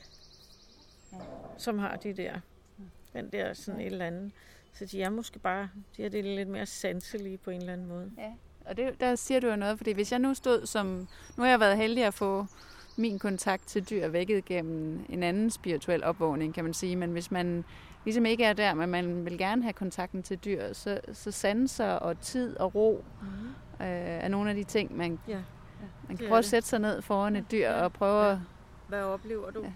ja. 1.12 1.18
som 1.58 1.78
har 1.78 1.96
de 1.96 2.12
der, 2.12 2.40
den 3.12 3.30
der 3.32 3.54
sådan 3.54 3.80
et 3.80 3.86
eller 3.86 4.06
andet 4.06 4.32
så 4.72 4.84
de 4.84 5.02
er 5.02 5.10
måske 5.10 5.38
bare, 5.38 5.68
de 5.96 6.04
er 6.04 6.08
det 6.08 6.24
lidt 6.24 6.48
mere 6.48 6.66
sanselige 6.66 7.38
på 7.38 7.50
en 7.50 7.60
eller 7.60 7.72
anden 7.72 7.86
måde. 7.86 8.10
Ja, 8.18 8.32
og 8.66 8.76
det, 8.76 9.00
der 9.00 9.14
siger 9.14 9.40
du 9.40 9.48
jo 9.48 9.56
noget, 9.56 9.76
fordi 9.76 9.92
hvis 9.92 10.12
jeg 10.12 10.18
nu 10.18 10.34
stod 10.34 10.66
som, 10.66 11.08
nu 11.36 11.42
har 11.42 11.50
jeg 11.50 11.60
været 11.60 11.76
heldig 11.76 12.04
at 12.04 12.14
få 12.14 12.46
min 12.96 13.18
kontakt 13.18 13.66
til 13.66 13.90
dyr 13.90 14.08
vækket 14.08 14.44
gennem 14.44 15.04
en 15.08 15.22
anden 15.22 15.50
spirituel 15.50 16.04
opvågning, 16.04 16.54
kan 16.54 16.64
man 16.64 16.74
sige, 16.74 16.96
men 16.96 17.12
hvis 17.12 17.30
man 17.30 17.64
ligesom 18.04 18.26
ikke 18.26 18.44
er 18.44 18.52
der, 18.52 18.74
men 18.74 18.90
man 18.90 19.24
vil 19.24 19.38
gerne 19.38 19.62
have 19.62 19.72
kontakten 19.72 20.22
til 20.22 20.38
dyr, 20.44 20.72
så, 20.72 21.00
så 21.12 21.30
sanser 21.30 21.90
og 21.90 22.20
tid 22.20 22.56
og 22.56 22.74
ro 22.74 23.04
mm-hmm. 23.22 23.48
Øh, 23.82 24.24
er 24.24 24.28
nogle 24.28 24.50
af 24.50 24.56
de 24.56 24.64
ting, 24.64 24.96
man, 24.96 25.18
ja. 25.28 25.42
man 26.08 26.16
kan 26.16 26.28
prøve 26.28 26.38
at 26.38 26.44
sætte 26.44 26.68
sig 26.68 26.78
ned 26.78 27.02
foran 27.02 27.36
et 27.36 27.50
dyr 27.50 27.70
og 27.70 27.92
prøve 27.92 28.30
at... 28.30 28.38
Hvad 28.88 29.02
oplever 29.02 29.50
du? 29.50 29.62
Ja. 29.62 29.72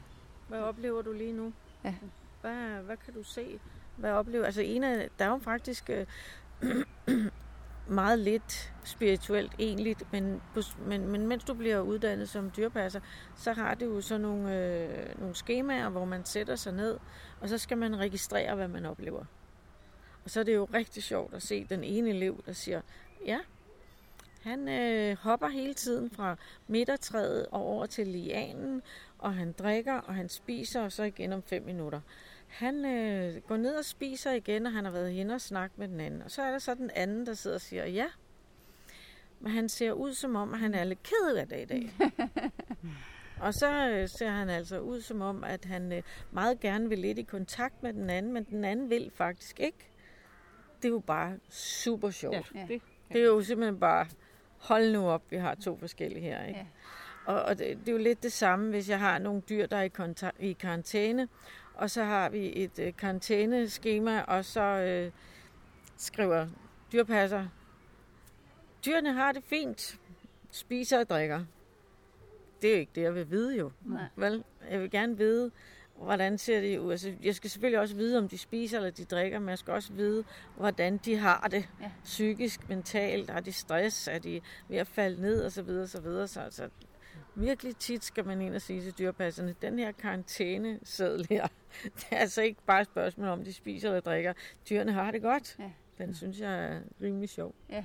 Hvad 0.49 0.61
oplever 0.61 1.03
du 1.03 1.12
lige 1.12 1.33
nu? 1.33 1.53
Ja. 1.85 1.95
Hvad, 2.40 2.83
hvad 2.83 2.97
kan 2.97 3.14
du 3.14 3.23
se? 3.23 3.61
Hvad 3.97 4.12
oplever 4.12 4.45
Altså 4.45 4.62
en 4.62 4.85
af, 4.85 5.09
der 5.19 5.25
er 5.25 5.29
jo 5.29 5.38
faktisk 5.38 5.90
øh, 5.90 6.07
meget 7.88 8.19
lidt 8.19 8.75
spirituelt 8.85 9.53
egentlig, 9.59 9.97
men, 10.12 10.42
men, 10.87 11.09
men 11.09 11.27
mens 11.27 11.45
du 11.45 11.55
bliver 11.55 11.81
uddannet 11.81 12.29
som 12.29 12.51
dyrpasser, 12.57 13.01
så 13.37 13.53
har 13.53 13.75
det 13.75 13.87
jo 13.87 14.01
så 14.01 14.19
nogle, 14.19 14.57
øh, 14.57 15.21
nogle 15.21 15.35
skemaer, 15.35 15.88
hvor 15.88 16.05
man 16.05 16.25
sætter 16.25 16.57
sig 16.57 16.73
ned, 16.73 16.99
og 17.40 17.49
så 17.49 17.59
skal 17.59 17.79
man 17.79 17.99
registrere, 17.99 18.55
hvad 18.55 18.69
man 18.69 18.85
oplever. 18.85 19.25
Og 20.25 20.31
så 20.31 20.40
er 20.40 20.45
det 20.45 20.55
jo 20.55 20.69
rigtig 20.75 21.03
sjovt 21.03 21.35
at 21.35 21.42
se 21.42 21.64
den 21.64 21.85
ene 21.85 22.11
elev, 22.11 22.42
der 22.47 22.53
siger, 22.53 22.81
ja, 23.27 23.38
han 24.46 24.68
øh, 24.68 25.16
hopper 25.16 25.48
hele 25.48 25.74
tiden 25.74 26.11
fra 26.11 26.37
midtertræet 26.68 27.46
og 27.46 27.62
over 27.62 27.87
til 27.87 28.06
lianen, 28.06 28.82
og 29.18 29.35
han 29.35 29.52
drikker, 29.52 29.94
og 29.94 30.14
han 30.14 30.28
spiser, 30.28 30.82
og 30.82 30.92
så 30.92 31.02
igen 31.02 31.32
om 31.32 31.42
fem 31.42 31.62
minutter. 31.62 32.00
Han 32.48 32.85
øh, 32.85 33.42
går 33.42 33.56
ned 33.56 33.74
og 33.74 33.85
spiser 33.85 34.32
igen, 34.32 34.66
og 34.66 34.72
han 34.72 34.85
har 34.85 34.92
været 34.92 35.12
hen 35.12 35.30
og 35.30 35.40
snakket 35.40 35.78
med 35.78 35.88
den 35.88 36.00
anden. 36.00 36.22
Og 36.22 36.30
så 36.30 36.42
er 36.42 36.50
der 36.50 36.59
så 36.59 36.74
den 36.74 36.90
anden, 36.94 37.26
der 37.26 37.35
sidder 37.35 37.56
og 37.56 37.61
siger, 37.61 37.87
ja, 37.87 38.06
men 39.40 39.52
han 39.52 39.68
ser 39.68 39.92
ud 39.92 40.14
som 40.14 40.37
om, 40.37 40.54
at 40.54 40.61
han 40.61 40.74
er 40.74 40.85
lidt 40.85 41.02
ked 41.02 41.37
af 41.37 41.48
det 41.48 41.61
i 41.61 41.64
dag. 41.64 41.92
og 43.46 43.54
så 43.54 43.90
øh, 43.90 44.09
ser 44.09 44.30
han 44.30 44.48
altså 44.48 44.80
ud 44.80 45.00
som 45.00 45.20
om, 45.20 45.44
at 45.44 45.64
han 45.64 45.92
øh, 45.92 46.02
meget 46.32 46.61
gerne 46.61 46.88
vil 46.88 46.98
lidt 46.98 47.18
i 47.18 47.22
kontakt 47.22 47.82
med 47.82 47.92
den 47.92 48.11
anden, 48.11 48.32
men 48.32 48.44
den 48.44 48.64
anden 48.64 48.90
vil 48.90 49.12
faktisk 49.14 49.61
ikke. 49.61 49.90
Det 50.76 50.85
er 50.85 50.92
jo 50.92 51.02
bare 51.06 51.38
super 51.50 52.11
sjovt. 52.11 52.52
Ja, 52.54 52.66
det, 52.68 52.82
det 53.12 53.20
er 53.20 53.26
jo 53.26 53.42
simpelthen 53.42 53.80
bare, 53.80 54.06
hold 54.59 54.92
nu 54.92 55.09
op, 55.09 55.23
vi 55.31 55.37
har 55.37 55.55
to 55.55 55.79
forskellige 55.79 56.23
her. 56.23 56.45
Ikke? 56.45 56.61
Ja. 56.61 56.66
Og, 57.33 57.42
og 57.42 57.59
det, 57.59 57.79
det 57.81 57.88
er 57.88 57.92
jo 57.92 57.99
lidt 57.99 58.23
det 58.23 58.33
samme, 58.33 58.71
hvis 58.71 58.88
jeg 58.88 58.99
har 58.99 59.19
nogle 59.19 59.40
dyr, 59.49 59.66
der 59.66 59.77
er 59.77 59.83
i, 59.83 59.90
konta- 59.99 60.42
i 60.45 60.53
karantæne, 60.53 61.29
og 61.75 61.90
så 61.90 62.05
har 62.05 62.29
vi 62.29 62.62
et 62.62 62.79
øh, 62.79 62.97
karantæneskema, 62.97 64.21
og 64.21 64.45
så 64.45 64.61
øh, 64.61 65.12
skriver 65.97 66.47
dyrpasser, 66.92 67.47
dyrene 68.87 69.12
har 69.12 69.33
det 69.33 69.45
fint, 69.45 69.99
spiser 70.51 70.99
og 70.99 71.09
drikker. 71.11 71.45
Det 72.62 72.71
er 72.71 72.75
jo 72.75 72.81
ikke 72.81 72.92
det, 72.95 73.03
jeg 73.03 73.14
vil 73.14 73.31
vide 73.31 73.57
jo. 73.57 73.71
Nej. 73.85 74.03
Vel? 74.16 74.45
Jeg 74.71 74.81
vil 74.81 74.90
gerne 74.90 75.16
vide, 75.16 75.51
hvordan 76.02 76.38
ser 76.38 76.61
det 76.61 76.78
ud. 76.78 76.90
Altså, 76.90 77.12
jeg 77.22 77.35
skal 77.35 77.50
selvfølgelig 77.50 77.80
også 77.80 77.96
vide, 77.96 78.18
om 78.18 78.28
de 78.28 78.38
spiser 78.38 78.76
eller 78.76 78.90
de 78.90 79.04
drikker, 79.04 79.38
men 79.38 79.48
jeg 79.48 79.59
skal 79.59 79.74
også 79.74 79.92
vide, 79.92 80.24
hvordan 80.56 80.96
de 80.96 81.16
har 81.16 81.48
det 81.50 81.68
ja. 81.80 81.90
psykisk, 82.04 82.68
mentalt. 82.68 83.30
Har 83.30 83.40
de 83.40 83.52
stress? 83.52 84.09
Er 84.09 84.18
de 84.18 84.40
ved 84.68 84.76
at 84.76 84.87
falde 84.87 85.22
ned? 85.22 85.44
Og 85.44 85.52
så 85.52 85.62
videre, 85.62 85.87
så 85.87 86.00
videre. 86.00 86.28
Så, 86.28 86.40
altså, 86.40 86.68
virkelig 87.35 87.76
tit 87.76 88.04
skal 88.04 88.26
man 88.26 88.40
ind 88.40 88.54
og 88.54 88.62
sige 88.62 88.82
til 88.82 88.98
dyrpasserne, 88.98 89.54
den 89.62 89.78
her 89.78 89.92
karantæne 89.92 90.78
sædel 90.82 91.26
her, 91.30 91.46
det 91.96 92.06
er 92.11 92.16
altså 92.16 92.42
ikke 92.42 92.61
bare 92.66 92.80
et 92.80 92.87
spørgsmål 92.87 93.28
om, 93.28 93.44
de 93.44 93.52
spiser 93.52 93.88
eller 93.88 94.00
drikker. 94.00 94.32
Dyrene 94.70 94.92
har 94.92 95.11
det 95.11 95.22
godt. 95.22 95.56
Ja. 95.59 95.70
Den 95.98 96.14
synes 96.14 96.40
jeg 96.40 96.64
er 96.64 96.80
rimelig 97.02 97.28
sjov. 97.28 97.54
Ja. 97.70 97.85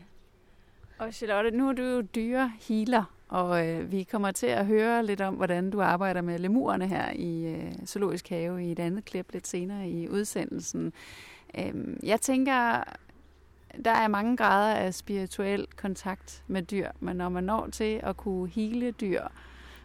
Og 0.97 1.13
Charlotte, 1.13 1.51
nu 1.51 1.69
er 1.69 1.73
du 1.73 1.83
jo 1.83 2.01
dyre 2.01 2.53
healer, 2.67 3.15
og 3.31 3.67
øh, 3.67 3.91
vi 3.91 4.03
kommer 4.03 4.31
til 4.31 4.47
at 4.47 4.65
høre 4.65 5.05
lidt 5.05 5.21
om, 5.21 5.35
hvordan 5.35 5.69
du 5.69 5.81
arbejder 5.81 6.21
med 6.21 6.39
lemurerne 6.39 6.87
her 6.87 7.11
i 7.15 7.45
øh, 7.45 7.85
Zoologisk 7.85 8.29
Have 8.29 8.65
i 8.65 8.71
et 8.71 8.79
andet 8.79 9.05
klip 9.05 9.33
lidt 9.33 9.47
senere 9.47 9.89
i 9.89 10.09
udsendelsen. 10.09 10.93
Øh, 11.57 11.73
jeg 12.03 12.21
tænker, 12.21 12.83
der 13.85 13.91
er 13.91 14.07
mange 14.07 14.37
grader 14.37 14.75
af 14.75 14.93
spirituel 14.93 15.67
kontakt 15.75 16.43
med 16.47 16.61
dyr, 16.61 16.89
men 16.99 17.15
når 17.15 17.29
man 17.29 17.43
når 17.43 17.67
til 17.67 17.99
at 18.03 18.17
kunne 18.17 18.49
hele 18.49 18.91
dyr, 18.91 19.23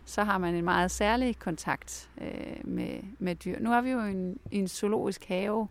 så 0.04 0.24
har 0.24 0.38
man 0.38 0.54
en 0.54 0.64
meget 0.64 0.90
særlig 0.90 1.38
kontakt 1.38 2.10
øh, 2.20 2.56
med, 2.64 2.98
med 3.18 3.34
dyr. 3.34 3.58
Nu 3.60 3.70
har 3.70 3.80
vi 3.80 3.90
jo 3.90 4.00
en, 4.00 4.38
en 4.50 4.68
zoologisk 4.68 5.24
have. 5.24 5.68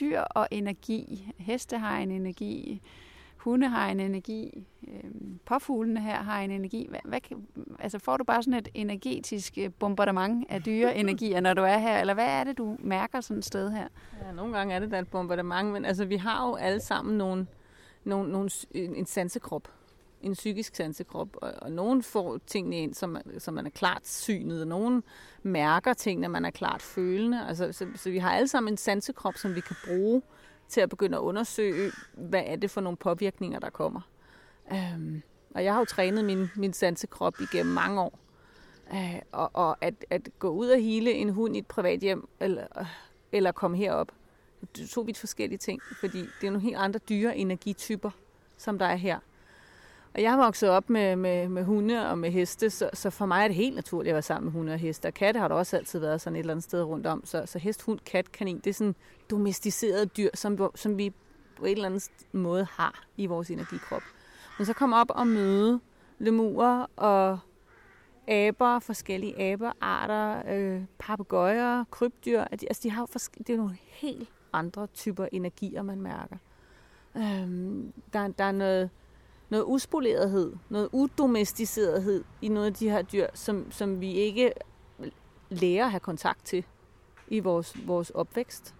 Dyr 0.00 0.20
og 0.20 0.48
energi. 0.50 1.32
Heste 1.38 1.78
har 1.78 1.98
en 1.98 2.10
energi. 2.10 2.82
Hunde 3.40 3.68
har 3.68 3.88
en 3.88 4.00
energi. 4.00 4.66
Øh, 4.88 5.10
påfuglene 5.44 6.00
her 6.00 6.22
har 6.22 6.40
en 6.40 6.50
energi. 6.50 6.86
Hvad, 6.90 7.00
hvad, 7.04 7.20
altså 7.78 7.98
får 7.98 8.16
du 8.16 8.24
bare 8.24 8.42
sådan 8.42 8.58
et 8.58 8.68
energetisk 8.74 9.58
øh, 9.58 9.70
bombardement 9.78 10.46
af 10.48 10.62
dyreenergier, 10.62 11.40
når 11.46 11.54
du 11.54 11.62
er 11.62 11.78
her? 11.78 12.00
Eller 12.00 12.14
hvad 12.14 12.26
er 12.26 12.44
det, 12.44 12.58
du 12.58 12.76
mærker 12.78 13.20
sådan 13.20 13.38
et 13.38 13.44
sted 13.44 13.70
her? 13.70 13.88
Ja, 14.26 14.32
nogle 14.32 14.56
gange 14.56 14.74
er 14.74 14.78
det 14.78 14.90
da 14.90 14.98
et 14.98 15.08
bombardement, 15.08 15.72
men 15.72 15.84
altså, 15.84 16.04
vi 16.04 16.16
har 16.16 16.48
jo 16.48 16.54
alle 16.54 16.80
sammen 16.80 17.18
nogle, 17.18 17.46
nogle, 18.04 18.32
nogle, 18.32 18.50
en 18.74 19.06
sansekrop 19.06 19.68
en 20.22 20.32
psykisk 20.32 20.76
sansekrop, 20.76 21.28
og, 21.32 21.52
og 21.62 21.72
nogen 21.72 22.02
får 22.02 22.38
tingene 22.46 22.76
ind, 22.76 22.94
som, 22.94 23.16
som 23.38 23.54
man 23.54 23.66
er 23.66 23.70
klart 23.70 24.06
synet, 24.06 24.60
og 24.60 24.66
nogen 24.66 25.02
mærker 25.42 25.94
tingene, 25.94 26.28
man 26.28 26.44
er 26.44 26.50
klart 26.50 26.82
følende. 26.82 27.46
Altså, 27.48 27.72
så, 27.72 27.86
så 27.94 28.10
vi 28.10 28.18
har 28.18 28.32
alle 28.32 28.48
sammen 28.48 28.72
en 28.72 28.76
sansekrop, 28.76 29.36
som 29.36 29.54
vi 29.54 29.60
kan 29.60 29.76
bruge 29.86 30.22
til 30.70 30.80
at 30.80 30.88
begynde 30.88 31.16
at 31.16 31.20
undersøge, 31.20 31.92
hvad 32.12 32.42
er 32.46 32.56
det 32.56 32.70
for 32.70 32.80
nogle 32.80 32.96
påvirkninger, 32.96 33.58
der 33.58 33.70
kommer. 33.70 34.00
Øhm, 34.72 35.22
og 35.54 35.64
jeg 35.64 35.72
har 35.72 35.80
jo 35.80 35.84
trænet 35.84 36.24
min, 36.24 36.48
min 36.56 36.72
sansekrop 36.72 37.40
igennem 37.40 37.74
mange 37.74 38.00
år. 38.00 38.18
Øh, 38.92 39.22
og 39.32 39.50
og 39.54 39.76
at, 39.80 39.94
at 40.10 40.28
gå 40.38 40.48
ud 40.48 40.68
og 40.68 40.80
hele 40.80 41.12
en 41.12 41.30
hund 41.30 41.56
i 41.56 41.58
et 41.58 41.66
privat 41.66 42.00
hjem, 42.00 42.28
eller, 42.40 42.66
eller 43.32 43.52
komme 43.52 43.76
herop, 43.76 44.12
det 44.76 44.84
er 44.84 44.88
to 44.88 45.00
vidt 45.00 45.18
forskellige 45.18 45.58
ting, 45.58 45.82
fordi 46.00 46.18
det 46.18 46.46
er 46.46 46.50
nogle 46.50 46.60
helt 46.60 46.76
andre 46.76 47.00
dyre 47.08 47.36
energityper, 47.36 48.10
som 48.56 48.78
der 48.78 48.86
er 48.86 48.96
her. 48.96 49.18
Og 50.14 50.22
jeg 50.22 50.30
har 50.30 50.44
vokset 50.44 50.70
op 50.70 50.90
med, 50.90 51.16
med, 51.16 51.48
med 51.48 51.64
hunde 51.64 52.10
og 52.10 52.18
med 52.18 52.30
heste, 52.30 52.70
så, 52.70 52.90
så 52.94 53.10
for 53.10 53.26
mig 53.26 53.44
er 53.44 53.48
det 53.48 53.56
helt 53.56 53.74
naturligt 53.74 54.10
at 54.10 54.14
være 54.14 54.22
sammen 54.22 54.44
med 54.44 54.52
hunde 54.52 54.72
og 54.72 54.78
heste. 54.78 55.06
Og 55.06 55.14
katte 55.14 55.40
har 55.40 55.48
der 55.48 55.54
også 55.54 55.76
altid 55.76 55.98
været 55.98 56.20
sådan 56.20 56.36
et 56.36 56.40
eller 56.40 56.52
andet 56.52 56.64
sted 56.64 56.82
rundt 56.82 57.06
om. 57.06 57.24
Så, 57.24 57.42
så 57.46 57.58
hest, 57.58 57.82
hund, 57.82 57.98
kat, 58.06 58.32
kanin, 58.32 58.58
det 58.58 58.66
er 58.66 58.74
sådan 58.74 58.94
domesticerede 59.30 60.06
dyr, 60.06 60.28
som, 60.34 60.70
som 60.74 60.98
vi 60.98 61.12
på 61.56 61.64
en 61.64 61.72
eller 61.72 61.86
anden 61.86 62.00
måde 62.32 62.66
har 62.70 63.04
i 63.16 63.26
vores 63.26 63.50
energikrop. 63.50 64.02
Men 64.58 64.66
så 64.66 64.72
kommer 64.72 64.96
op 64.96 65.10
og 65.10 65.26
møde 65.26 65.80
lemurer 66.18 66.86
og 66.96 67.38
aber, 68.28 68.78
forskellige 68.78 69.40
abearter, 69.40 70.42
øh, 70.54 70.82
papegøjer, 70.98 71.84
krybdyr. 71.90 72.40
Altså, 72.40 72.80
de 72.82 72.90
har 72.90 73.06
det 73.38 73.50
er 73.50 73.56
nogle 73.56 73.76
helt 73.82 74.28
andre 74.52 74.86
typer 74.86 75.26
energier, 75.32 75.82
man 75.82 76.00
mærker. 76.00 76.36
Øhm, 77.16 77.92
der, 78.12 78.28
der 78.28 78.44
er 78.44 78.52
noget 78.52 78.90
noget 79.50 79.64
uspolerethed, 79.64 80.52
noget 80.68 80.88
udomesticerethed 80.92 82.24
i 82.42 82.48
nogle 82.48 82.66
af 82.66 82.74
de 82.74 82.90
her 82.90 83.02
dyr, 83.02 83.26
som, 83.34 83.72
som 83.72 84.00
vi 84.00 84.12
ikke 84.12 84.52
lærer 85.48 85.84
at 85.84 85.90
have 85.90 86.00
kontakt 86.00 86.44
til 86.44 86.64
i 87.28 87.40
vores, 87.40 87.86
vores 87.86 88.10
opvækst. 88.10 88.74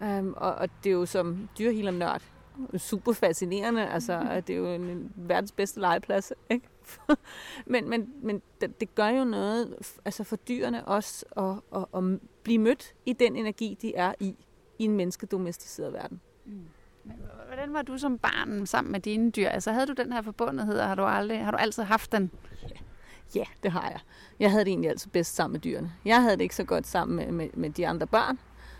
Um, 0.00 0.34
og, 0.36 0.54
og 0.54 0.68
det 0.84 0.90
er 0.90 0.94
jo 0.94 1.06
som 1.06 1.48
dyrhealer-nørd 1.58 2.22
super 2.76 3.12
fascinerende. 3.12 3.88
Altså, 3.88 4.42
det 4.46 4.54
er 4.54 4.58
jo 4.58 4.66
en 4.66 5.12
verdens 5.16 5.52
bedste 5.52 5.80
legeplads. 5.80 6.32
Ikke? 6.50 6.68
men 7.66 7.88
men, 7.88 8.12
men 8.22 8.42
det, 8.60 8.80
det 8.80 8.94
gør 8.94 9.08
jo 9.08 9.24
noget 9.24 9.76
altså 10.04 10.24
for 10.24 10.36
dyrene 10.36 10.84
også 10.84 11.24
at, 11.36 11.80
at, 11.80 11.86
at 11.96 12.20
blive 12.42 12.58
mødt 12.58 12.94
i 13.06 13.12
den 13.12 13.36
energi, 13.36 13.78
de 13.82 13.94
er 13.94 14.14
i, 14.20 14.36
i 14.78 14.84
en 14.84 14.96
menneskedomesticeret 14.96 15.92
verden. 15.92 16.20
Mm. 16.44 16.60
Hvordan 17.46 17.72
var 17.72 17.82
du 17.82 17.98
som 17.98 18.18
barn 18.18 18.66
sammen 18.66 18.92
med 18.92 19.00
dine 19.00 19.30
dyr? 19.30 19.48
Altså 19.48 19.72
havde 19.72 19.86
du 19.86 19.92
den 19.92 20.12
her 20.12 20.22
forbundethed, 20.22 20.78
og 20.78 20.88
har 20.88 20.94
du, 20.94 21.04
aldrig, 21.04 21.44
har 21.44 21.50
du 21.50 21.56
altid 21.56 21.82
haft 21.82 22.12
den? 22.12 22.30
Ja, 23.34 23.44
det 23.62 23.72
har 23.72 23.88
jeg. 23.90 24.00
Jeg 24.40 24.50
havde 24.50 24.64
det 24.64 24.70
egentlig 24.70 24.90
altid 24.90 25.10
bedst 25.10 25.34
sammen 25.34 25.52
med 25.52 25.60
dyrene. 25.60 25.92
Jeg 26.04 26.22
havde 26.22 26.36
det 26.36 26.40
ikke 26.40 26.56
så 26.56 26.64
godt 26.64 26.86
sammen 26.86 27.16
med, 27.16 27.32
med, 27.32 27.48
med 27.54 27.70
de 27.70 27.88
andre 27.88 28.06
børn, 28.06 28.38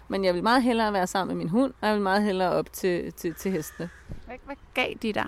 men 0.08 0.24
jeg 0.24 0.34
vil 0.34 0.42
meget 0.42 0.62
hellere 0.62 0.92
være 0.92 1.06
sammen 1.06 1.36
med 1.36 1.44
min 1.44 1.50
hund, 1.50 1.72
og 1.80 1.88
jeg 1.88 1.94
vil 1.94 2.02
meget 2.02 2.22
hellere 2.22 2.50
op 2.50 2.72
til, 2.72 3.12
til, 3.12 3.34
til 3.34 3.52
hestene. 3.52 3.90
Hvad, 4.26 4.36
hvad 4.44 4.56
gav 4.74 4.94
de 5.02 5.12
dig? 5.12 5.26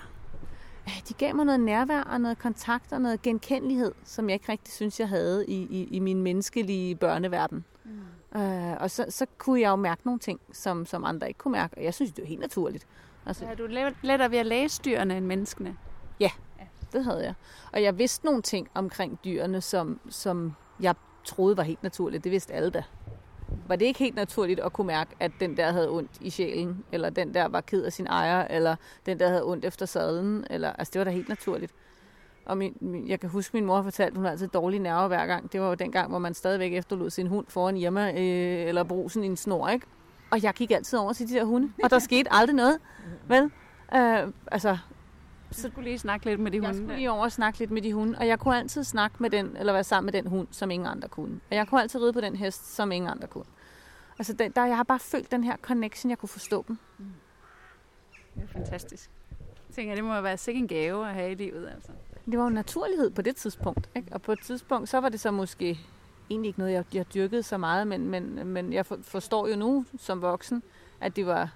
De 1.09 1.13
gav 1.13 1.35
mig 1.35 1.45
noget 1.45 1.59
nærvær 1.59 2.01
og 2.01 2.21
noget 2.21 2.39
kontakt 2.39 2.93
og 2.93 3.01
noget 3.01 3.21
genkendelighed, 3.21 3.91
som 4.03 4.29
jeg 4.29 4.33
ikke 4.33 4.51
rigtig 4.51 4.73
synes, 4.73 4.99
jeg 4.99 5.09
havde 5.09 5.45
i, 5.47 5.67
i, 5.69 5.87
i 5.91 5.99
min 5.99 6.21
menneskelige 6.21 6.95
børneverden. 6.95 7.65
Uh, 8.35 8.81
og 8.81 8.91
så, 8.91 9.05
så 9.09 9.25
kunne 9.37 9.61
jeg 9.61 9.69
jo 9.69 9.75
mærke 9.75 10.01
nogle 10.05 10.19
ting, 10.19 10.39
som, 10.51 10.85
som 10.85 11.05
andre 11.05 11.27
ikke 11.27 11.37
kunne 11.37 11.51
mærke, 11.51 11.77
og 11.77 11.83
jeg 11.83 11.93
synes, 11.93 12.11
det 12.11 12.23
er 12.23 12.27
helt 12.27 12.41
naturligt. 12.41 12.87
Altså, 13.25 13.45
er 13.45 13.55
du 13.55 13.67
lettere 14.03 14.31
ved 14.31 14.37
at 14.37 14.45
læse 14.45 14.81
dyrene 14.85 15.17
end 15.17 15.25
menneskene? 15.25 15.77
Ja, 16.19 16.29
det 16.93 17.03
havde 17.03 17.23
jeg. 17.23 17.33
Og 17.73 17.83
jeg 17.83 17.97
vidste 17.97 18.25
nogle 18.25 18.41
ting 18.41 18.67
omkring 18.73 19.19
dyrene, 19.25 19.61
som, 19.61 19.99
som 20.09 20.55
jeg 20.79 20.95
troede 21.23 21.57
var 21.57 21.63
helt 21.63 21.83
naturligt. 21.83 22.23
Det 22.23 22.31
vidste 22.31 22.53
alle 22.53 22.69
da. 22.69 22.83
Var 23.67 23.75
det 23.75 23.85
ikke 23.85 23.99
helt 23.99 24.15
naturligt 24.15 24.59
at 24.59 24.73
kunne 24.73 24.87
mærke, 24.87 25.15
at 25.19 25.31
den 25.39 25.57
der 25.57 25.71
havde 25.71 25.89
ondt 25.89 26.11
i 26.21 26.29
sjælen, 26.29 26.83
eller 26.91 27.09
den 27.09 27.33
der 27.33 27.47
var 27.47 27.61
ked 27.61 27.83
af 27.83 27.93
sin 27.93 28.07
ejer, 28.07 28.47
eller 28.47 28.75
den 29.05 29.19
der 29.19 29.27
havde 29.27 29.45
ondt 29.45 29.65
efter 29.65 29.85
sadlen, 29.85 30.45
eller, 30.49 30.73
altså 30.73 30.91
det 30.91 30.99
var 30.99 31.05
da 31.05 31.11
helt 31.11 31.29
naturligt. 31.29 31.73
Og 32.47 32.57
min, 32.57 32.77
min, 32.81 33.07
jeg 33.07 33.19
kan 33.19 33.29
huske, 33.29 33.57
min 33.57 33.65
mor 33.65 33.81
fortalte, 33.81 34.15
hun 34.15 34.25
havde 34.25 34.31
altid 34.31 34.47
dårlige 34.47 34.79
nerver 34.79 35.07
hver 35.07 35.25
gang. 35.25 35.51
Det 35.51 35.61
var 35.61 35.67
jo 35.67 35.73
den 35.73 35.91
gang, 35.91 36.09
hvor 36.09 36.19
man 36.19 36.33
stadigvæk 36.33 36.73
efterlod 36.73 37.09
sin 37.09 37.27
hund 37.27 37.45
foran 37.49 37.75
hjemme, 37.75 38.11
øh, 38.11 38.67
eller 38.67 38.83
brusen 38.83 39.23
i 39.23 39.27
en 39.27 39.37
snor, 39.37 39.69
ikke? 39.69 39.85
Og 40.31 40.43
jeg 40.43 40.53
gik 40.53 40.71
altid 40.71 40.99
over 40.99 41.13
til 41.13 41.29
de 41.29 41.33
der 41.33 41.43
hunde, 41.43 41.73
og 41.83 41.89
der 41.89 41.99
skete 42.09 42.33
aldrig 42.33 42.55
noget. 42.55 42.79
Vel? 43.27 43.51
Øh, 43.95 44.33
altså, 44.51 44.77
så 45.51 45.69
skulle 45.69 45.83
lige 45.89 45.99
snakke 45.99 46.25
lidt 46.25 46.39
med 46.39 46.51
de 46.51 46.57
hunde. 46.57 46.67
Jeg 46.67 46.75
skulle 46.75 46.95
lige 46.95 47.11
over 47.11 47.23
og 47.23 47.31
snakke 47.31 47.59
lidt 47.59 47.71
med 47.71 47.81
de 47.81 47.93
hunde, 47.93 48.17
og 48.17 48.27
jeg 48.27 48.39
kunne 48.39 48.57
altid 48.57 48.83
snakke 48.83 49.15
med 49.19 49.29
den, 49.29 49.57
eller 49.57 49.73
være 49.73 49.83
sammen 49.83 50.05
med 50.05 50.21
den 50.21 50.29
hund, 50.29 50.47
som 50.51 50.71
ingen 50.71 50.87
andre 50.87 51.07
kunne. 51.07 51.39
Og 51.49 51.55
jeg 51.55 51.67
kunne 51.67 51.81
altid 51.81 52.01
ride 52.01 52.13
på 52.13 52.21
den 52.21 52.35
hest, 52.35 52.75
som 52.75 52.91
ingen 52.91 53.11
andre 53.11 53.27
kunne. 53.27 53.45
Altså, 54.19 54.33
den, 54.33 54.51
der, 54.51 54.65
jeg 54.65 54.75
har 54.75 54.83
bare 54.83 54.99
følt 54.99 55.31
den 55.31 55.43
her 55.43 55.57
connection, 55.57 56.09
jeg 56.09 56.17
kunne 56.17 56.29
forstå 56.29 56.65
dem. 56.67 56.77
Mm. 56.97 57.05
Det 58.35 58.43
er 58.43 58.47
fantastisk. 58.47 59.09
Jeg 59.67 59.75
tænker, 59.75 59.95
det 59.95 60.03
må 60.03 60.21
være 60.21 60.37
sikkert 60.37 60.61
en 60.61 60.67
gave 60.67 61.07
at 61.07 61.13
have 61.13 61.31
i 61.31 61.35
livet, 61.35 61.69
altså. 61.75 61.91
Det 62.31 62.37
var 62.37 62.43
jo 62.43 62.49
naturlighed 62.49 63.09
på 63.09 63.21
det 63.21 63.35
tidspunkt, 63.35 63.89
ikke? 63.95 64.07
Og 64.11 64.21
på 64.21 64.31
et 64.31 64.39
tidspunkt, 64.41 64.89
så 64.89 64.97
var 64.97 65.09
det 65.09 65.19
så 65.19 65.31
måske 65.31 65.79
egentlig 66.29 66.47
ikke 66.47 66.59
noget, 66.59 66.73
jeg, 66.73 66.85
jeg 66.93 67.13
dyrkede 67.13 67.43
så 67.43 67.57
meget, 67.57 67.87
men, 67.87 68.07
men, 68.07 68.47
men 68.47 68.73
jeg 68.73 68.85
forstår 68.85 69.47
jo 69.47 69.55
nu 69.55 69.85
som 69.97 70.21
voksen, 70.21 70.63
at 70.99 71.15
det 71.15 71.25
var 71.25 71.49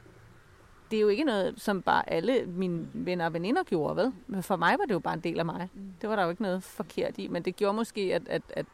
det 0.92 0.98
er 0.98 1.02
jo 1.02 1.08
ikke 1.08 1.24
noget, 1.24 1.62
som 1.62 1.82
bare 1.82 2.10
alle 2.10 2.46
mine 2.46 2.88
venner 2.94 3.26
og 3.26 3.34
veninder 3.34 3.64
gjorde, 3.64 3.96
ved? 3.96 4.12
Men 4.28 4.44
for 4.44 4.56
mig 4.56 4.76
var 4.80 4.86
det 4.86 4.94
jo 4.94 5.00
bare 5.00 5.14
en 5.14 5.20
del 5.20 5.40
af 5.40 5.46
mig. 5.46 5.70
Det 6.02 6.10
var 6.10 6.16
der 6.16 6.24
jo 6.24 6.30
ikke 6.30 6.42
noget 6.42 6.64
forkert 6.64 7.18
i, 7.18 7.28
men 7.28 7.44
det 7.44 7.56
gjorde 7.56 7.74
måske, 7.74 8.02
at, 8.16 8.28
at, 8.28 8.42
at 8.50 8.66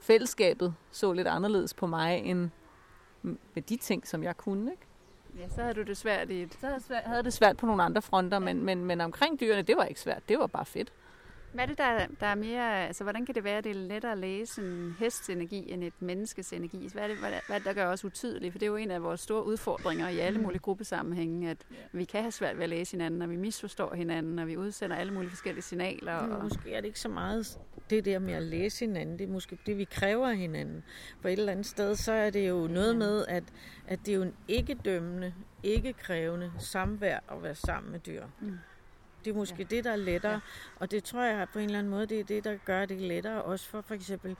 fællesskabet 0.00 0.74
så 0.90 1.12
lidt 1.12 1.28
anderledes 1.28 1.74
på 1.74 1.86
mig, 1.86 2.18
end 2.24 2.50
med 3.22 3.62
de 3.62 3.76
ting, 3.76 4.06
som 4.06 4.22
jeg 4.22 4.36
kunne, 4.36 4.70
ikke? 4.70 4.82
Ja, 5.38 5.48
så 5.48 5.62
havde 5.62 5.74
du 5.74 5.82
det 5.82 5.96
svært 5.96 6.30
i 6.30 6.42
et... 6.42 6.54
Så 6.60 6.66
havde 6.66 6.80
svært, 6.80 7.02
havde 7.04 7.22
det 7.22 7.32
svært 7.32 7.56
på 7.56 7.66
nogle 7.66 7.82
andre 7.82 8.02
fronter, 8.02 8.38
men, 8.38 8.64
men, 8.64 8.84
men 8.84 9.00
omkring 9.00 9.40
dyrene, 9.40 9.62
det 9.62 9.76
var 9.76 9.84
ikke 9.84 10.00
svært. 10.00 10.28
Det 10.28 10.38
var 10.38 10.46
bare 10.46 10.64
fedt. 10.64 10.92
Hvad 11.52 11.64
er 11.64 11.66
det, 11.66 11.78
der, 11.78 12.06
der 12.20 12.26
er 12.26 12.34
mere... 12.34 12.86
Altså, 12.86 13.04
hvordan 13.04 13.26
kan 13.26 13.34
det 13.34 13.44
være, 13.44 13.58
at 13.58 13.64
det 13.64 13.70
er 13.70 13.74
lettere 13.74 14.12
at 14.12 14.18
læse 14.18 14.62
en 14.62 14.96
hests 14.98 15.30
energi 15.30 15.72
end 15.72 15.84
et 15.84 15.92
menneskes 16.00 16.52
energi? 16.52 16.88
Hvad 16.92 17.02
er 17.02 17.08
det, 17.08 17.16
hvad 17.18 17.30
er 17.48 17.54
det 17.54 17.64
der 17.64 17.72
gør 17.72 17.86
os 17.86 18.04
utydeligt? 18.04 18.52
For 18.52 18.58
det 18.58 18.66
er 18.66 18.70
jo 18.70 18.76
en 18.76 18.90
af 18.90 19.02
vores 19.02 19.20
store 19.20 19.46
udfordringer 19.46 20.08
i 20.08 20.18
alle 20.18 20.40
mulige 20.40 20.58
gruppesammenhænge, 20.58 21.50
at 21.50 21.66
vi 21.92 22.04
kan 22.04 22.20
have 22.20 22.32
svært 22.32 22.56
ved 22.56 22.64
at 22.64 22.70
læse 22.70 22.92
hinanden, 22.92 23.22
og 23.22 23.30
vi 23.30 23.36
misforstår 23.36 23.94
hinanden, 23.94 24.38
og 24.38 24.46
vi 24.46 24.56
udsender 24.56 24.96
alle 24.96 25.12
mulige 25.12 25.30
forskellige 25.30 25.62
signaler. 25.62 26.14
Og... 26.14 26.42
Måske 26.42 26.72
er 26.72 26.80
det 26.80 26.86
ikke 26.86 27.00
så 27.00 27.08
meget 27.08 27.58
det 27.90 28.04
der 28.04 28.18
med 28.18 28.34
at 28.34 28.42
læse 28.42 28.86
hinanden, 28.86 29.18
det 29.18 29.28
er 29.28 29.32
måske 29.32 29.58
det, 29.66 29.78
vi 29.78 29.84
kræver 29.84 30.28
af 30.28 30.36
hinanden. 30.36 30.84
På 31.22 31.28
et 31.28 31.32
eller 31.32 31.52
andet 31.52 31.66
sted, 31.66 31.94
så 31.94 32.12
er 32.12 32.30
det 32.30 32.48
jo 32.48 32.66
noget 32.66 32.96
med, 32.96 33.24
at, 33.28 33.44
at 33.86 33.98
det 34.06 34.12
er 34.12 34.16
jo 34.16 34.22
en 34.22 34.34
ikke-dømmende, 34.48 35.34
ikke-krævende 35.62 36.52
samvær 36.58 37.18
at 37.30 37.42
være 37.42 37.54
sammen 37.54 37.92
med 37.92 38.00
dyr. 38.00 38.24
Mm. 38.40 38.58
Det 39.24 39.30
er 39.30 39.34
måske 39.34 39.56
ja. 39.58 39.64
det, 39.64 39.84
der 39.84 39.92
er 39.92 39.96
lettere. 39.96 40.32
Ja. 40.32 40.40
Og 40.76 40.90
det 40.90 41.04
tror 41.04 41.22
jeg 41.22 41.46
på 41.52 41.58
en 41.58 41.64
eller 41.64 41.78
anden 41.78 41.90
måde, 41.90 42.06
det 42.06 42.20
er 42.20 42.24
det, 42.24 42.44
der 42.44 42.56
gør 42.64 42.86
det 42.86 43.00
lettere. 43.00 43.42
Også 43.42 43.68
for 43.68 43.80
for 43.80 43.94
eksempel 43.94 44.36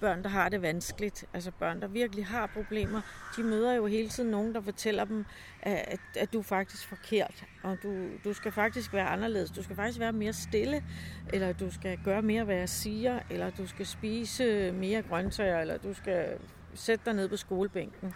børn, 0.00 0.22
der 0.22 0.28
har 0.28 0.48
det 0.48 0.62
vanskeligt. 0.62 1.24
Altså 1.34 1.50
børn, 1.50 1.80
der 1.80 1.88
virkelig 1.88 2.26
har 2.26 2.46
problemer. 2.46 3.00
De 3.36 3.42
møder 3.42 3.74
jo 3.74 3.86
hele 3.86 4.08
tiden 4.08 4.30
nogen, 4.30 4.54
der 4.54 4.60
fortæller 4.60 5.04
dem, 5.04 5.24
at, 5.62 6.00
at 6.16 6.32
du 6.32 6.38
er 6.38 6.42
faktisk 6.42 6.88
forkert. 6.88 7.44
Og 7.62 7.78
du, 7.82 8.08
du 8.24 8.32
skal 8.32 8.52
faktisk 8.52 8.92
være 8.92 9.06
anderledes. 9.06 9.50
Du 9.50 9.62
skal 9.62 9.76
faktisk 9.76 10.00
være 10.00 10.12
mere 10.12 10.32
stille. 10.32 10.84
Eller 11.32 11.52
du 11.52 11.70
skal 11.70 11.98
gøre 12.04 12.22
mere, 12.22 12.44
hvad 12.44 12.56
jeg 12.56 12.68
siger. 12.68 13.20
Eller 13.30 13.50
du 13.50 13.66
skal 13.66 13.86
spise 13.86 14.72
mere 14.72 15.02
grøntsager. 15.02 15.60
Eller 15.60 15.76
du 15.76 15.94
skal 15.94 16.38
sætte 16.74 17.04
dig 17.04 17.14
ned 17.14 17.28
på 17.28 17.36
skolebænken. 17.36 18.14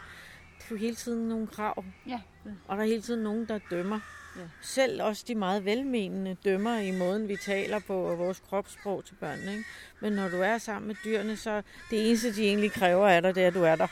Det 0.59 0.64
er 0.64 0.70
jo 0.70 0.76
hele 0.76 0.94
tiden 0.94 1.28
nogle 1.28 1.46
krav. 1.46 1.84
Ja. 2.07 2.20
Og 2.68 2.76
der 2.76 2.82
er 2.82 2.86
hele 2.86 3.03
tiden 3.03 3.22
nogen, 3.22 3.48
der 3.48 3.59
dømmer. 3.70 4.01
Ja. 4.37 4.41
Selv 4.61 5.03
også 5.03 5.24
de 5.28 5.35
meget 5.35 5.64
velmenende 5.64 6.37
dømmer 6.45 6.78
i 6.78 6.91
måden, 6.91 7.28
vi 7.28 7.37
taler 7.37 7.78
på 7.78 7.95
og 7.95 8.18
vores 8.18 8.43
kropssprog 8.49 9.05
til 9.05 9.14
børnene. 9.14 9.53
Ikke? 9.53 9.64
Men 10.01 10.12
når 10.12 10.28
du 10.28 10.37
er 10.37 10.59
sammen 10.59 10.87
med 10.87 10.97
dyrene, 11.05 11.37
så 11.37 11.62
det 11.91 12.09
eneste, 12.09 12.35
de 12.35 12.47
egentlig 12.47 12.72
kræver 12.72 13.09
af 13.09 13.22
dig, 13.22 13.35
det 13.35 13.43
er, 13.43 13.47
at 13.47 13.55
du 13.55 13.62
er 13.62 13.76
der. 13.76 13.87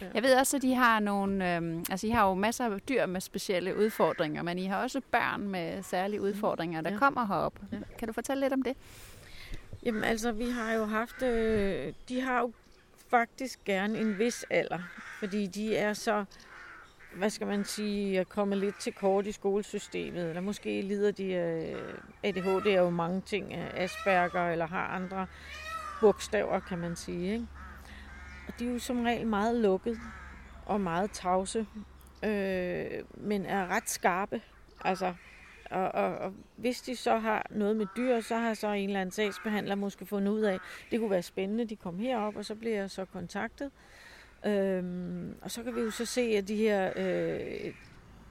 Ja. 0.00 0.06
Jeg 0.14 0.22
ved 0.22 0.34
også, 0.34 0.56
at 0.56 0.62
de 0.62 0.74
har 0.74 1.00
nogle, 1.00 1.56
øh, 1.56 1.78
altså 1.90 2.06
I 2.06 2.10
har 2.10 2.28
jo 2.28 2.34
masser 2.34 2.64
af 2.64 2.80
dyr 2.80 3.06
med 3.06 3.20
specielle 3.20 3.76
udfordringer, 3.76 4.42
men 4.42 4.58
I 4.58 4.66
har 4.66 4.82
også 4.82 5.00
børn 5.10 5.48
med 5.48 5.82
særlige 5.82 6.20
udfordringer, 6.20 6.80
der 6.80 6.92
ja. 6.92 6.98
kommer 6.98 7.26
herop. 7.26 7.58
Ja. 7.72 7.78
Kan 7.98 8.08
du 8.08 8.14
fortælle 8.14 8.40
lidt 8.40 8.52
om 8.52 8.62
det? 8.62 8.76
Jamen 9.82 10.04
altså, 10.04 10.32
vi 10.32 10.50
har 10.50 10.72
jo 10.72 10.84
haft, 10.84 11.22
øh, 11.22 11.92
de 12.08 12.20
har 12.20 12.40
jo 12.40 12.52
faktisk 13.10 13.64
gerne 13.64 13.98
en 13.98 14.18
vis 14.18 14.44
alder, 14.50 14.78
fordi 15.18 15.46
de 15.46 15.76
er 15.76 15.92
så 15.92 16.24
hvad 17.16 17.30
skal 17.30 17.46
man 17.46 17.64
sige, 17.64 18.18
er 18.18 18.24
kommet 18.24 18.58
lidt 18.58 18.80
til 18.80 18.92
kort 18.92 19.26
i 19.26 19.32
skolesystemet, 19.32 20.28
eller 20.28 20.40
måske 20.40 20.82
lider 20.82 21.10
de 21.10 21.24
øh, 21.24 21.78
af 22.22 22.28
ADHD, 22.28 22.66
er 22.66 22.80
jo 22.80 22.90
mange 22.90 23.20
ting, 23.20 23.52
øh, 23.52 23.70
Asperger, 23.74 24.50
eller 24.50 24.66
har 24.66 24.86
andre 24.86 25.26
bogstaver, 26.00 26.60
kan 26.60 26.78
man 26.78 26.96
sige. 26.96 27.32
Ikke? 27.32 27.46
Og 28.48 28.54
de 28.58 28.66
er 28.66 28.72
jo 28.72 28.78
som 28.78 29.02
regel 29.02 29.26
meget 29.26 29.56
lukket 29.56 29.98
og 30.66 30.80
meget 30.80 31.10
tavse, 31.10 31.66
øh, 32.24 32.86
men 33.14 33.46
er 33.46 33.66
ret 33.66 33.90
skarpe. 33.90 34.40
Altså, 34.84 35.14
og, 35.70 35.88
og, 35.88 36.18
og 36.18 36.32
hvis 36.56 36.82
de 36.82 36.96
så 36.96 37.18
har 37.18 37.46
noget 37.50 37.76
med 37.76 37.86
dyr, 37.96 38.20
så 38.20 38.36
har 38.36 38.54
så 38.54 38.68
en 38.68 38.88
eller 38.88 39.00
anden 39.00 39.12
sagsbehandler 39.12 39.74
måske 39.74 40.06
fundet 40.06 40.32
ud 40.32 40.40
af, 40.40 40.58
det 40.90 41.00
kunne 41.00 41.10
være 41.10 41.22
spændende, 41.22 41.64
de 41.64 41.76
kom 41.76 41.98
herop, 41.98 42.36
og 42.36 42.44
så 42.44 42.54
bliver 42.54 42.76
jeg 42.76 42.90
så 42.90 43.04
kontaktet. 43.04 43.70
Øhm, 44.46 45.34
og 45.42 45.50
så 45.50 45.62
kan 45.62 45.76
vi 45.76 45.80
jo 45.80 45.90
så 45.90 46.04
se, 46.04 46.20
at 46.20 46.48
de 46.48 46.56
her, 46.56 46.92
øh, 46.96 47.74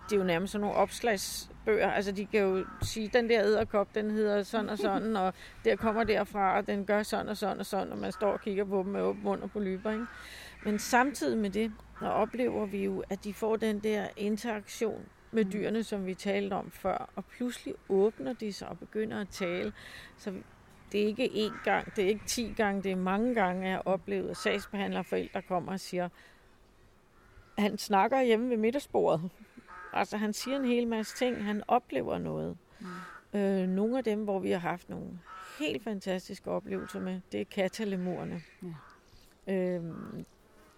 det 0.09 0.15
er 0.15 0.17
jo 0.17 0.23
nærmest 0.23 0.51
sådan 0.51 0.61
nogle 0.61 0.77
opslagsbøger, 0.77 1.91
altså 1.91 2.11
de 2.11 2.25
kan 2.25 2.39
jo 2.39 2.65
sige, 2.81 3.09
den 3.13 3.29
der 3.29 3.43
æderkop, 3.43 3.95
den 3.95 4.11
hedder 4.11 4.43
sådan 4.43 4.69
og 4.69 4.77
sådan, 4.77 5.15
og 5.15 5.33
der 5.65 5.75
kommer 5.75 6.03
derfra, 6.03 6.57
og 6.57 6.67
den 6.67 6.85
gør 6.85 7.03
sådan 7.03 7.29
og 7.29 7.37
sådan 7.37 7.59
og 7.59 7.65
sådan, 7.65 7.91
og 7.91 7.97
man 7.97 8.11
står 8.11 8.31
og 8.31 8.41
kigger 8.41 8.65
på 8.65 8.83
dem 8.83 8.91
med 8.91 9.01
åben 9.01 9.23
mund 9.23 9.41
og 9.41 9.51
på 9.51 9.59
lyber, 9.59 9.91
ikke? 9.91 10.05
Men 10.65 10.79
samtidig 10.79 11.37
med 11.37 11.49
det, 11.49 11.71
så 11.99 12.05
oplever 12.05 12.65
vi 12.65 12.83
jo, 12.83 13.03
at 13.09 13.23
de 13.23 13.33
får 13.33 13.55
den 13.55 13.79
der 13.79 14.07
interaktion 14.17 15.05
med 15.31 15.45
dyrene, 15.45 15.83
som 15.83 16.05
vi 16.05 16.13
talte 16.13 16.53
om 16.53 16.71
før, 16.71 17.09
og 17.15 17.25
pludselig 17.25 17.75
åbner 17.89 18.33
de 18.33 18.53
sig 18.53 18.69
og 18.69 18.79
begynder 18.79 19.21
at 19.21 19.29
tale. 19.29 19.73
Så 20.17 20.33
det 20.91 21.01
er 21.01 21.05
ikke 21.05 21.25
én 21.25 21.63
gang, 21.63 21.95
det 21.95 22.03
er 22.03 22.07
ikke 22.09 22.25
ti 22.25 22.53
gange, 22.57 22.83
det 22.83 22.91
er 22.91 22.95
mange 22.95 23.35
gange, 23.35 23.67
jeg 23.67 23.75
har 23.75 23.83
oplevet, 23.85 24.29
at 24.29 24.37
sagsbehandlerforældre 24.37 25.41
kommer 25.41 25.71
og 25.71 25.79
siger, 25.79 26.09
han 27.57 27.77
snakker 27.77 28.21
hjemme 28.21 28.49
ved 28.49 28.57
middagsbordet. 28.57 29.29
Altså, 29.93 30.17
han 30.17 30.33
siger 30.33 30.57
en 30.57 30.65
hel 30.65 30.87
masse 30.87 31.17
ting, 31.17 31.45
han 31.45 31.63
oplever 31.67 32.17
noget. 32.17 32.57
Mm. 32.79 33.39
Øh, 33.39 33.67
nogle 33.67 33.97
af 33.97 34.03
dem, 34.03 34.23
hvor 34.23 34.39
vi 34.39 34.51
har 34.51 34.59
haft 34.59 34.89
nogle 34.89 35.19
helt 35.59 35.83
fantastiske 35.83 36.51
oplevelser 36.51 36.99
med, 36.99 37.21
det 37.31 37.41
er 37.41 37.45
katalemurerne. 37.45 38.41
Ja. 39.47 39.53
Øh, 39.53 39.83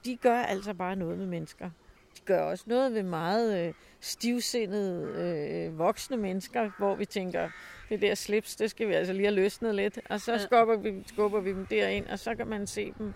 de 0.05 0.15
gør 0.15 0.37
altså 0.37 0.73
bare 0.73 0.95
noget 0.95 1.17
med 1.17 1.25
mennesker. 1.25 1.69
De 2.17 2.21
gør 2.25 2.41
også 2.41 2.63
noget 2.67 2.93
ved 2.93 3.03
meget 3.03 3.67
øh, 3.67 3.73
stivsindede 3.99 5.13
øh, 5.17 5.79
voksne 5.79 6.17
mennesker, 6.17 6.71
hvor 6.77 6.95
vi 6.95 7.05
tænker, 7.05 7.49
det 7.89 8.01
der 8.01 8.15
slips, 8.15 8.55
det 8.55 8.69
skal 8.69 8.87
vi 8.87 8.93
altså 8.93 9.13
lige 9.13 9.25
have 9.25 9.35
løsnet 9.35 9.75
lidt. 9.75 9.99
Og 10.09 10.21
så 10.21 10.37
skubber 10.37 10.77
vi, 10.77 11.03
skubber 11.05 11.39
vi 11.39 11.49
dem 11.49 11.65
derind, 11.65 12.07
og 12.07 12.19
så 12.19 12.35
kan 12.35 12.47
man 12.47 12.67
se 12.67 12.93
dem. 12.97 13.13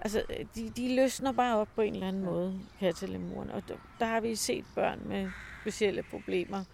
Altså, 0.00 0.22
de, 0.54 0.70
de 0.76 0.96
løsner 0.96 1.32
bare 1.32 1.56
op 1.56 1.68
på 1.74 1.80
en 1.80 1.94
eller 1.94 2.08
anden 2.08 2.24
måde, 2.24 2.60
kattelemurerne. 2.80 3.54
Og 3.54 3.62
der, 3.68 3.74
der 3.98 4.06
har 4.06 4.20
vi 4.20 4.34
set 4.34 4.64
børn 4.74 5.00
med 5.06 5.30
specielle 5.60 6.02
problemer 6.02 6.64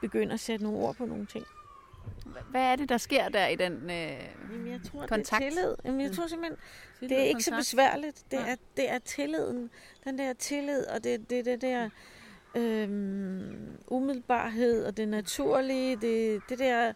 begynde 0.00 0.32
at 0.32 0.40
sætte 0.40 0.64
nogle 0.64 0.78
ord 0.78 0.94
på 0.96 1.04
nogle 1.04 1.26
ting. 1.26 1.44
Hvad 2.50 2.62
er 2.62 2.76
det, 2.76 2.88
der 2.88 2.98
sker 2.98 3.28
der 3.28 3.46
i 3.46 3.56
den 3.56 3.72
øh, 3.72 3.90
Jamen, 3.90 4.66
jeg 4.66 4.80
tror, 4.90 5.06
kontakt? 5.06 5.40
Det 5.40 5.46
er 5.46 5.50
tillid. 5.50 5.74
Jamen, 5.84 6.00
jeg 6.00 6.12
tror 6.12 6.26
simpelthen, 6.26 6.58
det 7.00 7.12
er 7.12 7.22
ikke 7.22 7.42
så 7.42 7.56
besværligt. 7.56 8.24
Det 8.30 8.40
er, 8.40 8.56
det 8.76 8.90
er 8.90 8.98
tilliden. 8.98 9.70
Den 10.04 10.18
der 10.18 10.32
tillid, 10.32 10.86
og 10.86 11.04
det, 11.04 11.30
det, 11.30 11.44
det 11.44 11.60
der 11.62 11.88
øhm, 12.54 13.78
umiddelbarhed 13.88 14.84
og 14.84 14.96
det 14.96 15.08
naturlige, 15.08 15.96
det, 15.96 16.42
det 16.48 16.58
der 16.58 16.92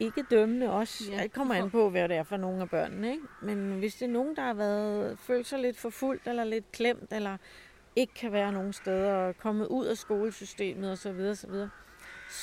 ikke 0.00 0.24
dømmende 0.30 0.72
også. 0.72 1.04
Ja. 1.10 1.16
Jeg 1.16 1.32
kommer 1.32 1.54
an 1.54 1.70
på, 1.70 1.90
hvad 1.90 2.08
det 2.08 2.16
er 2.16 2.22
for 2.22 2.36
nogle 2.36 2.62
af 2.62 2.70
børnene. 2.70 3.10
Ikke? 3.10 3.22
Men 3.42 3.78
hvis 3.78 3.94
det 3.94 4.06
er 4.06 4.12
nogen, 4.12 4.36
der 4.36 4.42
har 4.42 4.54
været, 4.54 5.18
følt 5.18 5.46
sig 5.46 5.58
lidt 5.58 5.78
forfulgt, 5.78 6.28
eller 6.28 6.44
lidt 6.44 6.72
klemt, 6.72 7.12
eller 7.12 7.36
ikke 7.96 8.14
kan 8.14 8.32
være 8.32 8.52
nogen 8.52 8.72
steder, 8.72 9.14
og 9.14 9.38
kommet 9.38 9.66
ud 9.66 9.86
af 9.86 9.96
skolesystemet 9.96 10.92
osv., 10.92 11.08
osv., 11.08 11.34
så 11.34 11.68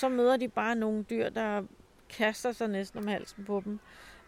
møder 0.09 0.37
de 0.37 0.47
bare 0.47 0.75
nogle 0.75 1.03
dyr, 1.03 1.29
der 1.29 1.63
kaster 2.09 2.51
sig 2.51 2.67
næsten 2.67 2.99
om 2.99 3.07
halsen 3.07 3.45
på 3.45 3.61
dem, 3.65 3.79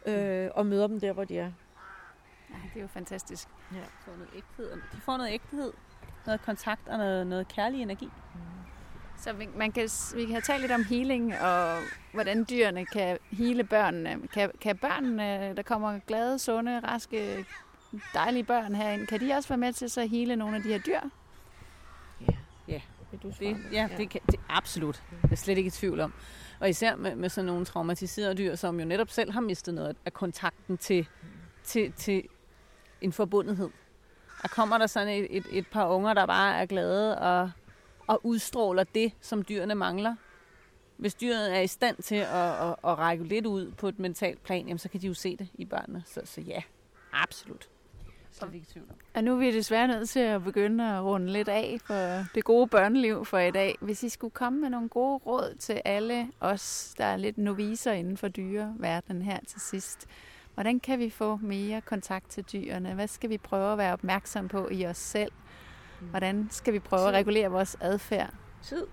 øh, 0.06 0.50
og 0.56 0.66
møder 0.66 0.88
dem 0.88 1.00
der, 1.00 1.14
hvor 1.14 1.24
de 1.24 1.38
er. 1.38 1.52
Ja, 2.50 2.56
det 2.74 2.80
er 2.80 2.82
jo 2.82 2.88
fantastisk. 2.88 3.48
De 3.72 3.76
får 4.06 4.12
noget 4.12 4.30
ægthed, 4.36 4.72
de 4.94 5.02
får 5.02 5.18
noget 5.18 5.32
ægthed, 5.32 5.74
noget 6.26 6.42
kontakt 6.42 6.88
og 6.88 6.98
noget, 6.98 7.28
noget 7.28 7.48
kærlig 7.48 7.82
energi. 7.82 8.10
Så 9.18 9.34
vi, 9.34 9.48
man 9.56 9.72
kan, 9.72 9.90
vi 10.16 10.26
kan 10.26 10.42
tale 10.42 10.62
lidt 10.62 10.72
om 10.72 10.84
healing, 10.84 11.40
og 11.40 11.80
hvordan 12.14 12.46
dyrene 12.50 12.86
kan 12.86 13.18
hele 13.32 13.64
børnene. 13.64 14.28
Kan, 14.28 14.52
kan 14.62 14.78
børnene, 14.78 15.56
der 15.56 15.64
kommer 15.64 16.00
glade, 16.08 16.40
sunde, 16.40 16.80
raske, 16.80 17.46
dejlige 18.14 18.44
børn 18.44 18.76
herind, 18.76 19.08
kan 19.08 19.20
de 19.20 19.34
også 19.34 19.50
være 19.50 19.58
med 19.58 19.74
til 19.74 19.90
så 19.90 20.02
at 20.02 20.10
hele 20.10 20.36
nogle 20.36 20.56
af 20.56 20.64
de 20.64 20.70
her 20.70 20.80
dyr? 20.80 21.00
Vil 23.16 23.24
du 23.24 23.28
Det, 23.28 23.38
svare? 23.38 23.58
ja, 23.72 23.90
det, 23.98 24.10
kan, 24.10 24.22
det 24.32 24.40
absolut. 24.50 25.04
Det 25.22 25.32
er 25.32 25.36
slet 25.36 25.58
ikke 25.58 25.68
i 25.68 25.72
tvivl 25.72 26.00
om. 26.00 26.14
Og 26.60 26.70
især 26.70 26.96
med, 26.96 27.16
med 27.16 27.30
sådan 27.30 27.46
nogle 27.46 27.66
traumatiserede 27.66 28.36
dyr, 28.36 28.56
som 28.56 28.80
jo 28.80 28.86
netop 28.86 29.10
selv 29.10 29.32
har 29.32 29.42
mistet 29.42 29.74
noget 29.74 29.96
af 30.06 30.14
kontakten 30.14 30.78
til, 30.78 31.08
til, 31.64 31.92
til 31.92 32.24
en 33.02 33.14
forbundethed. 33.14 33.70
Og 34.44 34.50
kommer 34.50 34.78
der 34.78 34.88
sådan 34.88 35.08
et, 35.10 35.28
et, 35.38 35.46
et 35.52 35.68
par 35.68 35.88
unger, 35.88 36.14
der 36.14 36.26
bare 36.26 36.58
er 36.62 36.66
glade 36.66 37.20
og, 37.20 37.52
og 38.08 38.26
udstråler 38.26 38.84
det, 38.84 39.12
som 39.22 39.44
dyrene 39.44 39.76
mangler. 39.76 40.16
Hvis 40.98 41.16
dyret 41.16 41.56
er 41.56 41.60
i 41.60 41.68
stand 41.68 41.98
til 42.04 42.16
at, 42.16 42.26
at, 42.34 42.76
at 42.84 42.98
række 42.98 43.24
lidt 43.24 43.46
ud 43.46 43.72
på 43.72 43.88
et 43.88 44.00
mentalt 44.00 44.44
plan, 44.44 44.68
jamen, 44.68 44.80
så 44.80 44.90
kan 44.90 45.02
de 45.02 45.08
jo 45.08 45.14
se 45.14 45.38
det 45.38 45.48
i 45.54 45.66
børnene. 45.66 46.04
Så, 46.06 46.22
så 46.26 46.42
ja, 46.42 46.64
absolut. 47.14 47.70
Slet 48.40 48.54
ikke 48.54 48.66
i 48.70 48.74
tvivl 48.74 48.86
om. 48.90 48.96
Og 49.14 49.24
nu 49.24 49.32
er 49.34 49.36
vi 49.38 49.52
desværre 49.52 49.88
nødt 49.88 50.10
til 50.10 50.20
at 50.20 50.44
begynde 50.44 50.98
at 50.98 51.04
runde 51.04 51.32
lidt 51.32 51.48
af 51.48 51.78
for 51.86 52.26
det 52.36 52.44
gode 52.44 52.68
børneliv 52.68 53.26
for 53.26 53.38
i 53.38 53.52
dag. 53.52 53.76
Hvis 53.82 54.04
I 54.04 54.10
skulle 54.10 54.32
komme 54.32 54.62
med 54.62 54.70
nogle 54.70 54.90
gode 54.90 55.18
råd 55.18 55.56
til 55.60 55.82
alle 55.86 56.32
os, 56.40 56.94
der 56.98 57.06
er 57.06 57.18
lidt 57.18 57.38
noviser 57.38 57.92
inden 57.92 58.18
for 58.18 58.28
dyreverdenen 58.28 59.22
her 59.22 59.40
til 59.48 59.62
sidst. 59.62 60.08
Hvordan 60.54 60.80
kan 60.80 61.00
vi 61.00 61.10
få 61.10 61.36
mere 61.42 61.82
kontakt 61.82 62.30
til 62.30 62.44
dyrene? 62.44 62.94
Hvad 62.94 63.08
skal 63.08 63.30
vi 63.30 63.38
prøve 63.38 63.72
at 63.72 63.78
være 63.78 63.94
opmærksom 63.94 64.48
på 64.48 64.68
i 64.72 64.86
os 64.86 64.98
selv? 64.98 65.32
Hvordan 66.00 66.48
skal 66.52 66.74
vi 66.74 66.80
prøve 66.80 67.08
at 67.08 67.14
regulere 67.14 67.52
vores 67.52 67.78
adfærd? 67.80 68.34
Tid. 68.64 68.88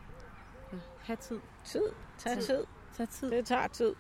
Ha' 1.03 1.15
tid. 1.15 1.41
Tid. 1.65 1.83
Tag 2.19 2.33
Tid. 2.33 2.43
tid. 2.43 2.65
Tag 2.97 3.09
tid. 3.09 3.31
Det 3.31 3.47
tager 3.47 3.67
tid. 3.67 3.95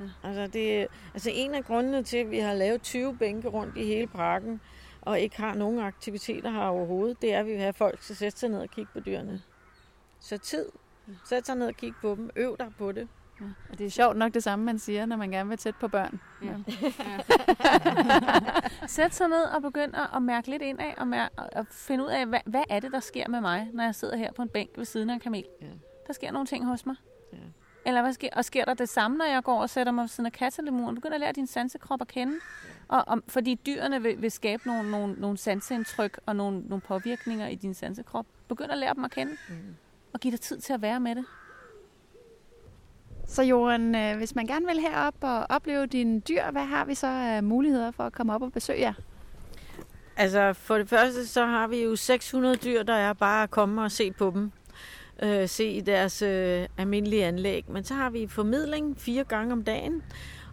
Ja. 0.00 0.28
Altså, 0.28 0.46
det, 0.46 0.86
altså 1.14 1.30
en 1.34 1.54
af 1.54 1.64
grundene 1.64 2.02
til, 2.02 2.16
at 2.16 2.30
vi 2.30 2.38
har 2.38 2.54
lavet 2.54 2.82
20 2.82 3.16
bænke 3.16 3.48
rundt 3.48 3.76
i 3.76 3.84
hele 3.84 4.06
parken, 4.06 4.60
og 5.00 5.20
ikke 5.20 5.36
har 5.36 5.54
nogen 5.54 5.78
aktiviteter 5.78 6.50
her 6.50 6.62
overhovedet, 6.64 7.22
det 7.22 7.34
er, 7.34 7.40
at 7.40 7.46
vi 7.46 7.50
vil 7.50 7.60
have 7.60 7.72
folk 7.72 8.00
til 8.00 8.12
at 8.12 8.16
sætte 8.16 8.38
sig 8.38 8.48
ned 8.48 8.58
og 8.60 8.70
kigge 8.70 8.90
på 8.92 9.00
dyrene. 9.00 9.42
Så 10.20 10.38
tid. 10.38 10.66
Sæt 11.24 11.46
sig 11.46 11.56
ned 11.56 11.66
og 11.66 11.74
kigge 11.74 11.96
på 12.00 12.14
dem. 12.14 12.30
Øv 12.36 12.56
dig 12.58 12.72
på 12.78 12.92
det. 12.92 13.08
Og 13.70 13.78
det 13.78 13.86
er 13.86 13.90
sjovt 13.90 14.16
nok 14.16 14.34
det 14.34 14.42
samme, 14.42 14.64
man 14.64 14.78
siger, 14.78 15.06
når 15.06 15.16
man 15.16 15.30
gerne 15.30 15.48
vil 15.48 15.58
tæt 15.58 15.74
på 15.80 15.88
børn. 15.88 16.20
Ja. 16.42 16.54
Sæt 18.86 19.14
sig 19.14 19.28
ned 19.28 19.42
og 19.42 19.62
begynd 19.62 19.94
at, 19.94 20.06
at 20.16 20.22
mærke 20.22 20.50
lidt 20.50 20.62
indad 20.62 20.92
og, 20.96 21.08
mærke, 21.08 21.34
og 21.38 21.66
finde 21.70 22.04
ud 22.04 22.08
af, 22.08 22.26
hvad, 22.26 22.40
hvad 22.46 22.62
er 22.68 22.80
det, 22.80 22.92
der 22.92 23.00
sker 23.00 23.28
med 23.28 23.40
mig, 23.40 23.68
når 23.72 23.84
jeg 23.84 23.94
sidder 23.94 24.16
her 24.16 24.32
på 24.32 24.42
en 24.42 24.48
bænk 24.48 24.70
ved 24.76 24.84
siden 24.84 25.10
af 25.10 25.14
en 25.14 25.20
kamel. 25.20 25.44
Ja. 25.60 25.66
Der 26.06 26.12
sker 26.12 26.32
nogle 26.32 26.46
ting 26.46 26.66
hos 26.66 26.86
mig. 26.86 26.96
Eller 27.86 28.02
hvad 28.02 28.12
sker, 28.12 28.28
og 28.32 28.44
sker 28.44 28.64
der 28.64 28.74
det 28.74 28.88
samme, 28.88 29.16
når 29.16 29.24
jeg 29.24 29.42
går 29.42 29.60
og 29.60 29.70
sætter 29.70 29.92
mig 29.92 30.02
ved 30.02 30.08
siden 30.08 30.26
af 30.26 30.32
kattelemuren? 30.32 30.94
Begynd 30.94 31.14
at 31.14 31.20
lære 31.20 31.32
din 31.32 31.46
sansekrop 31.46 32.00
at 32.00 32.08
kende. 32.08 32.34
Og, 32.88 33.04
og, 33.06 33.22
fordi 33.28 33.54
dyrene 33.66 34.02
vil, 34.02 34.22
vil 34.22 34.30
skabe 34.30 34.62
nogle, 34.66 34.90
nogle, 34.90 35.14
nogle 35.18 35.38
sanseindtryk 35.38 36.20
og 36.26 36.36
nogle, 36.36 36.60
nogle 36.60 36.80
påvirkninger 36.80 37.46
i 37.46 37.54
din 37.54 37.74
sansekrop. 37.74 38.26
Begynd 38.48 38.72
at 38.72 38.78
lære 38.78 38.94
dem 38.94 39.04
at 39.04 39.10
kende. 39.10 39.32
Mm. 39.48 39.54
Og 40.12 40.20
giv 40.20 40.32
dig 40.32 40.40
tid 40.40 40.60
til 40.60 40.72
at 40.72 40.82
være 40.82 41.00
med 41.00 41.14
det. 41.14 41.24
Så 43.26 43.42
Johan, 43.42 43.94
øh, 43.94 44.16
hvis 44.16 44.34
man 44.34 44.46
gerne 44.46 44.66
vil 44.66 44.80
herop 44.80 45.14
og 45.20 45.46
opleve 45.48 45.86
dine 45.86 46.20
dyr, 46.20 46.50
hvad 46.50 46.64
har 46.64 46.84
vi 46.84 46.94
så 46.94 47.06
af 47.06 47.42
muligheder 47.42 47.90
for 47.90 48.04
at 48.04 48.12
komme 48.12 48.34
op 48.34 48.42
og 48.42 48.52
besøge 48.52 48.80
jer? 48.80 48.92
Altså, 50.16 50.52
for 50.52 50.78
det 50.78 50.88
første, 50.88 51.26
så 51.26 51.46
har 51.46 51.66
vi 51.66 51.82
jo 51.82 51.96
600 51.96 52.56
dyr, 52.56 52.82
der 52.82 52.94
er 52.94 53.12
bare 53.12 53.42
at 53.42 53.50
komme 53.50 53.82
og 53.82 53.90
se 53.90 54.12
på 54.12 54.30
dem. 54.34 54.52
Øh, 55.22 55.48
se 55.48 55.64
i 55.64 55.80
deres 55.80 56.22
øh, 56.22 56.66
almindelige 56.78 57.24
anlæg. 57.24 57.64
Men 57.68 57.84
så 57.84 57.94
har 57.94 58.10
vi 58.10 58.26
formidling 58.26 59.00
fire 59.00 59.24
gange 59.24 59.52
om 59.52 59.64
dagen. 59.64 60.02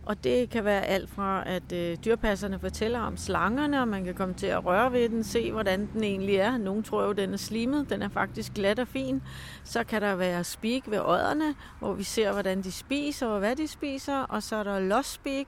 Og 0.07 0.23
det 0.23 0.49
kan 0.49 0.65
være 0.65 0.85
alt 0.85 1.09
fra, 1.09 1.43
at 1.45 1.71
øh, 1.71 1.97
dyrpasserne 2.05 2.59
fortæller 2.59 2.99
om 2.99 3.17
slangerne, 3.17 3.81
og 3.81 3.87
man 3.87 4.05
kan 4.05 4.13
komme 4.13 4.33
til 4.33 4.47
at 4.47 4.65
røre 4.65 4.91
ved 4.91 5.09
den, 5.09 5.23
se 5.23 5.51
hvordan 5.51 5.89
den 5.93 6.03
egentlig 6.03 6.35
er. 6.35 6.57
Nogle 6.57 6.83
tror 6.83 7.03
jo, 7.03 7.11
den 7.11 7.33
er 7.33 7.37
slimet, 7.37 7.89
den 7.89 8.01
er 8.01 8.09
faktisk 8.09 8.53
glat 8.53 8.79
og 8.79 8.87
fin. 8.87 9.21
Så 9.63 9.83
kan 9.83 10.01
der 10.01 10.15
være 10.15 10.43
speak 10.43 10.81
ved 10.87 10.99
ådderne, 10.99 11.55
hvor 11.79 11.93
vi 11.93 12.03
ser, 12.03 12.31
hvordan 12.31 12.61
de 12.61 12.71
spiser 12.71 13.27
og 13.27 13.39
hvad 13.39 13.55
de 13.55 13.67
spiser. 13.67 14.17
Og 14.17 14.43
så 14.43 14.55
er 14.55 14.63
der 14.63 14.79
lost 14.79 15.13
speak, 15.13 15.47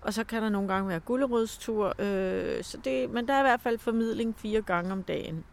og 0.00 0.14
så 0.14 0.24
kan 0.24 0.42
der 0.42 0.48
nogle 0.48 0.68
gange 0.68 0.88
være 0.88 1.00
gulderødstur. 1.00 1.94
Øh, 1.98 2.64
så 2.64 2.78
det, 2.84 3.10
men 3.10 3.28
der 3.28 3.34
er 3.34 3.40
i 3.40 3.42
hvert 3.42 3.60
fald 3.60 3.78
formidling 3.78 4.34
fire 4.38 4.62
gange 4.62 4.92
om 4.92 5.02
dagen. 5.02 5.44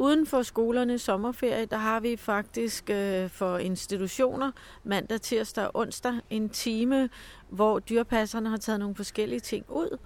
Uden 0.00 0.26
for 0.26 0.42
skolernes 0.42 1.00
sommerferie, 1.00 1.66
der 1.66 1.76
har 1.76 2.00
vi 2.00 2.16
faktisk 2.16 2.90
øh, 2.90 3.30
for 3.30 3.58
institutioner 3.58 4.50
mandag, 4.84 5.20
tirsdag 5.20 5.64
og 5.64 5.70
onsdag 5.74 6.14
en 6.30 6.48
time, 6.48 7.08
hvor 7.48 7.78
dyrpasserne 7.78 8.48
har 8.48 8.56
taget 8.56 8.80
nogle 8.80 8.94
forskellige 8.94 9.40
ting 9.40 9.64
ud, 9.68 9.98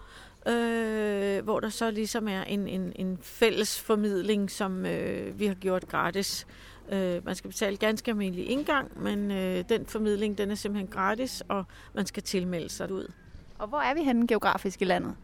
øh, 0.47 1.45
hvor 1.45 1.61
der 1.61 1.69
så 1.69 1.91
ligesom 1.91 2.29
er 2.29 2.43
en, 2.43 2.69
en, 2.69 2.93
en 2.97 3.19
fælles 3.23 3.81
formidling, 3.81 4.51
som 4.51 4.87
øh, 4.87 5.39
vi 5.39 5.47
har 5.47 5.55
gjort 5.55 5.89
gratis. 5.89 6.47
Øh, 6.93 7.25
man 7.25 7.35
skal 7.35 7.51
betale 7.51 7.77
ganske 7.77 8.11
almindelig 8.11 8.51
indgang, 8.51 9.03
men 9.03 9.31
øh, 9.31 9.65
den 9.69 9.87
formidling 9.87 10.39
den 10.39 10.51
er 10.51 10.55
simpelthen 10.55 10.91
gratis, 10.93 11.43
og 11.49 11.65
man 11.95 12.07
skal 12.07 12.23
tilmelde 12.23 12.69
sig 12.69 12.93
ud. 12.93 13.13
Og 13.59 13.69
hvor 13.69 13.79
er 13.79 13.95
vi 13.95 14.03
henne 14.03 14.27
geografisk 14.27 14.83
i 14.83 14.85
landet? 14.85 15.15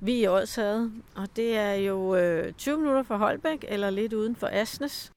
Vi 0.00 0.22
i 0.22 0.26
Odshavet, 0.26 0.92
og 1.16 1.36
det 1.36 1.56
er 1.56 1.74
jo 1.74 2.16
øh, 2.16 2.52
20 2.52 2.78
minutter 2.78 3.02
fra 3.02 3.16
Holbæk, 3.16 3.64
eller 3.68 3.90
lidt 3.90 4.12
uden 4.12 4.36
for 4.36 4.46
Asnes. 4.46 5.12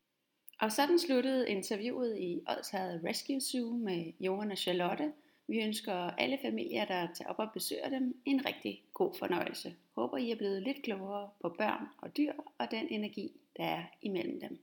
Og 0.61 0.71
sådan 0.71 0.99
sluttede 0.99 1.49
interviewet 1.49 2.17
i 2.17 2.41
Odshavet 2.47 3.01
Rescue 3.05 3.41
Zoo 3.41 3.77
med 3.77 4.13
Johan 4.19 4.51
og 4.51 4.57
Charlotte. 4.57 5.11
Vi 5.47 5.57
ønsker 5.63 5.93
alle 5.93 6.37
familier, 6.45 6.85
der 6.85 7.07
tager 7.13 7.29
op 7.29 7.39
og 7.39 7.47
besøger 7.53 7.89
dem, 7.89 8.21
en 8.25 8.45
rigtig 8.45 8.83
god 8.93 9.13
fornøjelse. 9.19 9.75
Håber 9.95 10.17
I 10.17 10.31
er 10.31 10.35
blevet 10.35 10.63
lidt 10.63 10.83
klogere 10.83 11.29
på 11.41 11.55
børn 11.57 11.85
og 11.97 12.17
dyr 12.17 12.33
og 12.57 12.71
den 12.71 12.87
energi, 12.89 13.31
der 13.57 13.63
er 13.63 13.83
imellem 14.01 14.39
dem. 14.39 14.59